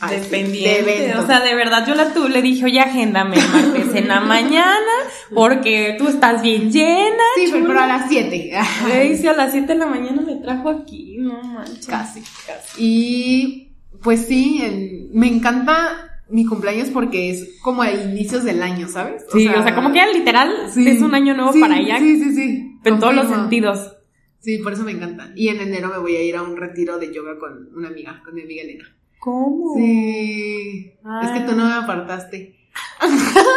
Ay, 0.00 0.20
Dependiente, 0.20 1.08
de 1.08 1.14
o 1.16 1.26
sea, 1.26 1.40
de 1.40 1.56
verdad 1.56 1.84
yo 1.84 1.96
la 1.96 2.14
tuve, 2.14 2.28
le 2.28 2.40
dije, 2.40 2.64
oye, 2.66 2.78
agéndame 2.78 3.36
el 3.36 3.48
martes 3.48 3.94
en 3.96 4.06
la 4.06 4.20
mañana, 4.34 4.92
porque 5.34 5.96
tú 5.98 6.06
estás 6.06 6.40
bien 6.40 6.70
llena. 6.70 7.24
Sí, 7.34 7.46
pero, 7.50 7.64
chula". 7.64 7.66
pero 7.66 7.80
a 7.80 7.86
las 7.88 8.08
7. 8.08 8.52
Le 8.88 9.06
hice 9.08 9.28
a 9.28 9.32
las 9.32 9.50
7 9.50 9.66
de 9.66 9.74
la 9.74 9.86
mañana 9.86 10.22
me 10.22 10.36
trajo 10.36 10.68
aquí, 10.68 11.16
no 11.18 11.42
manches. 11.42 11.86
Casi. 11.86 12.20
casi. 12.46 12.76
Y 12.78 13.72
pues 14.00 14.26
sí, 14.26 15.08
me 15.12 15.26
encanta 15.26 16.20
mi 16.28 16.44
cumpleaños 16.46 16.90
porque 16.90 17.30
es 17.30 17.58
como 17.60 17.82
a 17.82 17.90
inicios 17.90 18.44
del 18.44 18.62
año, 18.62 18.86
¿sabes? 18.88 19.24
Sí, 19.32 19.48
o 19.48 19.62
sea, 19.64 19.74
como 19.74 19.92
que 19.92 20.00
literal 20.14 20.70
sí, 20.72 20.86
es 20.88 21.00
un 21.00 21.12
año 21.12 21.34
nuevo 21.34 21.52
sí, 21.52 21.58
para 21.60 21.76
ella, 21.76 21.98
Sí, 21.98 22.22
sí, 22.22 22.34
sí. 22.36 22.78
en 22.84 23.00
todos 23.00 23.14
los 23.16 23.28
sentidos. 23.28 23.94
Sí, 24.40 24.58
por 24.58 24.72
eso 24.72 24.84
me 24.84 24.92
encanta. 24.92 25.32
Y 25.34 25.48
en 25.48 25.60
enero 25.60 25.88
me 25.88 25.98
voy 25.98 26.16
a 26.16 26.22
ir 26.22 26.36
a 26.36 26.42
un 26.42 26.56
retiro 26.56 26.98
de 26.98 27.12
yoga 27.12 27.38
con 27.38 27.70
una 27.74 27.88
amiga, 27.88 28.22
con 28.24 28.34
mi 28.34 28.42
amiga 28.42 28.62
Elena. 28.62 28.96
¿Cómo? 29.18 29.74
Sí. 29.76 30.92
Ah. 31.04 31.20
Es 31.24 31.30
que 31.32 31.46
tú 31.46 31.56
no 31.56 31.66
me 31.66 31.74
apartaste. 31.74 32.56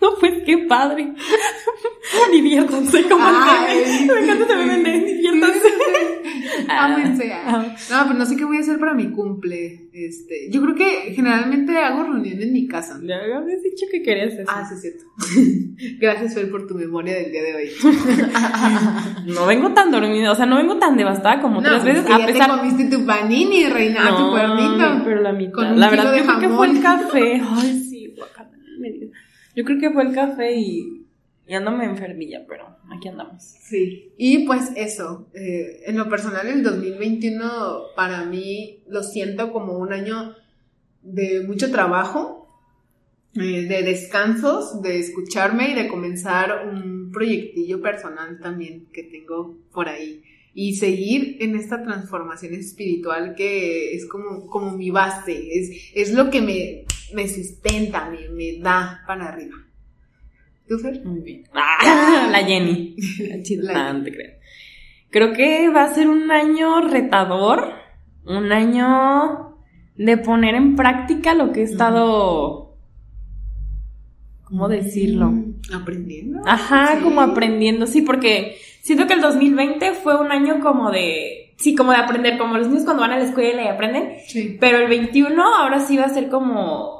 No, 0.00 0.14
pues 0.18 0.42
qué 0.46 0.56
padre. 0.66 1.12
Diviértanse 2.32 3.02
como. 3.08 3.24
Me 3.28 4.20
encanta 4.20 4.56
de 4.56 5.00
diviértanse. 5.00 5.68
Ámense. 6.68 7.32
Ah. 7.42 7.74
No, 7.90 8.02
pero 8.06 8.18
no 8.18 8.26
sé 8.26 8.36
qué 8.36 8.44
voy 8.44 8.58
a 8.58 8.60
hacer 8.60 8.78
para 8.78 8.94
mi 8.94 9.10
cumple. 9.10 9.88
Este, 9.92 10.50
yo 10.50 10.60
creo 10.62 10.74
que 10.74 11.12
generalmente 11.14 11.76
hago 11.78 12.04
reunión 12.04 12.40
en 12.40 12.52
mi 12.52 12.66
casa. 12.68 13.00
Ya 13.02 13.16
habías 13.16 13.62
dicho 13.62 13.86
que 13.90 14.02
querías 14.02 14.34
eso. 14.34 14.44
Ah, 14.48 14.64
sí, 14.68 14.74
es 14.74 14.80
cierto. 14.82 15.04
Gracias, 16.00 16.34
Fer, 16.34 16.50
por 16.50 16.66
tu 16.66 16.74
memoria 16.74 17.14
del 17.14 17.32
día 17.32 17.42
de 17.42 17.54
hoy. 17.54 17.70
No 19.34 19.46
vengo 19.46 19.72
tan 19.72 19.90
dormida, 19.90 20.32
o 20.32 20.34
sea, 20.34 20.46
no 20.46 20.56
vengo 20.56 20.78
tan 20.78 20.96
devastada 20.96 21.40
como 21.40 21.60
otras 21.60 21.84
veces, 21.84 22.04
que 22.04 22.12
a 22.12 22.18
ya 22.18 22.26
te 22.26 22.32
pesar 22.32 22.50
comiste 22.50 22.84
tu 22.84 23.06
panini, 23.06 23.66
reina, 23.66 24.08
tu 24.16 24.22
No, 24.22 24.30
cuernito. 24.30 25.02
pero 25.04 25.20
la 25.22 25.32
mitad. 25.32 25.52
Con 25.52 25.80
la 25.80 25.90
verdad, 25.90 26.16
yo 26.16 26.24
creo 26.24 26.40
que 26.40 26.48
fue 26.48 26.66
el 26.68 26.80
café. 26.82 27.42
Ay, 27.42 27.84
sí, 27.88 28.14
dio. 28.14 28.24
Yo 29.56 29.64
creo 29.64 29.78
que 29.78 29.90
fue 29.90 30.02
el 30.04 30.14
café 30.14 30.56
y, 30.56 30.99
y 31.58 31.76
me 31.76 31.84
enfermilla, 31.84 32.44
pero 32.46 32.76
aquí 32.94 33.08
andamos. 33.08 33.42
Sí. 33.42 34.12
Y 34.16 34.46
pues 34.46 34.70
eso, 34.76 35.28
eh, 35.34 35.82
en 35.86 35.96
lo 35.96 36.08
personal 36.08 36.46
el 36.46 36.62
2021 36.62 37.94
para 37.96 38.24
mí 38.24 38.84
lo 38.88 39.02
siento 39.02 39.52
como 39.52 39.78
un 39.78 39.92
año 39.92 40.36
de 41.02 41.44
mucho 41.46 41.72
trabajo, 41.72 42.46
eh, 43.34 43.66
de 43.66 43.82
descansos, 43.82 44.80
de 44.80 45.00
escucharme 45.00 45.70
y 45.70 45.74
de 45.74 45.88
comenzar 45.88 46.68
un 46.68 47.10
proyectillo 47.12 47.80
personal 47.80 48.38
también 48.40 48.86
que 48.92 49.02
tengo 49.02 49.58
por 49.72 49.88
ahí. 49.88 50.22
Y 50.54 50.76
seguir 50.76 51.36
en 51.40 51.56
esta 51.56 51.82
transformación 51.82 52.54
espiritual 52.54 53.34
que 53.36 53.94
es 53.94 54.06
como, 54.06 54.46
como 54.46 54.76
mi 54.76 54.90
base, 54.90 55.58
es, 55.58 55.92
es 55.94 56.12
lo 56.12 56.30
que 56.30 56.42
me, 56.42 56.84
me 57.14 57.28
sustenta, 57.28 58.08
me, 58.08 58.28
me 58.28 58.60
da 58.60 59.02
para 59.06 59.28
arriba. 59.28 59.56
¿Tú, 60.70 60.78
Fer? 60.78 61.04
Muy 61.04 61.20
bien. 61.20 61.42
Ah, 61.52 62.28
la 62.30 62.38
Jenny. 62.44 62.94
La 63.28 63.42
chida. 63.42 63.72
La 63.72 63.88
Ah, 63.88 63.92
no 63.92 64.04
te 64.04 64.12
creas. 64.12 64.34
Creo 65.10 65.32
que 65.32 65.68
va 65.68 65.82
a 65.82 65.92
ser 65.92 66.08
un 66.08 66.30
año 66.30 66.80
retador, 66.82 67.72
un 68.24 68.52
año 68.52 69.56
de 69.96 70.16
poner 70.16 70.54
en 70.54 70.76
práctica 70.76 71.34
lo 71.34 71.50
que 71.50 71.62
he 71.62 71.64
estado, 71.64 72.76
¿cómo 74.44 74.68
decirlo? 74.68 75.26
Mm, 75.32 75.54
Aprendiendo. 75.74 76.40
Ajá, 76.46 76.94
Sí. 76.98 77.02
como 77.02 77.20
aprendiendo, 77.20 77.88
sí, 77.88 78.02
porque 78.02 78.56
siento 78.82 79.08
que 79.08 79.14
el 79.14 79.20
2020 79.20 79.92
fue 79.94 80.20
un 80.20 80.30
año 80.30 80.60
como 80.60 80.92
de, 80.92 81.54
sí, 81.58 81.74
como 81.74 81.90
de 81.90 81.98
aprender, 81.98 82.38
como 82.38 82.56
los 82.56 82.68
niños 82.68 82.84
cuando 82.84 83.02
van 83.02 83.10
a 83.10 83.18
la 83.18 83.24
escuela 83.24 83.64
y 83.64 83.66
aprenden, 83.66 84.12
Sí. 84.28 84.56
pero 84.60 84.78
el 84.78 84.88
21 84.88 85.42
ahora 85.56 85.80
sí 85.80 85.96
va 85.96 86.04
a 86.04 86.08
ser 86.10 86.28
como, 86.28 86.99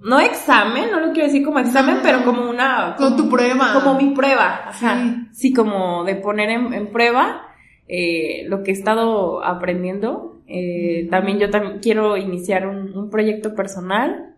no 0.00 0.18
examen, 0.18 0.90
no 0.90 1.00
lo 1.00 1.12
quiero 1.12 1.28
decir 1.28 1.44
como 1.44 1.58
examen, 1.58 1.96
No. 1.96 2.02
pero 2.02 2.24
como 2.24 2.48
una... 2.48 2.94
Con 2.96 3.16
tu 3.16 3.28
prueba. 3.28 3.72
Como 3.74 4.00
mi 4.00 4.14
prueba, 4.14 4.68
ajá. 4.68 5.02
Sí. 5.02 5.28
Sí, 5.32 5.52
como 5.52 6.04
de 6.04 6.16
poner 6.16 6.50
en, 6.50 6.72
en 6.72 6.90
prueba 6.90 7.42
eh, 7.86 8.44
lo 8.48 8.62
que 8.62 8.70
he 8.70 8.74
estado 8.74 9.44
aprendiendo 9.44 10.28
Eh, 10.52 11.06
también 11.10 11.38
yo 11.38 11.48
también 11.48 11.78
quiero 11.80 12.16
iniciar 12.16 12.66
un, 12.66 13.08
proyecto 13.08 13.54
personal. 13.54 14.34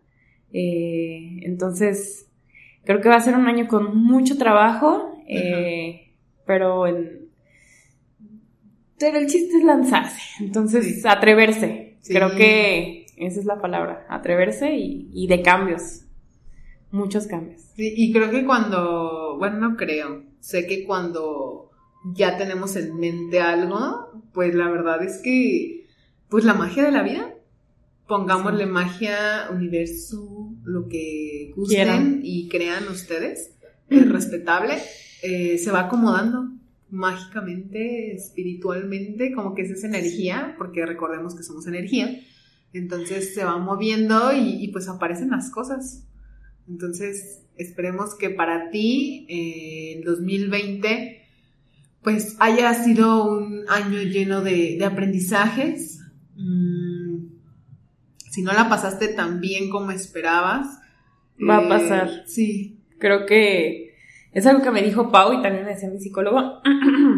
Eh, 0.52 1.38
entonces, 1.44 2.28
creo 2.84 3.00
que 3.00 3.08
va 3.08 3.16
a 3.16 3.20
ser 3.20 3.34
un 3.34 3.46
año 3.46 3.66
con 3.66 3.96
mucho 3.96 4.36
trabajo, 4.36 5.16
eh, 5.26 6.12
pero 6.44 6.86
el, 6.86 7.30
el 9.00 9.26
chiste 9.26 9.56
es 9.56 9.64
lanzarse. 9.64 10.20
Entonces, 10.40 11.06
atreverse. 11.06 11.96
Creo 12.06 12.34
que 12.36 13.01
esa 13.26 13.40
es 13.40 13.46
la 13.46 13.60
palabra, 13.60 14.06
atreverse 14.08 14.74
y, 14.74 15.10
y 15.12 15.26
de 15.26 15.42
cambios. 15.42 16.02
Muchos 16.90 17.26
cambios. 17.26 17.62
Sí, 17.74 17.94
y 17.96 18.12
creo 18.12 18.30
que 18.30 18.44
cuando, 18.44 19.36
bueno, 19.38 19.58
no 19.58 19.76
creo, 19.76 20.24
sé 20.40 20.66
que 20.66 20.84
cuando 20.84 21.70
ya 22.14 22.36
tenemos 22.36 22.76
en 22.76 22.96
mente 22.96 23.40
algo, 23.40 24.22
pues 24.32 24.54
la 24.54 24.68
verdad 24.68 25.02
es 25.02 25.20
que, 25.22 25.86
pues 26.28 26.44
la 26.44 26.54
magia 26.54 26.82
de 26.82 26.92
la 26.92 27.02
vida, 27.02 27.34
pongámosle 28.06 28.66
magia, 28.66 29.48
universo, 29.50 30.52
lo 30.64 30.88
que 30.88 31.52
gusten 31.56 32.20
y 32.22 32.48
crean 32.48 32.88
ustedes, 32.88 33.54
es 33.88 34.10
respetable, 34.10 34.74
eh, 35.22 35.58
se 35.58 35.70
va 35.70 35.80
acomodando 35.80 36.50
mágicamente, 36.90 38.12
espiritualmente, 38.14 39.32
como 39.32 39.54
que 39.54 39.62
es 39.62 39.70
esa 39.70 39.86
energía, 39.86 40.54
porque 40.58 40.84
recordemos 40.84 41.34
que 41.34 41.42
somos 41.42 41.66
energía, 41.66 42.20
entonces 42.72 43.34
se 43.34 43.44
va 43.44 43.58
moviendo 43.58 44.32
y, 44.32 44.68
pues 44.68 44.88
aparecen 44.88 45.30
las 45.30 45.50
cosas. 45.50 46.06
Entonces, 46.68 47.42
esperemos 47.56 48.14
que 48.14 48.30
para 48.30 48.70
ti, 48.70 49.26
eh, 49.28 49.94
el 49.96 50.04
2020, 50.04 51.22
pues 52.02 52.36
haya 52.40 52.72
sido 52.74 53.24
un 53.30 53.64
año 53.68 54.00
lleno 54.02 54.40
de, 54.40 54.82
aprendizajes. 54.84 56.00
Mm, 56.34 57.26
si 58.30 58.42
no 58.42 58.52
la 58.52 58.68
pasaste 58.68 59.08
tan 59.08 59.40
bien 59.40 59.68
como 59.68 59.90
esperabas. 59.90 60.80
Va 61.48 61.58
a 61.58 61.68
pasar. 61.68 62.08
Eh, 62.08 62.22
sí. 62.26 62.78
Creo 62.98 63.26
que 63.26 63.94
es 64.32 64.46
algo 64.46 64.62
que 64.62 64.70
me 64.70 64.82
dijo 64.82 65.10
Pau 65.10 65.32
y 65.34 65.42
también 65.42 65.64
me 65.64 65.74
decía 65.74 65.90
mi 65.90 65.98
psicólogo. 65.98 66.62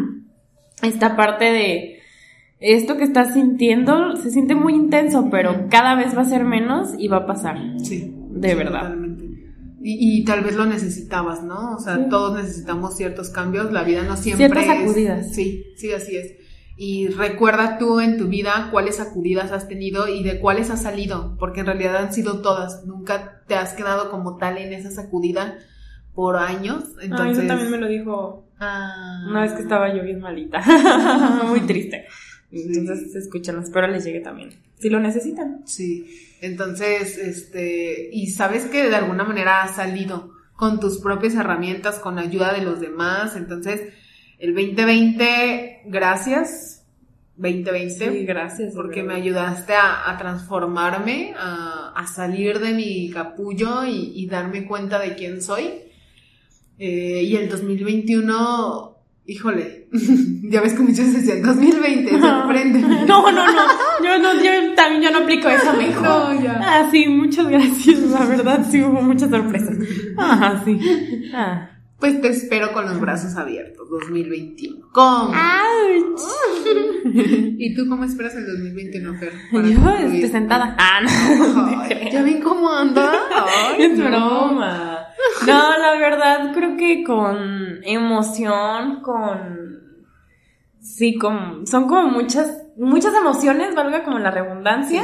Esta 0.81 1.15
parte 1.15 1.45
de 1.45 1.94
esto 2.59 2.97
que 2.97 3.03
estás 3.03 3.33
sintiendo 3.33 4.15
se 4.15 4.31
siente 4.31 4.55
muy 4.55 4.73
intenso, 4.73 5.29
pero 5.29 5.67
cada 5.69 5.95
vez 5.95 6.15
va 6.17 6.21
a 6.21 6.25
ser 6.25 6.43
menos 6.43 6.93
y 6.97 7.07
va 7.07 7.17
a 7.17 7.25
pasar. 7.25 7.57
Sí. 7.83 8.13
De 8.31 8.55
verdad. 8.55 8.95
Y, 9.87 10.25
tal 10.25 10.43
vez 10.43 10.55
lo 10.55 10.65
necesitabas, 10.65 11.43
¿no? 11.43 11.75
O 11.75 11.79
sea, 11.79 12.09
todos 12.09 12.35
necesitamos 12.41 12.97
ciertos 12.97 13.29
cambios, 13.29 13.71
la 13.71 13.83
vida 13.83 14.01
no 14.01 14.17
siempre 14.17 14.47
Ciertas 14.47 14.65
sacudidas. 14.65 15.35
Sí, 15.35 15.63
sí, 15.77 15.93
así 15.93 16.17
es. 16.17 16.33
Y 16.75 17.07
recuerda 17.09 17.77
tú 17.77 17.99
en 17.99 18.17
tu 18.17 18.27
vida 18.27 18.69
cuáles 18.71 18.95
sacudidas 18.95 19.51
has 19.51 19.67
tenido 19.67 20.07
y 20.07 20.23
de 20.23 20.39
cuáles 20.39 20.71
has 20.71 20.81
salido, 20.81 21.37
porque 21.37 21.59
en 21.59 21.67
realidad 21.67 21.97
han 21.97 22.13
sido 22.13 22.41
todas. 22.41 22.83
Nunca 22.85 23.43
te 23.47 23.53
has 23.53 23.73
quedado 23.73 24.09
como 24.09 24.37
tal 24.37 24.57
en 24.57 24.73
esa 24.73 24.89
sacudida 24.89 25.59
por 26.15 26.37
años. 26.37 26.83
Entonces... 27.01 27.37
eso 27.37 27.47
también 27.47 27.69
me 27.69 27.77
lo 27.77 27.87
dijo 27.87 28.49
ah. 28.59 29.27
una 29.29 29.41
vez 29.41 29.53
que 29.53 29.61
estaba 29.61 29.95
yo 29.95 30.03
bien 30.03 30.19
malita, 30.19 30.63
muy 31.47 31.59
triste. 31.61 32.05
Entonces, 32.55 33.15
escúchanlo, 33.15 33.61
espero 33.61 33.87
les 33.87 34.05
llegue 34.05 34.21
también. 34.21 34.49
Si 34.79 34.89
lo 34.89 34.99
necesitan. 34.99 35.61
Sí. 35.65 36.37
Entonces, 36.41 37.17
este, 37.17 38.09
y 38.11 38.27
sabes 38.27 38.65
que 38.65 38.87
de 38.87 38.95
alguna 38.95 39.23
manera 39.23 39.63
has 39.63 39.75
salido 39.75 40.31
con 40.53 40.79
tus 40.79 40.99
propias 40.99 41.35
herramientas, 41.35 41.99
con 41.99 42.17
ayuda 42.17 42.53
de 42.53 42.61
los 42.61 42.79
demás. 42.79 43.35
Entonces, 43.35 43.81
el 44.39 44.53
2020, 44.53 45.83
gracias. 45.85 46.85
2020. 47.37 48.11
Sí, 48.11 48.25
gracias. 48.25 48.73
Porque 48.73 49.03
me 49.03 49.15
ayudaste 49.15 49.73
a, 49.73 50.15
transformarme, 50.17 51.33
a, 51.37 52.05
salir 52.13 52.59
de 52.59 52.73
mi 52.73 53.09
capullo 53.09 53.85
y, 53.85 54.25
darme 54.27 54.65
cuenta 54.65 54.99
de 54.99 55.15
quién 55.15 55.41
soy. 55.41 55.81
Eh, 56.77 57.23
y 57.23 57.35
el 57.35 57.49
2021 57.49 58.94
Híjole, 59.27 59.87
ya 60.43 60.61
ves 60.61 60.73
que 60.73 60.83
muchos 60.83 61.11
decían 61.11 61.41
2020, 61.41 62.19
sorprende. 62.19 62.79
No, 63.07 63.31
no, 63.31 63.31
no, 63.31 63.63
yo 64.03 64.19
no, 64.19 64.33
yo 64.35 64.75
también 64.75 65.01
yo 65.01 65.11
no 65.11 65.23
aplico 65.23 65.49
esa 65.49 65.73
mejor. 65.73 66.03
No, 66.03 66.43
ya. 66.43 66.59
Ah, 66.61 66.89
sí, 66.91 67.07
muchas 67.07 67.47
gracias, 67.47 67.99
la 68.01 68.25
verdad 68.25 68.65
sí 68.69 68.83
hubo 68.83 69.01
muchas 69.01 69.31
sorpresas. 69.31 69.75
Ah, 70.17 70.61
sí. 70.63 70.79
Ah. 71.33 71.69
Pues 71.99 72.21
te 72.21 72.27
espero 72.27 72.71
con 72.71 72.85
los 72.85 72.99
brazos 72.99 73.35
abiertos, 73.35 73.89
2021. 73.89 74.89
¿Cómo? 74.91 75.33
¡Auch! 75.33 76.21
¿Y 77.05 77.73
tú 77.73 77.87
cómo 77.87 78.03
esperas 78.03 78.35
el 78.35 78.45
2021, 78.45 79.17
Fer? 79.17 79.31
Yo, 79.51 79.59
estoy 79.59 80.29
sentada. 80.29 80.75
Ah, 80.77 81.01
no. 81.01 81.89
¿Ya 82.11 82.21
ven 82.21 82.41
cómo 82.41 82.71
anda? 82.71 83.11
Ay, 83.71 83.83
es 83.83 83.97
broma. 83.97 85.04
No, 85.47 85.77
la 85.77 85.95
verdad 85.99 86.53
creo 86.53 86.77
que 86.77 87.03
con 87.03 87.83
emoción, 87.83 89.01
con... 89.01 90.05
Sí, 90.79 91.17
con... 91.17 91.65
son 91.65 91.87
como 91.87 92.09
muchas, 92.09 92.63
muchas 92.77 93.13
emociones, 93.15 93.75
valga 93.75 94.03
como 94.03 94.19
la 94.19 94.31
redundancia. 94.31 95.03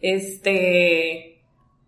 Este... 0.00 1.42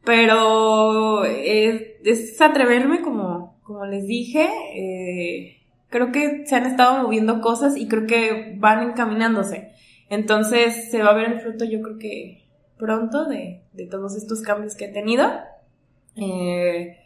Pero 0.04 1.24
es, 1.24 2.40
atreverme 2.40 3.02
como, 3.02 3.60
como 3.62 3.84
les 3.84 4.06
dije. 4.06 4.48
Eh, 4.74 5.58
creo 5.90 6.12
que 6.12 6.46
se 6.46 6.56
han 6.56 6.66
estado 6.66 7.02
moviendo 7.02 7.40
cosas 7.40 7.76
y 7.76 7.88
creo 7.88 8.06
que 8.06 8.54
van 8.58 8.90
encaminándose. 8.90 9.72
Entonces 10.08 10.90
se 10.90 11.02
va 11.02 11.10
a 11.10 11.14
ver 11.14 11.32
el 11.32 11.40
fruto 11.40 11.64
yo 11.64 11.82
creo 11.82 11.98
que 11.98 12.44
pronto 12.78 13.26
de, 13.26 13.62
de 13.72 13.86
todos 13.86 14.16
estos 14.16 14.40
cambios 14.40 14.76
que 14.76 14.86
he 14.86 14.92
tenido. 14.92 15.30
Eh, 16.16 16.96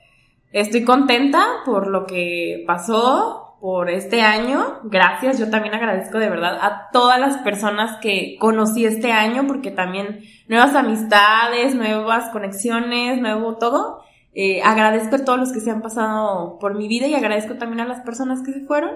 Estoy 0.53 0.84
contenta 0.84 1.44
por 1.64 1.88
lo 1.88 2.07
que 2.07 2.64
pasó, 2.66 3.42
por 3.62 3.90
este 3.90 4.22
año. 4.22 4.80
Gracias, 4.82 5.38
yo 5.38 5.48
también 5.48 5.72
agradezco 5.72 6.18
de 6.18 6.28
verdad 6.28 6.59
a 6.61 6.90
todas 6.92 7.20
las 7.20 7.38
personas 7.38 7.96
que 8.00 8.36
conocí 8.40 8.84
este 8.84 9.12
año, 9.12 9.46
porque 9.46 9.70
también 9.70 10.18
nuevas 10.48 10.74
amistades, 10.74 11.76
nuevas 11.76 12.30
conexiones, 12.30 13.20
nuevo 13.20 13.59
todo. 13.59 14.03
Eh, 14.34 14.62
agradezco 14.62 15.14
a 15.14 15.24
todos 15.24 15.38
los 15.38 15.53
que 15.53 15.61
se 15.61 15.70
han 15.70 15.80
pasado 15.80 16.59
por 16.59 16.74
mi 16.74 16.88
vida 16.88 17.07
y 17.07 17.14
agradezco 17.14 17.55
también 17.55 17.82
a 17.82 17.86
las 17.86 18.00
personas 18.00 18.42
que 18.42 18.53
se 18.53 18.66
fueron, 18.66 18.90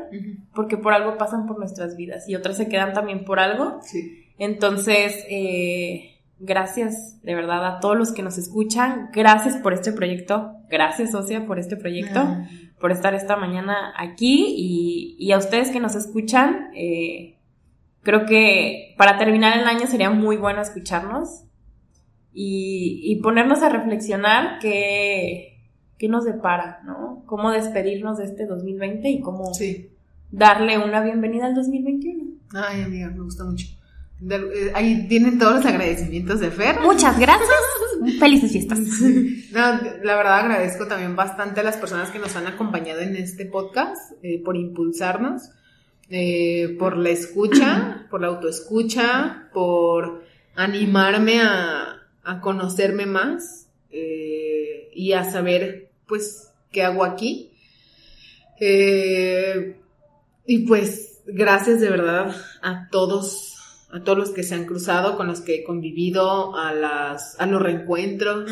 porque 0.53 0.77
por 0.77 0.95
algo 0.95 1.17
pasan 1.17 1.47
por 1.47 1.61
nuestras 1.61 1.97
vidas 1.97 2.29
y 2.29 2.35
otras 2.35 2.57
se 2.57 2.69
quedan 2.69 2.93
también 2.93 3.25
por 3.25 3.39
algo. 3.39 3.79
Sí. 3.83 4.25
Entonces, 4.37 5.25
eh, 5.31 6.16
Gracias 6.39 7.21
de 7.23 7.35
verdad 7.35 7.65
a 7.65 7.81
todos 7.81 7.97
los 7.97 8.13
que 8.13 8.23
nos 8.23 8.37
escuchan. 8.37 9.11
Gracias 9.13 9.57
por 9.57 9.73
este 9.73 9.93
proyecto. 9.93 10.53
Gracias, 10.69 11.13
Socia, 11.13 11.47
por 11.47 11.59
este 11.59 11.77
proyecto, 11.77 12.21
ah. 12.21 12.49
por 12.79 12.93
estar 12.93 13.15
esta 13.15 13.37
mañana 13.37 13.95
aquí 13.97 15.17
y, 15.19 15.33
a 15.33 15.39
ustedes 15.39 15.71
que 15.71 15.81
nos 15.81 15.95
escuchan. 15.95 16.71
Eh, 16.75 17.39
creo 18.03 18.27
que 18.27 18.95
para 18.99 19.19
terminar 19.19 19.59
el 19.59 19.67
año 19.67 19.87
sería 19.87 20.11
muy 20.11 20.37
bueno 20.37 20.61
escucharnos 20.61 21.45
y, 22.39 23.19
ponernos 23.23 23.63
a 23.63 23.71
reflexionar 23.71 24.59
qué, 24.61 25.59
qué, 25.97 26.09
nos 26.09 26.27
depara, 26.27 26.81
¿no? 26.85 27.23
Cómo 27.25 27.51
despedirnos 27.51 28.19
de 28.19 28.25
este 28.25 28.45
2020 28.45 29.09
y 29.09 29.21
cómo 29.21 29.53
darle 30.31 30.77
una 30.77 31.01
bienvenida 31.01 31.47
al 31.47 31.55
2021. 31.55 32.25
Ay, 32.53 32.83
amiga, 32.83 33.09
me 33.09 33.23
gusta 33.23 33.45
mucho. 33.45 33.67
Eh, 34.23 34.73
ahí 34.75 35.07
tienen 35.09 35.39
todos 35.39 35.57
los 35.57 35.67
agradecimientos 35.67 36.41
de 36.41 36.51
Fer. 36.51 36.81
Muchas 36.81 37.19
gracias. 37.19 37.51
Felices 38.19 38.53
fiestas. 38.53 38.79
la 39.53 40.17
verdad 40.17 40.39
agradezco 40.39 40.87
también 40.87 41.17
bastante 41.17 41.61
a 41.61 41.63
las 41.63 41.77
personas 41.77 42.11
que 42.11 42.19
nos 42.19 42.35
han 42.37 42.47
acompañado 42.47 43.01
en 43.01 43.17
este 43.17 43.47
podcast 43.47 44.13
eh, 44.23 44.41
por 44.43 44.57
impulsarnos, 44.57 45.51
eh, 46.09 46.77
por 46.79 46.97
la 46.97 47.11
escucha, 47.11 48.07
por 48.11 48.23
la 48.23 48.29
autoescucha, 48.29 49.51
por 49.53 50.25
animarme 50.55 51.43
a, 51.43 51.93
conocerme 52.43 53.07
más 53.07 53.69
y 53.93 55.13
a 55.13 55.31
saber 55.31 55.91
pues 56.09 56.51
qué 56.73 56.83
hago 56.83 57.05
aquí. 57.05 57.53
y 58.59 60.59
pues 60.67 61.23
gracias 61.25 61.81
de 61.81 61.89
verdad 61.89 62.35
a 62.63 62.89
todos 62.91 63.46
a 63.97 64.05
todos 64.05 64.19
los 64.19 64.31
que 64.31 64.43
se 64.43 64.55
han 64.55 64.67
cruzado, 64.67 65.17
con 65.17 65.27
los 65.27 65.41
que 65.41 65.57
he 65.57 65.65
convivido, 65.65 66.57
a, 66.57 66.73
las, 66.75 67.39
a 67.41 67.47
los 67.47 67.63
reencuentros, 67.63 68.51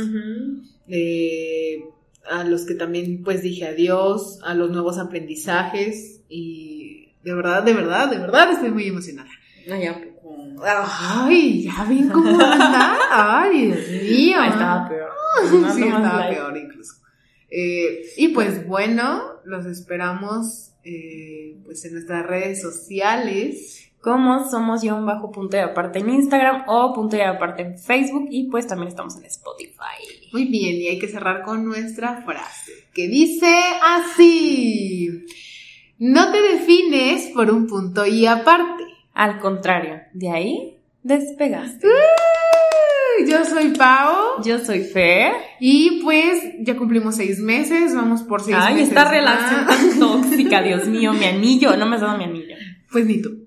eh, 0.88 1.84
a 2.30 2.44
los 2.44 2.64
que 2.64 2.74
también 2.74 3.22
pues 3.22 3.42
dije 3.42 3.66
adiós, 3.66 4.40
a 4.42 4.54
los 4.54 4.70
nuevos 4.70 4.98
aprendizajes 4.98 6.22
y 6.28 7.14
de 7.22 7.34
verdad, 7.34 7.62
de 7.62 7.74
verdad, 7.74 8.10
de 8.10 8.18
verdad 8.18 8.52
estoy 8.52 8.70
muy 8.70 8.88
emocionada. 8.88 9.30
Ay, 10.66 11.64
ya 11.64 11.84
ven 11.88 12.08
cómo 12.08 12.30
anda. 12.40 12.98
Ay, 13.10 13.66
Dios 13.66 14.02
mío. 14.02 14.42
estaba 14.42 14.88
peor. 14.88 15.10
sí, 15.74 15.82
estaba 15.84 16.28
peor 16.28 16.56
incluso. 16.56 16.94
Eh, 17.50 18.02
y 18.16 18.28
pues 18.28 18.66
bueno, 18.66 19.40
los 19.44 19.66
esperamos 19.66 20.72
eh, 20.84 21.56
pues 21.64 21.84
en 21.84 21.94
nuestras 21.94 22.26
redes 22.26 22.60
sociales 22.60 23.90
como 24.04 24.48
somos 24.50 24.82
yo 24.82 24.96
un 24.96 25.06
bajo 25.06 25.32
punto 25.32 25.56
de 25.56 25.62
aparte 25.62 26.00
en 26.00 26.10
Instagram 26.10 26.64
o 26.68 26.92
punto 26.92 27.16
de 27.16 27.24
aparte 27.24 27.62
en 27.62 27.78
Facebook 27.78 28.28
y 28.30 28.50
pues 28.50 28.66
también 28.66 28.88
estamos 28.88 29.16
en 29.16 29.24
Spotify. 29.24 30.28
Muy 30.30 30.44
bien, 30.44 30.74
y 30.76 30.88
hay 30.88 30.98
que 30.98 31.08
cerrar 31.08 31.40
con 31.42 31.64
nuestra 31.64 32.20
frase, 32.20 32.72
que 32.92 33.08
dice 33.08 33.56
así. 33.82 35.24
No 35.98 36.30
te 36.30 36.42
defines 36.42 37.30
por 37.34 37.50
un 37.50 37.66
punto 37.66 38.04
y 38.04 38.26
aparte. 38.26 38.84
Al 39.14 39.38
contrario, 39.38 40.02
de 40.12 40.28
ahí 40.30 40.78
despegaste. 41.02 41.88
Yo 43.26 43.42
soy 43.46 43.70
Pau. 43.70 44.42
Yo 44.44 44.58
soy 44.58 44.80
Fer. 44.80 45.32
Y 45.60 46.02
pues 46.02 46.42
ya 46.60 46.76
cumplimos 46.76 47.14
seis 47.14 47.38
meses, 47.38 47.94
vamos 47.94 48.22
por 48.22 48.42
seis 48.42 48.56
Ay, 48.60 48.74
meses. 48.74 48.88
esta 48.88 49.04
más. 49.04 49.12
relación 49.12 49.66
tan 49.66 49.98
tóxica, 49.98 50.60
Dios 50.64 50.86
mío, 50.88 51.14
mi 51.14 51.24
anillo, 51.24 51.74
no 51.78 51.86
me 51.86 51.94
has 51.94 52.02
dado 52.02 52.18
mi 52.18 52.24
anillo. 52.24 52.56
Pues 52.90 53.06
ni 53.06 53.22
tú. 53.22 53.43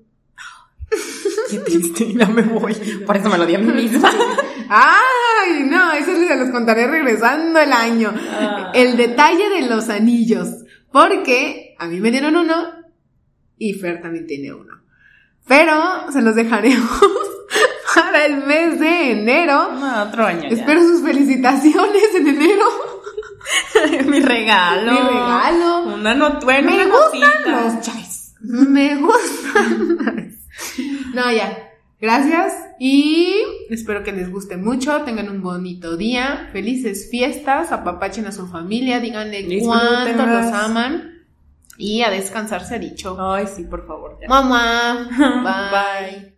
Qué 1.49 1.59
triste, 1.59 2.13
ya 2.13 2.25
me 2.27 2.41
voy. 2.43 2.73
Por 3.05 3.17
eso 3.17 3.29
me 3.29 3.37
lo 3.37 3.45
di 3.45 3.55
a 3.55 3.59
mí 3.59 3.71
misma. 3.71 4.09
Ay, 4.69 5.63
no, 5.69 5.93
eso 5.93 6.15
se 6.15 6.35
los 6.35 6.49
contaré 6.49 6.87
regresando 6.87 7.59
el 7.59 7.71
año. 7.71 8.13
Ah. 8.31 8.71
El 8.73 8.97
detalle 8.97 9.49
de 9.49 9.61
los 9.67 9.89
anillos. 9.89 10.47
Porque 10.91 11.75
a 11.79 11.87
mí 11.87 11.99
me 11.99 12.11
dieron 12.11 12.35
uno 12.35 12.55
y 13.57 13.73
Fer 13.73 14.01
también 14.01 14.25
tiene 14.27 14.53
uno. 14.53 14.73
Pero 15.47 16.11
se 16.11 16.21
los 16.21 16.35
dejaremos 16.35 16.89
para 17.95 18.25
el 18.25 18.37
mes 18.45 18.79
de 18.79 19.11
enero. 19.11 19.71
No, 19.73 20.03
otro 20.03 20.25
año. 20.25 20.43
ya. 20.43 20.47
Espero 20.49 20.81
sus 20.81 21.01
felicitaciones 21.01 22.15
en 22.15 22.27
enero. 22.27 22.65
mi 24.07 24.19
regalo. 24.19 24.91
Mi 24.91 24.97
regalo. 24.99 25.83
Una 25.95 26.13
no, 26.13 26.39
bueno, 26.41 26.71
Me 26.71 26.75
una 26.75 26.85
gustan 26.85 27.31
cosita. 27.43 27.61
los 27.61 27.81
chais. 27.81 28.33
Me 28.41 28.95
gustan. 28.97 30.37
No, 31.13 31.31
ya. 31.31 31.63
Gracias 31.99 32.53
y 32.79 33.33
espero 33.71 34.03
que 34.03 34.11
les 34.11 34.31
guste 34.31 34.55
mucho, 34.55 35.01
tengan 35.01 35.29
un 35.29 35.41
bonito 35.41 35.97
día, 35.97 36.47
felices 36.51 37.07
fiestas, 37.09 37.71
apapachen 37.71 38.27
a 38.27 38.31
su 38.31 38.47
familia, 38.47 38.99
díganle 38.99 39.59
cuánto 39.63 40.25
los 40.25 40.45
aman 40.53 41.23
y 41.77 42.03
a 42.03 42.11
descansar 42.11 42.65
se 42.65 42.75
ha 42.75 42.79
dicho. 42.79 43.17
Ay, 43.19 43.47
sí, 43.47 43.63
por 43.63 43.87
favor. 43.87 44.19
ya. 44.21 44.27
Mamá, 44.27 45.09
bye. 46.11 46.11
Bye. 46.19 46.36